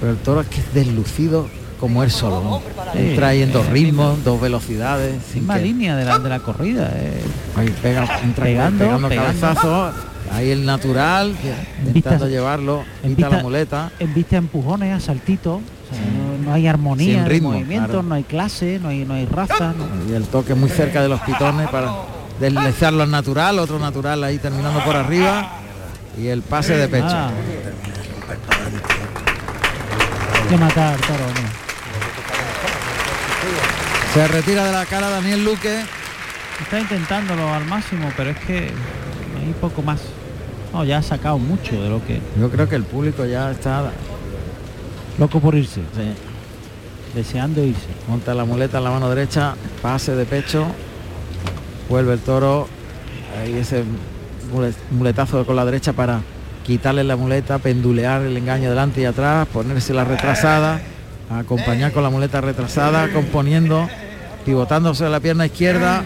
Pero 0.00 0.12
el 0.12 0.18
toro 0.18 0.40
es 0.40 0.48
que 0.48 0.60
es 0.60 0.74
deslucido 0.74 1.48
como 1.80 2.02
él 2.02 2.10
solo. 2.10 2.42
¿no? 2.42 2.62
Sí, 2.92 2.98
Entra 2.98 3.28
ahí 3.28 3.42
en 3.42 3.52
dos 3.52 3.66
es 3.66 3.72
ritmos, 3.72 4.22
dos 4.24 4.40
velocidades. 4.40 5.14
sin 5.30 5.40
misma 5.42 5.56
que- 5.56 5.62
línea 5.62 5.96
de 5.96 6.04
la, 6.04 6.18
de 6.18 6.28
la 6.28 6.40
corrida. 6.40 6.90
eh. 6.94 7.22
Ahí 7.56 7.72
pega, 7.82 8.02
entra 8.22 8.44
Pegando, 8.44 8.78
pegando, 8.84 9.08
pegando. 9.08 9.40
cabezazos. 9.40 9.94
Ahí 10.32 10.50
el 10.50 10.66
natural, 10.66 11.36
En 11.80 11.86
intentando 11.88 12.28
llevarlo, 12.28 12.82
en 13.04 13.10
quita 13.14 13.28
la 13.28 13.36
vista- 13.36 13.42
muleta. 13.44 13.90
En 14.00 14.12
vista 14.14 14.36
a 14.36 14.38
empujones, 14.40 14.92
a 14.92 14.98
saltitos. 15.00 15.60
o 15.60 15.94
sea, 15.94 16.02
no, 16.02 16.38
no 16.48 16.52
hay 16.52 16.66
armonía 16.66 17.18
Sin 17.20 17.26
ritmo, 17.26 17.52
de 17.52 17.58
movimientos, 17.58 17.90
claro. 17.92 18.02
no 18.08 18.14
hay 18.16 18.24
clase, 18.24 18.80
no 18.82 18.88
hay, 18.88 19.04
no 19.04 19.14
hay 19.14 19.24
raza. 19.26 19.72
no- 19.72 20.12
Y 20.12 20.16
el 20.16 20.24
toque 20.24 20.54
muy 20.56 20.68
cerca 20.68 21.00
de 21.00 21.08
los 21.08 21.20
pitones 21.20 21.68
para 21.68 21.92
deslizarlo 22.40 23.04
al 23.04 23.10
natural, 23.10 23.60
otro 23.60 23.78
natural 23.78 24.24
ahí 24.24 24.38
terminando 24.38 24.80
por 24.84 24.96
arriba. 24.96 25.48
Y 26.20 26.26
el 26.26 26.42
pase 26.42 26.76
de 26.76 26.88
pecho. 26.88 27.06
Hay 27.06 27.30
que 30.48 30.56
matar. 30.56 30.96
Se 34.16 34.28
retira 34.28 34.64
de 34.64 34.72
la 34.72 34.86
cara 34.86 35.10
Daniel 35.10 35.44
Luque. 35.44 35.82
Está 36.62 36.80
intentándolo 36.80 37.52
al 37.52 37.66
máximo, 37.66 38.10
pero 38.16 38.30
es 38.30 38.38
que 38.38 38.54
hay 38.56 39.54
poco 39.60 39.82
más. 39.82 40.00
No, 40.72 40.84
ya 40.84 40.96
ha 40.98 41.02
sacado 41.02 41.36
mucho 41.36 41.82
de 41.82 41.90
lo 41.90 42.02
que. 42.02 42.18
Yo 42.40 42.48
creo 42.50 42.66
que 42.66 42.76
el 42.76 42.84
público 42.84 43.26
ya 43.26 43.50
está 43.50 43.90
Loco 45.18 45.38
por 45.40 45.54
irse, 45.54 45.80
sí, 45.94 46.12
deseando 47.14 47.62
irse. 47.62 47.86
monta 48.08 48.32
la 48.32 48.44
muleta 48.46 48.78
en 48.78 48.84
la 48.84 48.90
mano 48.90 49.08
derecha, 49.10 49.54
pase 49.82 50.14
de 50.14 50.24
pecho, 50.24 50.66
vuelve 51.90 52.14
el 52.14 52.20
toro, 52.20 52.68
ahí 53.38 53.54
ese 53.58 53.82
mule- 54.52 54.74
muletazo 54.90 55.44
con 55.46 55.56
la 55.56 55.64
derecha 55.66 55.92
para 55.94 56.20
quitarle 56.66 57.02
la 57.04 57.16
muleta, 57.16 57.58
pendulear 57.58 58.22
el 58.22 58.36
engaño 58.36 58.68
delante 58.70 59.00
y 59.02 59.04
atrás, 59.06 59.46
ponerse 59.50 59.94
la 59.94 60.04
retrasada, 60.04 60.80
acompañar 61.30 61.92
con 61.92 62.02
la 62.02 62.10
muleta 62.10 62.40
retrasada, 62.42 63.08
componiendo, 63.10 63.88
pivotándose 64.46 65.06
la 65.08 65.18
pierna 65.20 65.44
izquierda. 65.46 66.04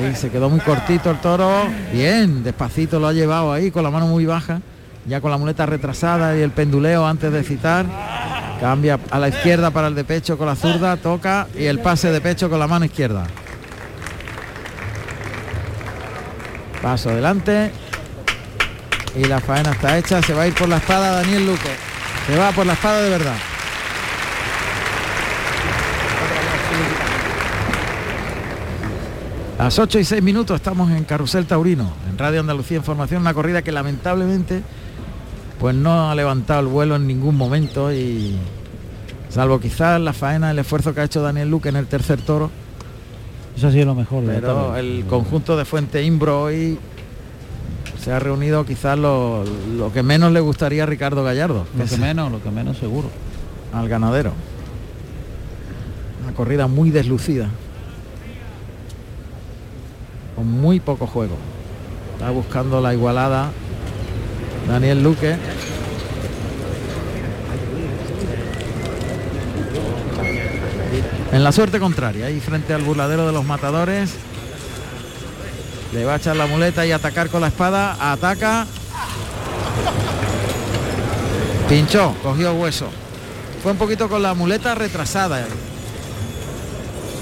Y 0.00 0.16
se 0.16 0.30
quedó 0.30 0.48
muy 0.48 0.60
cortito 0.60 1.10
el 1.10 1.18
toro. 1.18 1.66
Bien, 1.92 2.42
despacito 2.42 2.98
lo 2.98 3.06
ha 3.08 3.12
llevado 3.12 3.52
ahí 3.52 3.70
con 3.70 3.84
la 3.84 3.90
mano 3.90 4.06
muy 4.06 4.24
baja, 4.24 4.62
ya 5.06 5.20
con 5.20 5.30
la 5.30 5.36
muleta 5.36 5.66
retrasada 5.66 6.36
y 6.36 6.40
el 6.40 6.50
penduleo 6.50 7.06
antes 7.06 7.30
de 7.30 7.44
citar. 7.44 7.84
Cambia 8.58 8.98
a 9.10 9.18
la 9.18 9.28
izquierda 9.28 9.70
para 9.70 9.88
el 9.88 9.94
de 9.94 10.04
pecho 10.04 10.38
con 10.38 10.46
la 10.46 10.56
zurda, 10.56 10.96
toca 10.96 11.46
y 11.54 11.64
el 11.64 11.80
pase 11.80 12.10
de 12.10 12.20
pecho 12.20 12.48
con 12.48 12.58
la 12.58 12.66
mano 12.66 12.86
izquierda. 12.86 13.26
Paso 16.80 17.10
adelante. 17.10 17.70
Y 19.14 19.24
la 19.24 19.40
faena 19.40 19.72
está 19.72 19.98
hecha. 19.98 20.22
Se 20.22 20.32
va 20.32 20.42
a 20.42 20.46
ir 20.46 20.54
por 20.54 20.68
la 20.68 20.78
espada 20.78 21.12
Daniel 21.20 21.46
Luque. 21.46 21.76
Se 22.26 22.36
va 22.36 22.50
por 22.52 22.64
la 22.64 22.72
espada 22.72 23.02
de 23.02 23.10
verdad. 23.10 23.36
Las 29.62 29.78
8 29.78 30.00
y 30.00 30.04
6 30.04 30.24
minutos 30.24 30.56
estamos 30.56 30.90
en 30.90 31.04
Carrusel 31.04 31.46
Taurino, 31.46 31.88
en 32.10 32.18
Radio 32.18 32.40
Andalucía 32.40 32.78
Información, 32.78 33.20
una 33.20 33.32
corrida 33.32 33.62
que 33.62 33.70
lamentablemente 33.70 34.60
pues 35.60 35.72
no 35.76 36.10
ha 36.10 36.14
levantado 36.16 36.58
el 36.62 36.66
vuelo 36.66 36.96
en 36.96 37.06
ningún 37.06 37.36
momento 37.36 37.92
y 37.92 38.34
salvo 39.28 39.60
quizás 39.60 40.00
la 40.00 40.12
faena, 40.12 40.50
el 40.50 40.58
esfuerzo 40.58 40.92
que 40.92 41.02
ha 41.02 41.04
hecho 41.04 41.22
Daniel 41.22 41.48
Luque 41.48 41.68
en 41.68 41.76
el 41.76 41.86
tercer 41.86 42.20
toro, 42.20 42.50
Eso 43.56 43.68
ha 43.68 43.70
sido 43.70 43.86
lo 43.86 43.94
mejor. 43.94 44.24
pero 44.26 44.74
el 44.76 45.04
conjunto 45.08 45.56
de 45.56 45.64
Fuente 45.64 46.02
Imbro 46.02 46.42
hoy 46.42 46.76
se 48.02 48.10
ha 48.10 48.18
reunido 48.18 48.66
quizás 48.66 48.98
lo, 48.98 49.44
lo 49.76 49.92
que 49.92 50.02
menos 50.02 50.32
le 50.32 50.40
gustaría 50.40 50.82
a 50.82 50.86
Ricardo 50.86 51.22
Gallardo, 51.22 51.68
Lo 51.78 51.84
que 51.84 51.90
que 51.90 51.98
menos, 51.98 52.32
lo 52.32 52.42
que 52.42 52.50
menos 52.50 52.78
seguro. 52.78 53.10
al 53.72 53.88
ganadero. 53.88 54.32
Una 56.24 56.34
corrida 56.34 56.66
muy 56.66 56.90
deslucida. 56.90 57.48
Con 60.36 60.50
muy 60.50 60.80
poco 60.80 61.06
juego. 61.06 61.36
Está 62.14 62.30
buscando 62.30 62.80
la 62.80 62.94
igualada 62.94 63.50
Daniel 64.68 65.02
Luque. 65.02 65.36
En 71.32 71.42
la 71.42 71.52
suerte 71.52 71.78
contraria, 71.78 72.26
ahí 72.26 72.40
frente 72.40 72.74
al 72.74 72.82
burladero 72.82 73.26
de 73.26 73.32
los 73.32 73.44
matadores. 73.44 74.10
Le 75.94 76.04
va 76.04 76.14
a 76.14 76.16
echar 76.16 76.36
la 76.36 76.46
muleta 76.46 76.84
y 76.86 76.92
atacar 76.92 77.28
con 77.30 77.40
la 77.40 77.48
espada. 77.48 78.12
Ataca. 78.12 78.66
Pinchó, 81.68 82.14
cogió 82.22 82.52
hueso. 82.54 82.88
Fue 83.62 83.72
un 83.72 83.78
poquito 83.78 84.08
con 84.08 84.22
la 84.22 84.34
muleta 84.34 84.74
retrasada. 84.74 85.46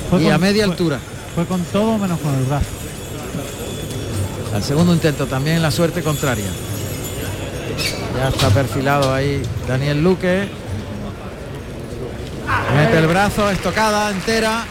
Fue 0.08 0.20
y 0.20 0.24
con- 0.24 0.32
a 0.32 0.38
media 0.38 0.64
fue- 0.64 0.72
altura. 0.72 0.98
Fue 1.34 1.46
con 1.46 1.62
todo 1.64 1.96
menos 1.98 2.18
con 2.18 2.34
el 2.34 2.44
brazo. 2.44 2.66
Al 4.54 4.62
segundo 4.62 4.92
intento 4.92 5.26
también 5.26 5.62
la 5.62 5.70
suerte 5.70 6.02
contraria. 6.02 6.50
Ya 8.16 8.28
está 8.28 8.48
perfilado 8.50 9.14
ahí 9.14 9.42
Daniel 9.68 10.02
Luque. 10.02 10.48
Mete 12.76 12.98
el 12.98 13.06
brazo, 13.06 13.48
estocada 13.50 14.10
entera, 14.10 14.64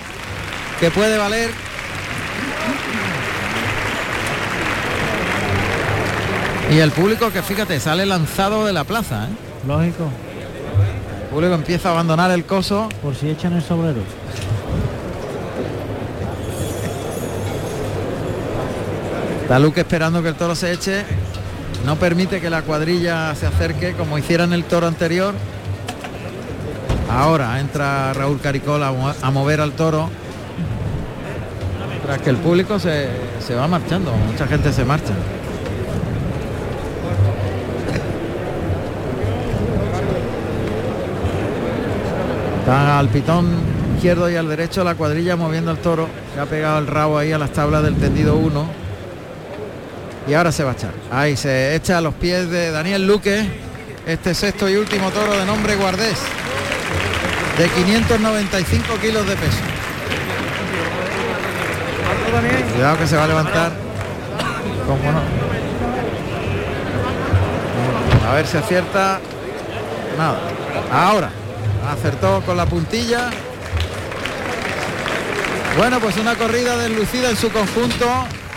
que 0.80 0.91
puede 0.91 1.18
valer. 1.18 1.49
Y 6.72 6.77
el 6.77 6.91
público 6.91 7.31
que 7.31 7.41
fíjate, 7.41 7.80
sale 7.80 8.06
lanzado 8.06 8.65
de 8.65 8.73
la 8.73 8.84
plaza. 8.84 9.26
¿eh? 9.26 9.68
Lógico, 9.68 10.03
El 11.23 11.30
público 11.30 11.53
empieza 11.56 11.89
a 11.89 11.91
abandonar 11.93 12.30
el 12.31 12.45
coso. 12.45 12.89
por 13.01 13.15
si 13.15 13.30
echan 13.30 13.53
el 13.53 13.64
sobrero. 13.64 14.01
Está 19.50 19.58
Luque 19.58 19.80
esperando 19.82 20.22
que 20.22 20.30
el 20.30 20.36
toro 20.36 20.54
se 20.54 20.72
eche. 20.72 21.04
No 21.84 21.96
permite 21.96 22.40
que 22.40 22.52
la 22.52 22.62
cuadrilla 22.62 23.34
se 23.34 23.48
acerque 23.48 23.94
como 23.94 24.16
hiciera 24.20 24.44
en 24.44 24.54
el 24.54 24.64
toro 24.66 24.86
anterior. 24.86 25.34
Ahora 27.12 27.60
entra 27.60 28.14
Raúl 28.14 28.40
Caricol 28.40 28.84
a, 28.84 28.92
mo- 28.92 29.12
a 29.20 29.32
mover 29.32 29.60
al 29.60 29.72
toro. 29.72 30.08
Tras 32.06 32.22
que 32.22 32.30
el 32.30 32.38
público 32.38 32.78
se, 32.78 33.08
se 33.40 33.56
va 33.56 33.68
marchando, 33.68 34.12
mucha 34.12 34.46
gente 34.46 34.72
se 34.72 34.86
marcha. 34.86 35.14
Está 42.60 43.00
al 43.00 43.10
pitón 43.10 43.48
izquierdo 43.96 44.30
y 44.30 44.36
al 44.36 44.48
derecho 44.48 44.84
la 44.84 44.96
cuadrilla 44.96 45.36
moviendo 45.36 45.72
al 45.72 45.78
toro, 45.80 46.08
que 46.34 46.40
ha 46.40 46.46
pegado 46.46 46.80
el 46.80 46.88
rabo 46.88 47.18
ahí 47.18 47.32
a 47.32 47.38
las 47.38 47.52
tablas 47.52 47.84
del 47.84 47.96
tendido 47.96 48.36
1. 48.38 48.78
Y 50.28 50.34
ahora 50.34 50.52
se 50.52 50.64
va 50.64 50.72
a 50.72 50.74
echar. 50.74 50.91
Ahí 51.12 51.36
se 51.36 51.76
echa 51.76 51.98
a 51.98 52.02
los 52.02 52.14
pies 52.14 52.50
de 52.50 52.72
Daniel 52.72 53.08
Luque, 53.08 53.48
este 54.06 54.34
sexto 54.34 54.70
y 54.70 54.76
último 54.76 55.10
toro 55.12 55.38
de 55.38 55.46
nombre 55.46 55.76
Guardés, 55.76 56.18
de 57.58 57.68
595 57.70 58.96
kilos 59.02 59.28
de 59.28 59.36
peso. 59.36 59.58
Cuidado 62.74 62.98
que 62.98 63.08
se 63.08 63.16
va 63.16 63.24
a 63.24 63.28
levantar. 63.28 63.72
No. 64.88 64.98
A 68.30 68.34
ver 68.34 68.48
si 68.48 68.58
acierta. 68.58 69.20
Nada. 70.18 70.40
Ahora. 70.91 71.32
Acertó 71.90 72.41
con 72.46 72.56
la 72.56 72.66
puntilla. 72.66 73.30
Bueno, 75.78 76.00
pues 76.00 76.18
una 76.18 76.36
corrida 76.36 76.78
deslucida 76.78 77.30
en 77.30 77.38
su 77.38 77.50
conjunto. 77.52 78.06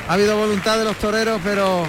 Ha 0.08 0.14
habido 0.14 0.36
voluntad 0.36 0.78
de 0.78 0.84
los 0.84 0.96
toreros, 0.96 1.40
pero 1.44 1.84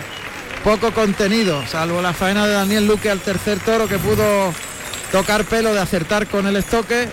poco 0.63 0.91
contenido, 0.91 1.61
salvo 1.67 2.01
la 2.01 2.13
faena 2.13 2.47
de 2.47 2.53
Daniel 2.53 2.87
Luque 2.87 3.09
al 3.09 3.19
tercer 3.19 3.59
toro 3.59 3.87
que 3.87 3.97
pudo 3.97 4.53
tocar 5.11 5.43
pelo 5.45 5.73
de 5.73 5.79
acertar 5.79 6.27
con 6.27 6.47
el 6.47 6.55
estoque, 6.55 7.09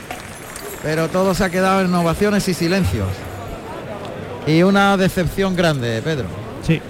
pero 0.82 1.09
todo 1.09 1.35
se 1.35 1.44
ha 1.44 1.51
quedado 1.51 1.81
en 1.81 1.93
ovaciones 1.94 2.47
y 2.48 2.55
silencios. 2.55 3.09
Y 4.47 4.62
una 4.62 4.97
decepción 4.97 5.56
grande, 5.56 6.01
Pedro. 6.02 6.27
Sí, 6.66 6.81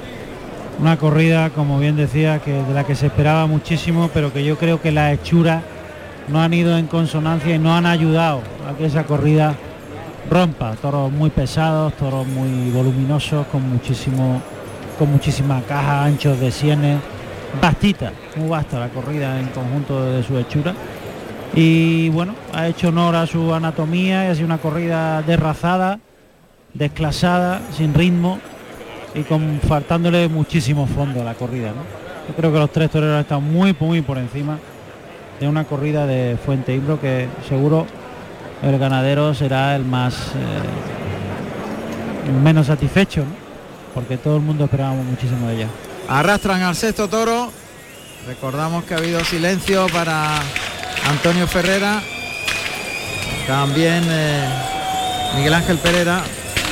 una 0.79 0.97
corrida, 0.99 1.51
como 1.51 1.79
bien 1.79 1.97
decía, 1.97 2.41
que 2.41 2.53
de 2.53 2.75
la 2.75 2.85
que 2.85 2.95
se 2.95 3.07
esperaba 3.07 3.47
muchísimo, 3.47 4.11
pero 4.13 4.33
que 4.33 4.45
yo 4.45 4.59
creo 4.59 4.81
que 4.81 4.93
las 4.93 5.15
hechuras 5.15 5.63
no 6.29 6.43
han 6.43 6.53
ido 6.53 6.77
en 6.77 6.87
consonancia 6.87 7.55
y 7.55 7.59
no 7.59 7.75
han 7.75 7.87
ayudado 7.87 8.43
a 8.69 8.77
que 8.77 8.87
esa 8.87 9.05
corrida 9.05 9.55
rompa. 10.29 10.75
Toros 10.77 11.11
muy 11.11 11.31
pesados, 11.31 11.95
toros 11.95 12.27
muy 12.27 12.71
voluminosos, 12.71 13.47
con 13.47 13.69
muchísimo, 13.69 14.41
con 14.99 15.11
muchísima 15.11 15.63
caja, 15.63 16.05
anchos 16.05 16.39
de 16.41 16.51
sienes, 16.51 16.99
bastita, 17.61 18.13
muy 18.37 18.49
basta 18.49 18.79
la 18.79 18.89
corrida 18.89 19.39
en 19.39 19.47
conjunto 19.49 20.05
de 20.05 20.23
su 20.23 20.39
hechura. 20.39 20.75
Y 21.55 22.09
bueno, 22.11 22.35
ha 22.53 22.69
hecho 22.69 22.89
honor 22.89 23.17
a 23.17 23.27
su 23.27 23.53
anatomía 23.53 24.25
y 24.25 24.29
ha 24.29 24.35
sido 24.35 24.47
una 24.47 24.59
corrida 24.59 25.23
derrazada, 25.23 25.99
desclasada, 26.75 27.61
sin 27.73 27.95
ritmo 27.95 28.39
y 29.15 29.23
con 29.23 29.61
faltándole 29.67 30.29
muchísimo 30.29 30.87
fondo 30.87 31.23
a 31.23 31.25
la 31.25 31.35
corrida. 31.35 31.73
Yo 32.29 32.35
creo 32.37 32.53
que 32.53 32.59
los 32.59 32.71
tres 32.71 32.91
toreros 32.91 33.21
están 33.21 33.43
muy, 33.43 33.75
muy 33.79 34.03
por 34.03 34.19
encima 34.19 34.59
de 35.41 35.49
una 35.49 35.65
corrida 35.65 36.07
de 36.07 36.37
Fuente 36.37 36.75
Imbro 36.75 37.01
que 37.01 37.27
seguro 37.49 37.87
el 38.63 38.79
ganadero 38.79 39.35
será 39.35 39.75
el 39.77 39.85
más 39.85 40.15
eh, 40.15 40.61
menos 42.43 42.67
satisfecho, 42.67 43.21
¿no? 43.21 43.41
porque 43.95 44.17
todo 44.17 44.37
el 44.37 44.43
mundo 44.43 44.65
esperábamos 44.65 45.05
muchísimo 45.05 45.49
de 45.49 45.57
ella. 45.57 45.69
Arrastran 46.09 46.63
al 46.63 46.77
sexto 46.77 47.09
toro. 47.09 47.51
Recordamos 48.27 48.85
que 48.85 48.95
ha 48.95 48.99
habido 48.99 49.25
silencio 49.25 49.87
para 49.93 50.41
Antonio 51.09 51.47
Ferrera. 51.47 52.03
También 53.47 54.05
eh, 54.09 54.49
Miguel 55.37 55.55
Ángel 55.55 55.79
Pereira. 55.79 56.23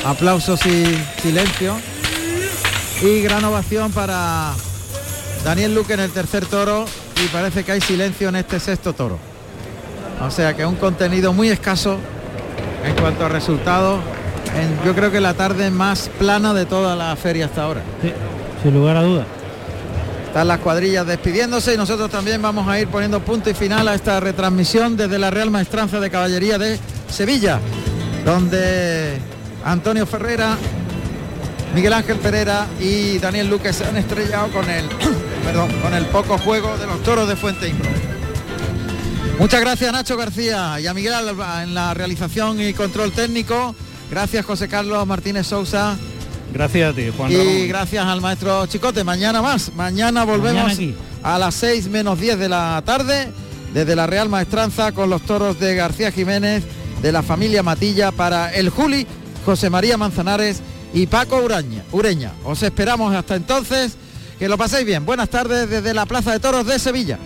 Aplausos 0.05 0.65
y 0.65 0.85
silencio. 1.21 1.75
Y 3.01 3.21
gran 3.21 3.43
ovación 3.45 3.91
para 3.91 4.53
Daniel 5.43 5.75
Luque 5.75 5.93
en 5.93 6.01
el 6.01 6.11
tercer 6.11 6.45
toro. 6.45 6.85
Y 7.23 7.27
parece 7.27 7.63
que 7.63 7.73
hay 7.73 7.81
silencio 7.81 8.29
en 8.29 8.37
este 8.37 8.59
sexto 8.59 8.93
toro. 8.93 9.28
O 10.21 10.31
sea 10.31 10.55
que 10.55 10.65
un 10.65 10.75
contenido 10.75 11.33
muy 11.33 11.49
escaso 11.49 11.97
en 12.85 12.95
cuanto 12.95 13.25
a 13.25 13.29
resultados. 13.29 13.99
En, 14.55 14.85
yo 14.85 14.95
creo 14.95 15.11
que 15.11 15.19
la 15.19 15.33
tarde 15.33 15.71
más 15.71 16.09
plana 16.19 16.53
de 16.53 16.65
toda 16.65 16.95
la 16.95 17.15
feria 17.15 17.45
hasta 17.45 17.63
ahora. 17.63 17.81
Sí, 18.01 18.11
sin 18.63 18.73
lugar 18.73 18.97
a 18.97 19.03
dudas. 19.03 19.25
Están 20.27 20.47
las 20.47 20.59
cuadrillas 20.59 21.07
despidiéndose 21.07 21.73
y 21.73 21.77
nosotros 21.77 22.09
también 22.11 22.41
vamos 22.41 22.67
a 22.67 22.79
ir 22.79 22.87
poniendo 22.87 23.19
punto 23.19 23.49
y 23.49 23.53
final 23.53 23.87
a 23.87 23.95
esta 23.95 24.19
retransmisión 24.19 24.95
desde 24.95 25.17
la 25.17 25.31
Real 25.31 25.49
Maestranza 25.49 25.99
de 25.99 26.11
Caballería 26.11 26.59
de 26.59 26.77
Sevilla, 27.09 27.59
donde 28.25 29.17
Antonio 29.65 30.05
Ferrera, 30.05 30.55
Miguel 31.73 31.93
Ángel 31.93 32.17
Pereira 32.17 32.67
y 32.79 33.17
Daniel 33.17 33.49
Luque 33.49 33.73
se 33.73 33.85
han 33.85 33.97
estrellado 33.97 34.49
con 34.49 34.69
el, 34.69 34.85
perdón, 35.45 35.71
con 35.81 35.95
el 35.95 36.05
poco 36.05 36.37
juego 36.37 36.77
de 36.77 36.85
los 36.85 37.01
toros 37.01 37.27
de 37.27 37.35
Fuente 37.35 37.67
Imbro. 37.67 37.89
Muchas 39.37 39.61
gracias 39.61 39.91
Nacho 39.91 40.17
García 40.17 40.79
y 40.81 40.87
a 40.87 40.93
Miguel 40.93 41.13
Alba 41.13 41.63
en 41.63 41.73
la 41.73 41.93
realización 41.93 42.59
y 42.61 42.73
control 42.73 43.11
técnico. 43.11 43.73
Gracias 44.11 44.45
José 44.45 44.67
Carlos 44.67 45.05
Martínez 45.07 45.47
Sousa. 45.47 45.97
Gracias 46.53 46.91
a 46.91 46.95
ti, 46.95 47.11
Juan 47.15 47.31
Y 47.31 47.37
Ramón. 47.37 47.67
gracias 47.67 48.05
al 48.05 48.21
maestro 48.21 48.65
Chicote. 48.65 49.03
Mañana 49.03 49.41
más. 49.41 49.71
Mañana 49.75 50.23
volvemos 50.25 50.63
Mañana 50.75 50.97
a 51.23 51.37
las 51.37 51.55
6 51.55 51.87
menos 51.89 52.19
10 52.19 52.39
de 52.39 52.49
la 52.49 52.81
tarde 52.85 53.31
desde 53.73 53.95
la 53.95 54.07
Real 54.07 54.29
Maestranza 54.29 54.91
con 54.91 55.09
los 55.09 55.21
toros 55.21 55.59
de 55.59 55.75
García 55.75 56.11
Jiménez 56.11 56.63
de 57.01 57.11
la 57.11 57.21
familia 57.23 57.61
Matilla 57.63 58.11
para 58.11 58.53
el 58.53 58.69
Juli, 58.69 59.05
José 59.45 59.69
María 59.69 59.95
Manzanares 59.97 60.61
y 60.93 61.05
Paco 61.07 61.41
Ureña. 61.91 62.33
Os 62.43 62.61
esperamos 62.63 63.13
hasta 63.15 63.35
entonces. 63.35 63.95
Que 64.39 64.47
lo 64.47 64.57
paséis 64.57 64.85
bien. 64.85 65.05
Buenas 65.05 65.27
tardes 65.29 65.69
desde 65.69 65.93
la 65.93 66.05
Plaza 66.05 66.31
de 66.31 66.39
Toros 66.39 66.65
de 66.65 66.79
Sevilla. 66.79 67.19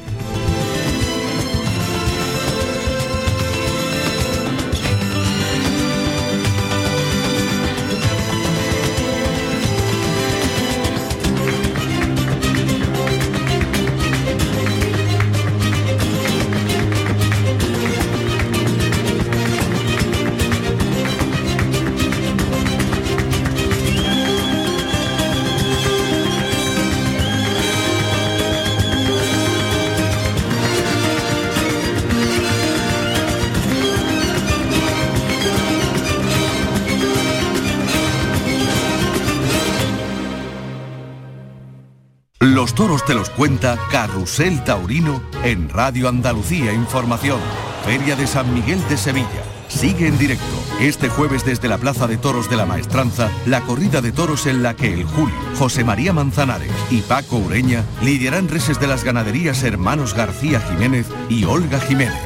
Toros 42.76 43.06
te 43.06 43.14
los 43.14 43.30
cuenta 43.30 43.78
Carrusel 43.92 44.64
Taurino 44.64 45.22
en 45.44 45.70
Radio 45.70 46.10
Andalucía 46.10 46.74
Información. 46.74 47.40
Feria 47.86 48.16
de 48.16 48.26
San 48.26 48.52
Miguel 48.52 48.82
de 48.90 48.98
Sevilla. 48.98 49.44
Sigue 49.68 50.08
en 50.08 50.18
directo 50.18 50.46
este 50.80 51.08
jueves 51.08 51.46
desde 51.46 51.68
la 51.68 51.78
Plaza 51.78 52.08
de 52.08 52.18
Toros 52.18 52.50
de 52.50 52.58
la 52.58 52.66
Maestranza 52.66 53.30
la 53.46 53.62
corrida 53.62 54.02
de 54.02 54.12
toros 54.12 54.48
en 54.48 54.64
la 54.64 54.76
que 54.76 54.92
el 54.92 55.04
Julio, 55.04 55.36
José 55.58 55.84
María 55.84 56.14
Manzanares 56.14 56.72
y 56.90 57.02
Paco 57.02 57.38
Ureña 57.38 57.84
lidiarán 58.02 58.48
reses 58.48 58.80
de 58.80 58.88
las 58.88 59.04
ganaderías 59.04 59.62
hermanos 59.64 60.16
García 60.16 60.60
Jiménez 60.60 61.06
y 61.30 61.46
Olga 61.46 61.80
Jiménez. 61.80 62.18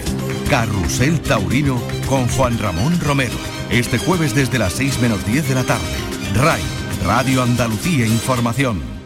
Carrusel 0.49 1.19
Taurino 1.19 1.81
con 2.07 2.25
Juan 2.29 2.57
Ramón 2.57 2.97
Romero. 3.01 3.35
Este 3.69 3.97
jueves 3.97 4.33
desde 4.33 4.59
las 4.59 4.73
6 4.73 5.01
menos 5.01 5.25
10 5.25 5.49
de 5.49 5.55
la 5.55 5.63
tarde. 5.63 5.97
RAI, 6.35 6.61
Radio 7.05 7.43
Andalucía 7.43 8.07
Información. 8.07 8.96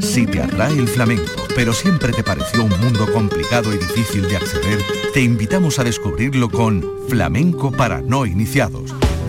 Si 0.00 0.26
te 0.26 0.42
atrae 0.42 0.78
el 0.78 0.88
flamenco, 0.88 1.46
pero 1.54 1.72
siempre 1.72 2.12
te 2.12 2.22
pareció 2.22 2.64
un 2.64 2.80
mundo 2.80 3.06
complicado 3.12 3.72
y 3.74 3.78
difícil 3.78 4.28
de 4.28 4.36
acceder, 4.36 4.78
te 5.12 5.20
invitamos 5.20 5.78
a 5.78 5.84
descubrirlo 5.84 6.48
con 6.48 6.84
Flamenco 7.08 7.70
para 7.70 8.00
no 8.00 8.24
iniciados, 8.24 8.94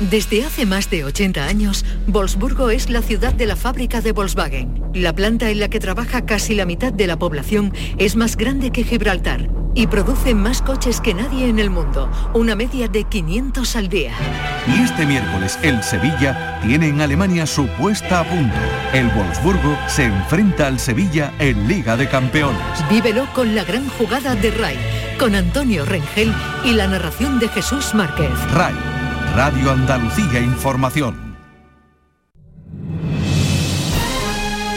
Desde 0.00 0.46
hace 0.46 0.64
más 0.64 0.88
de 0.88 1.04
80 1.04 1.44
años, 1.44 1.84
Wolfsburgo 2.06 2.70
es 2.70 2.88
la 2.88 3.02
ciudad 3.02 3.34
de 3.34 3.44
la 3.44 3.54
fábrica 3.54 4.00
de 4.00 4.12
Volkswagen. 4.12 4.82
La 4.94 5.14
planta 5.14 5.50
en 5.50 5.60
la 5.60 5.68
que 5.68 5.78
trabaja 5.78 6.24
casi 6.24 6.54
la 6.54 6.64
mitad 6.64 6.90
de 6.90 7.06
la 7.06 7.18
población 7.18 7.74
es 7.98 8.16
más 8.16 8.38
grande 8.38 8.70
que 8.70 8.82
Gibraltar 8.82 9.50
y 9.74 9.86
produce 9.88 10.34
más 10.34 10.62
coches 10.62 11.02
que 11.02 11.12
nadie 11.12 11.48
en 11.48 11.58
el 11.58 11.68
mundo, 11.68 12.10
una 12.32 12.56
media 12.56 12.88
de 12.88 13.04
500 13.04 13.76
al 13.76 13.88
día. 13.88 14.12
Y 14.66 14.82
este 14.82 15.04
miércoles 15.04 15.58
el 15.62 15.82
Sevilla 15.82 16.58
tiene 16.62 16.88
en 16.88 17.02
Alemania 17.02 17.46
su 17.46 17.66
puesta 17.66 18.20
a 18.20 18.24
punto. 18.24 18.56
El 18.94 19.08
Wolfsburgo 19.08 19.76
se 19.86 20.04
enfrenta 20.04 20.66
al 20.66 20.80
Sevilla 20.80 21.34
en 21.38 21.68
Liga 21.68 21.98
de 21.98 22.08
Campeones. 22.08 22.88
Vívelo 22.88 23.26
con 23.34 23.54
la 23.54 23.64
gran 23.64 23.86
jugada 23.90 24.34
de 24.34 24.50
RAI, 24.50 24.78
con 25.18 25.34
Antonio 25.34 25.84
Rengel 25.84 26.32
y 26.64 26.72
la 26.72 26.86
narración 26.86 27.38
de 27.38 27.48
Jesús 27.48 27.94
Márquez. 27.94 28.30
RAI, 28.52 28.74
Radio 29.34 29.70
Andalucía 29.70 30.40
Información. 30.40 31.36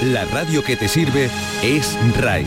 La 0.04 0.26
radio 0.26 0.64
que 0.64 0.76
te 0.76 0.88
sirve 0.88 1.30
es 1.64 1.98
RAI. 2.18 2.46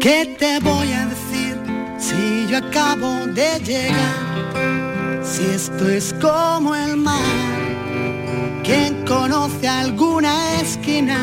¿Qué 0.00 0.36
te 0.38 0.58
voy 0.60 0.92
a 0.92 1.06
decir 1.06 1.56
si 1.98 2.46
yo 2.48 2.58
acabo 2.58 3.26
de 3.26 3.60
llegar? 3.60 5.24
Si 5.24 5.44
esto 5.44 5.88
es 5.88 6.14
como 6.14 6.74
el 6.74 6.96
mar, 6.96 7.20
quien 8.64 9.04
conoce 9.04 9.68
alguna 9.68 10.60
esquina, 10.60 11.18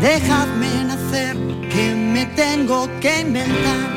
dejadme 0.00 0.77
tengo 2.58 2.88
que 3.00 3.20
inventar 3.20 3.88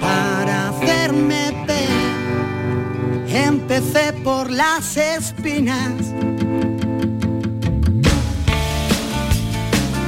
para 0.00 0.70
hacerme 0.70 1.52
ver. 1.66 3.28
Empecé 3.28 4.14
por 4.24 4.50
las 4.50 4.96
espinas. 4.96 5.92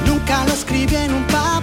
Nunca 0.07 0.45
lo 0.45 0.53
escribí 0.53 0.95
en 0.95 1.13
un 1.13 1.27
papel 1.27 1.62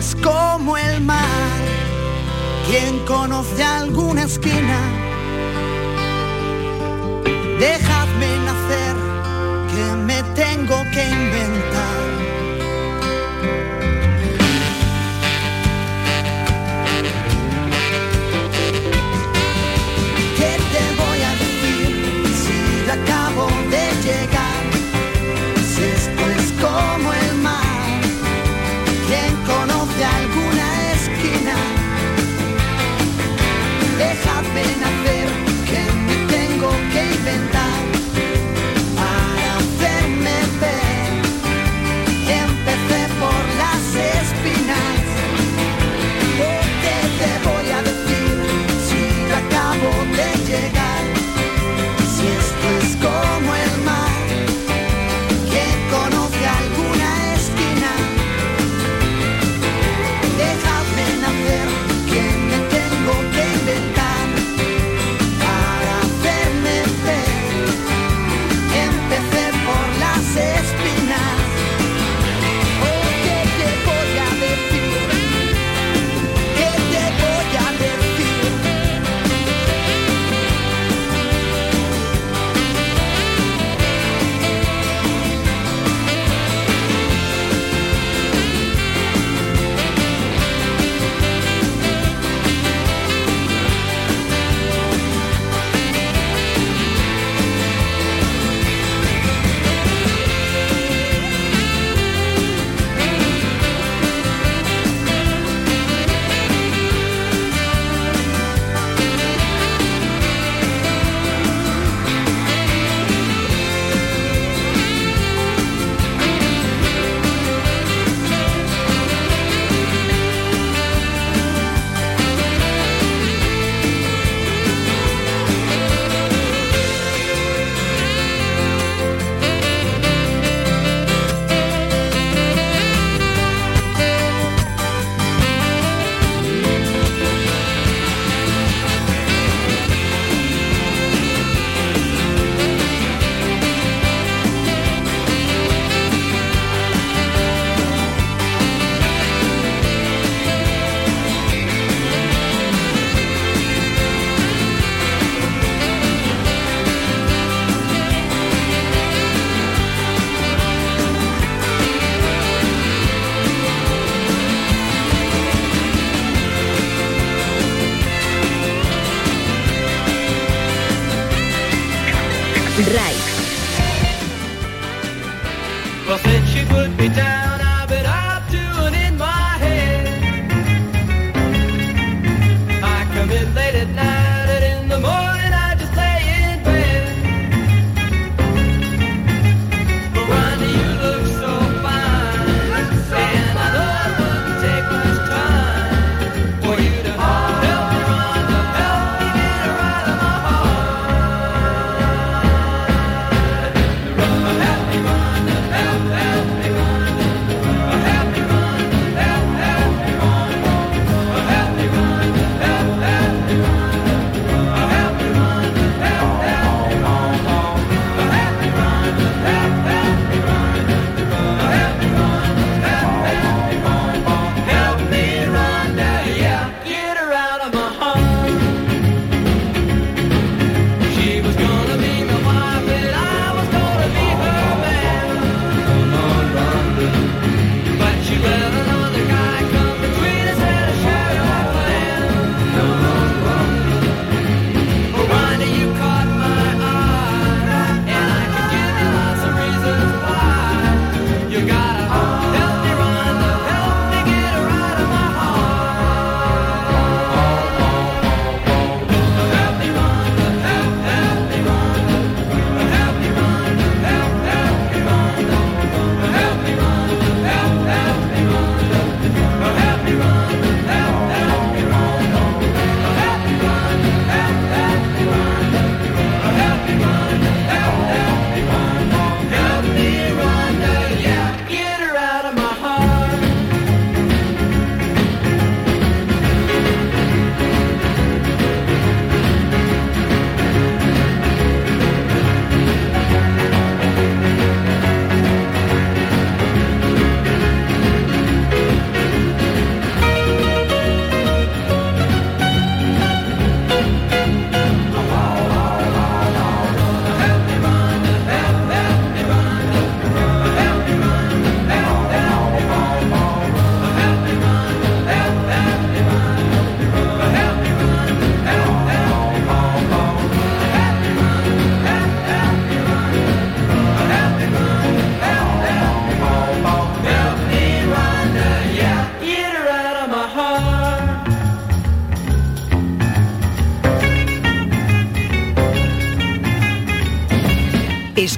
es 0.00 0.16
como 0.16 0.78
el 0.78 1.02
mar. 1.02 1.60
Quien 2.66 3.04
conoce 3.04 3.62
alguna 3.62 4.22
esquina 4.22 4.89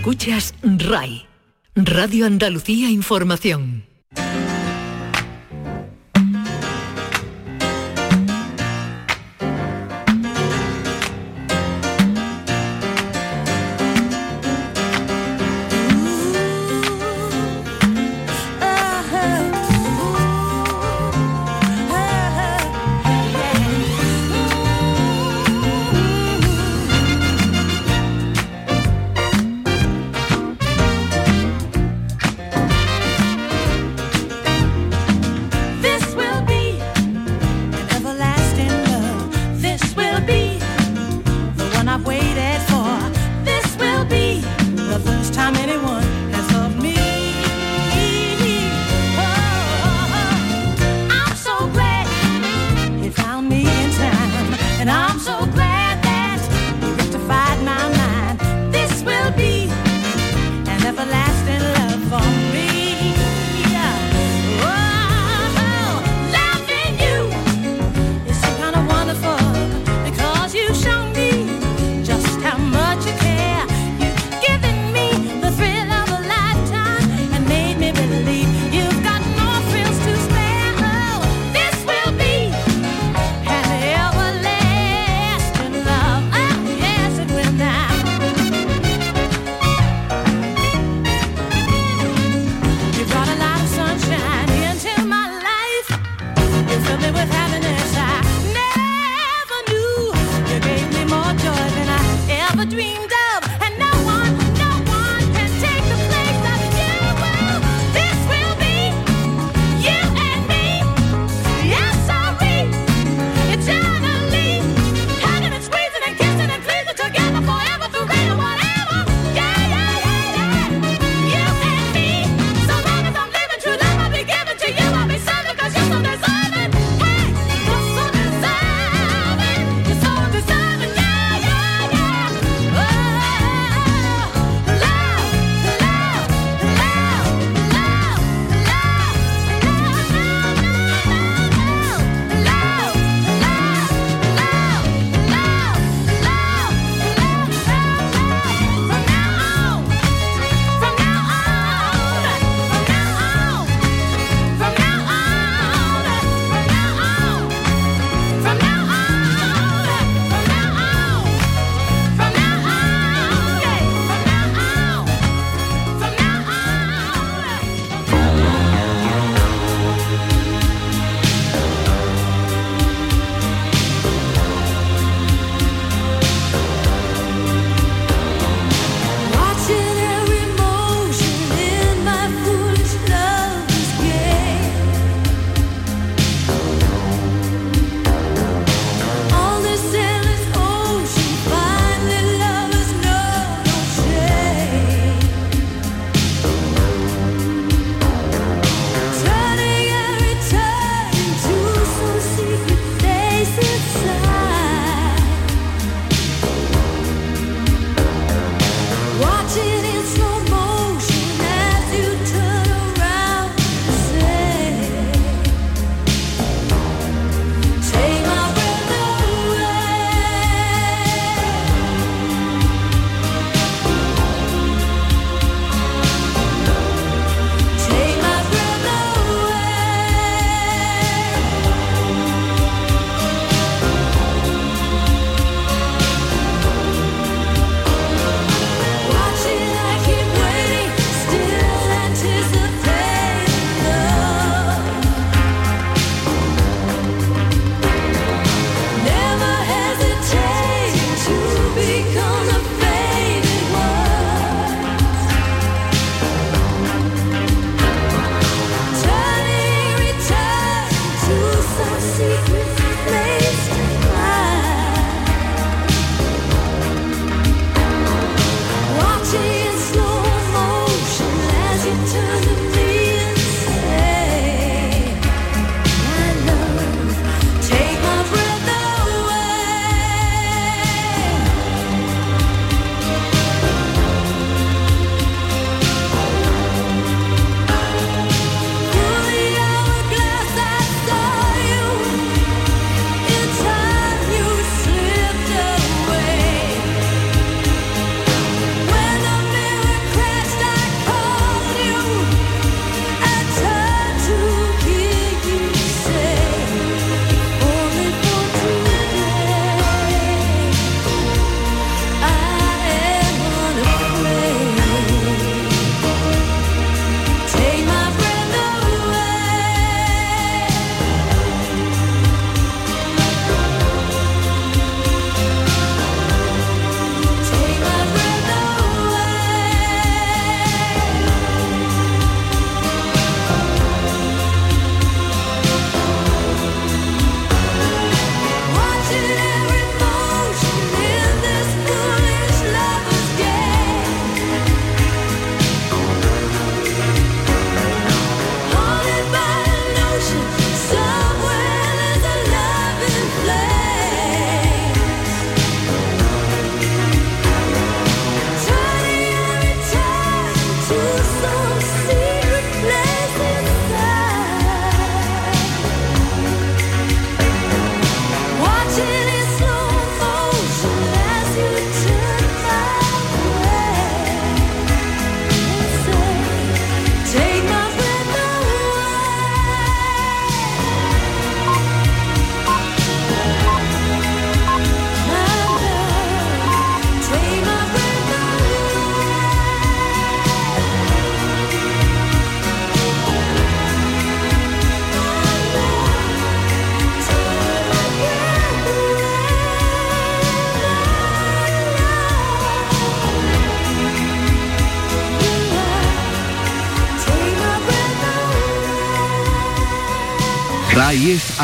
Escuchas 0.03 0.53
RAI, 0.65 1.29
Radio 1.77 2.27
Andalucía 2.27 2.91
Información. 2.91 3.72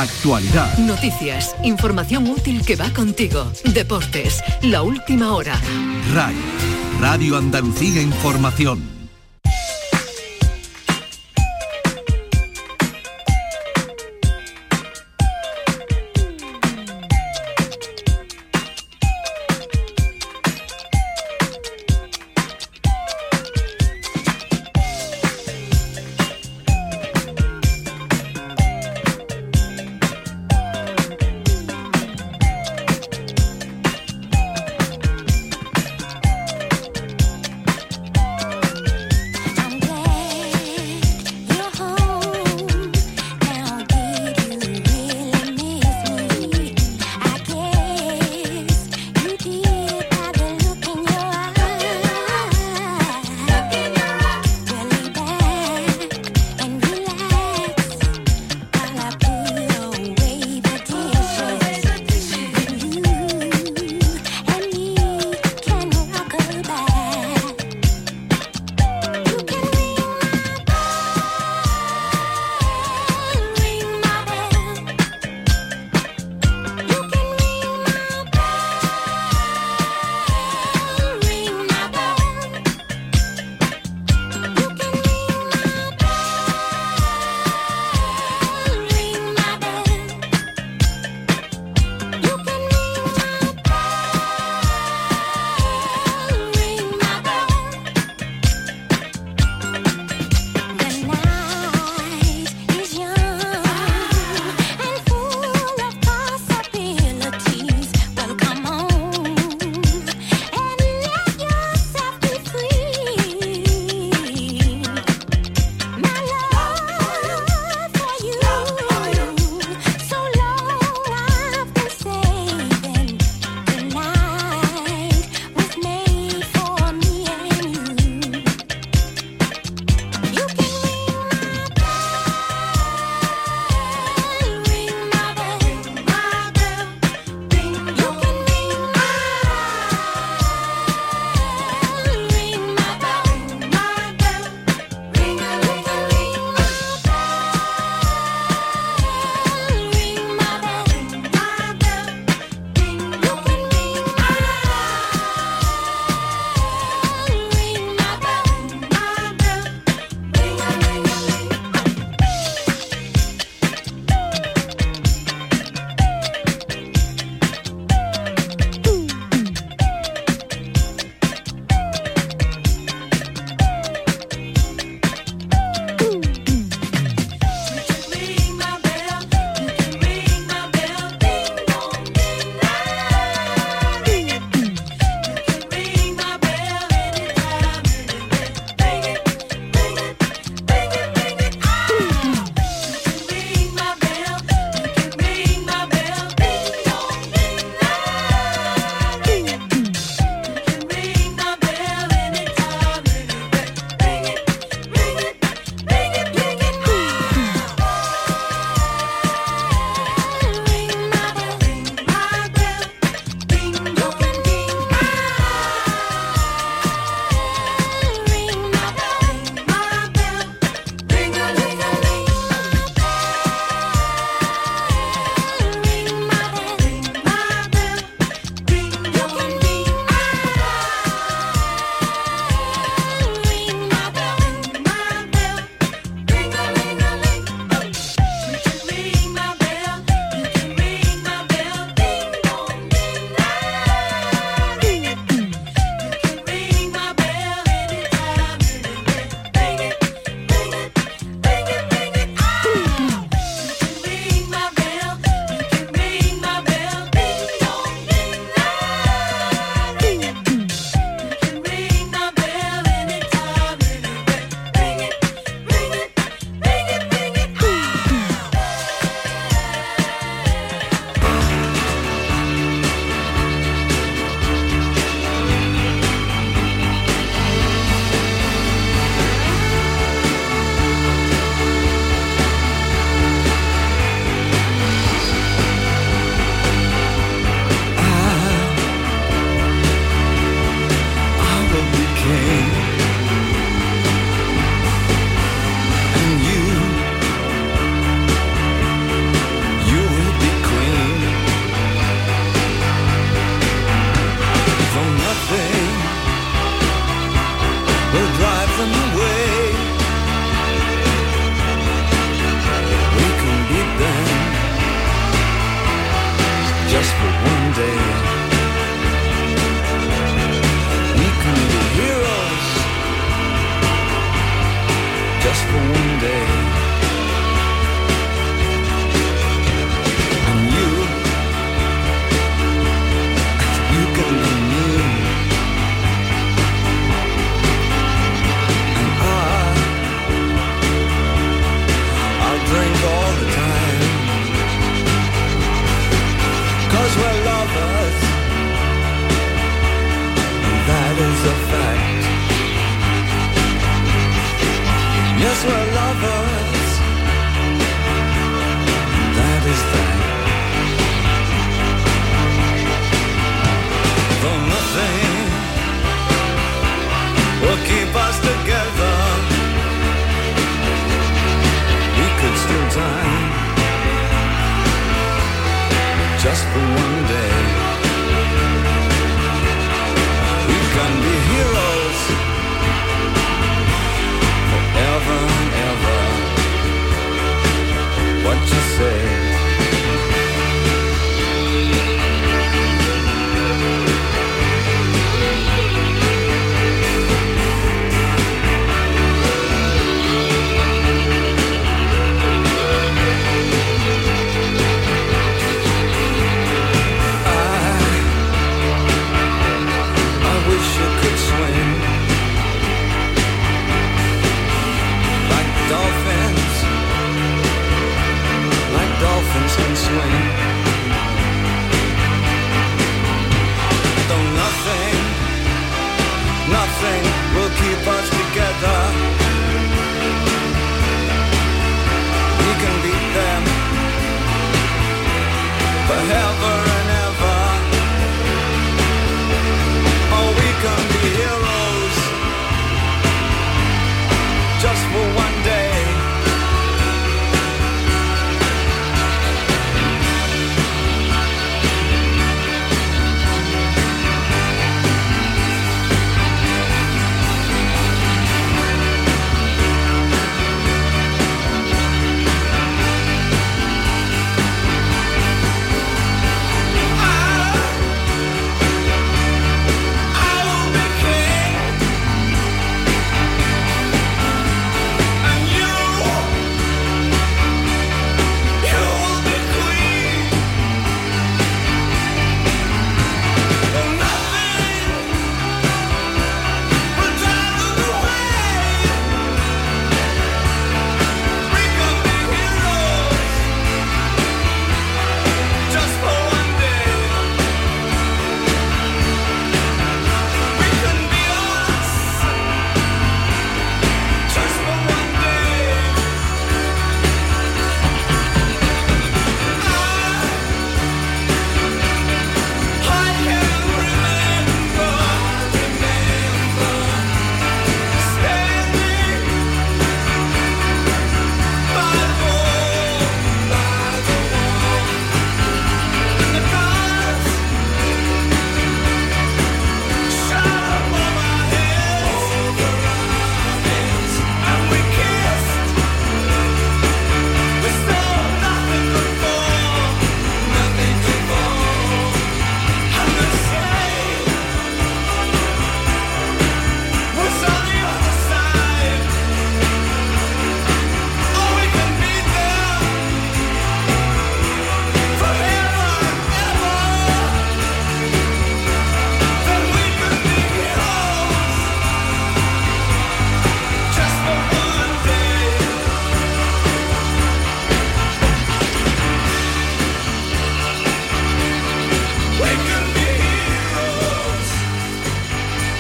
Actualidad. 0.03 0.77
Noticias, 0.79 1.55
información 1.63 2.29
útil 2.29 2.65
que 2.65 2.77
va 2.77 2.91
contigo. 2.91 3.51
Deportes, 3.65 4.43
la 4.63 4.83
última 4.83 5.35
hora. 5.35 5.61
RAI, 6.15 6.35
Radio 7.01 7.37
Andalucía 7.37 8.03
Información. 8.03 8.98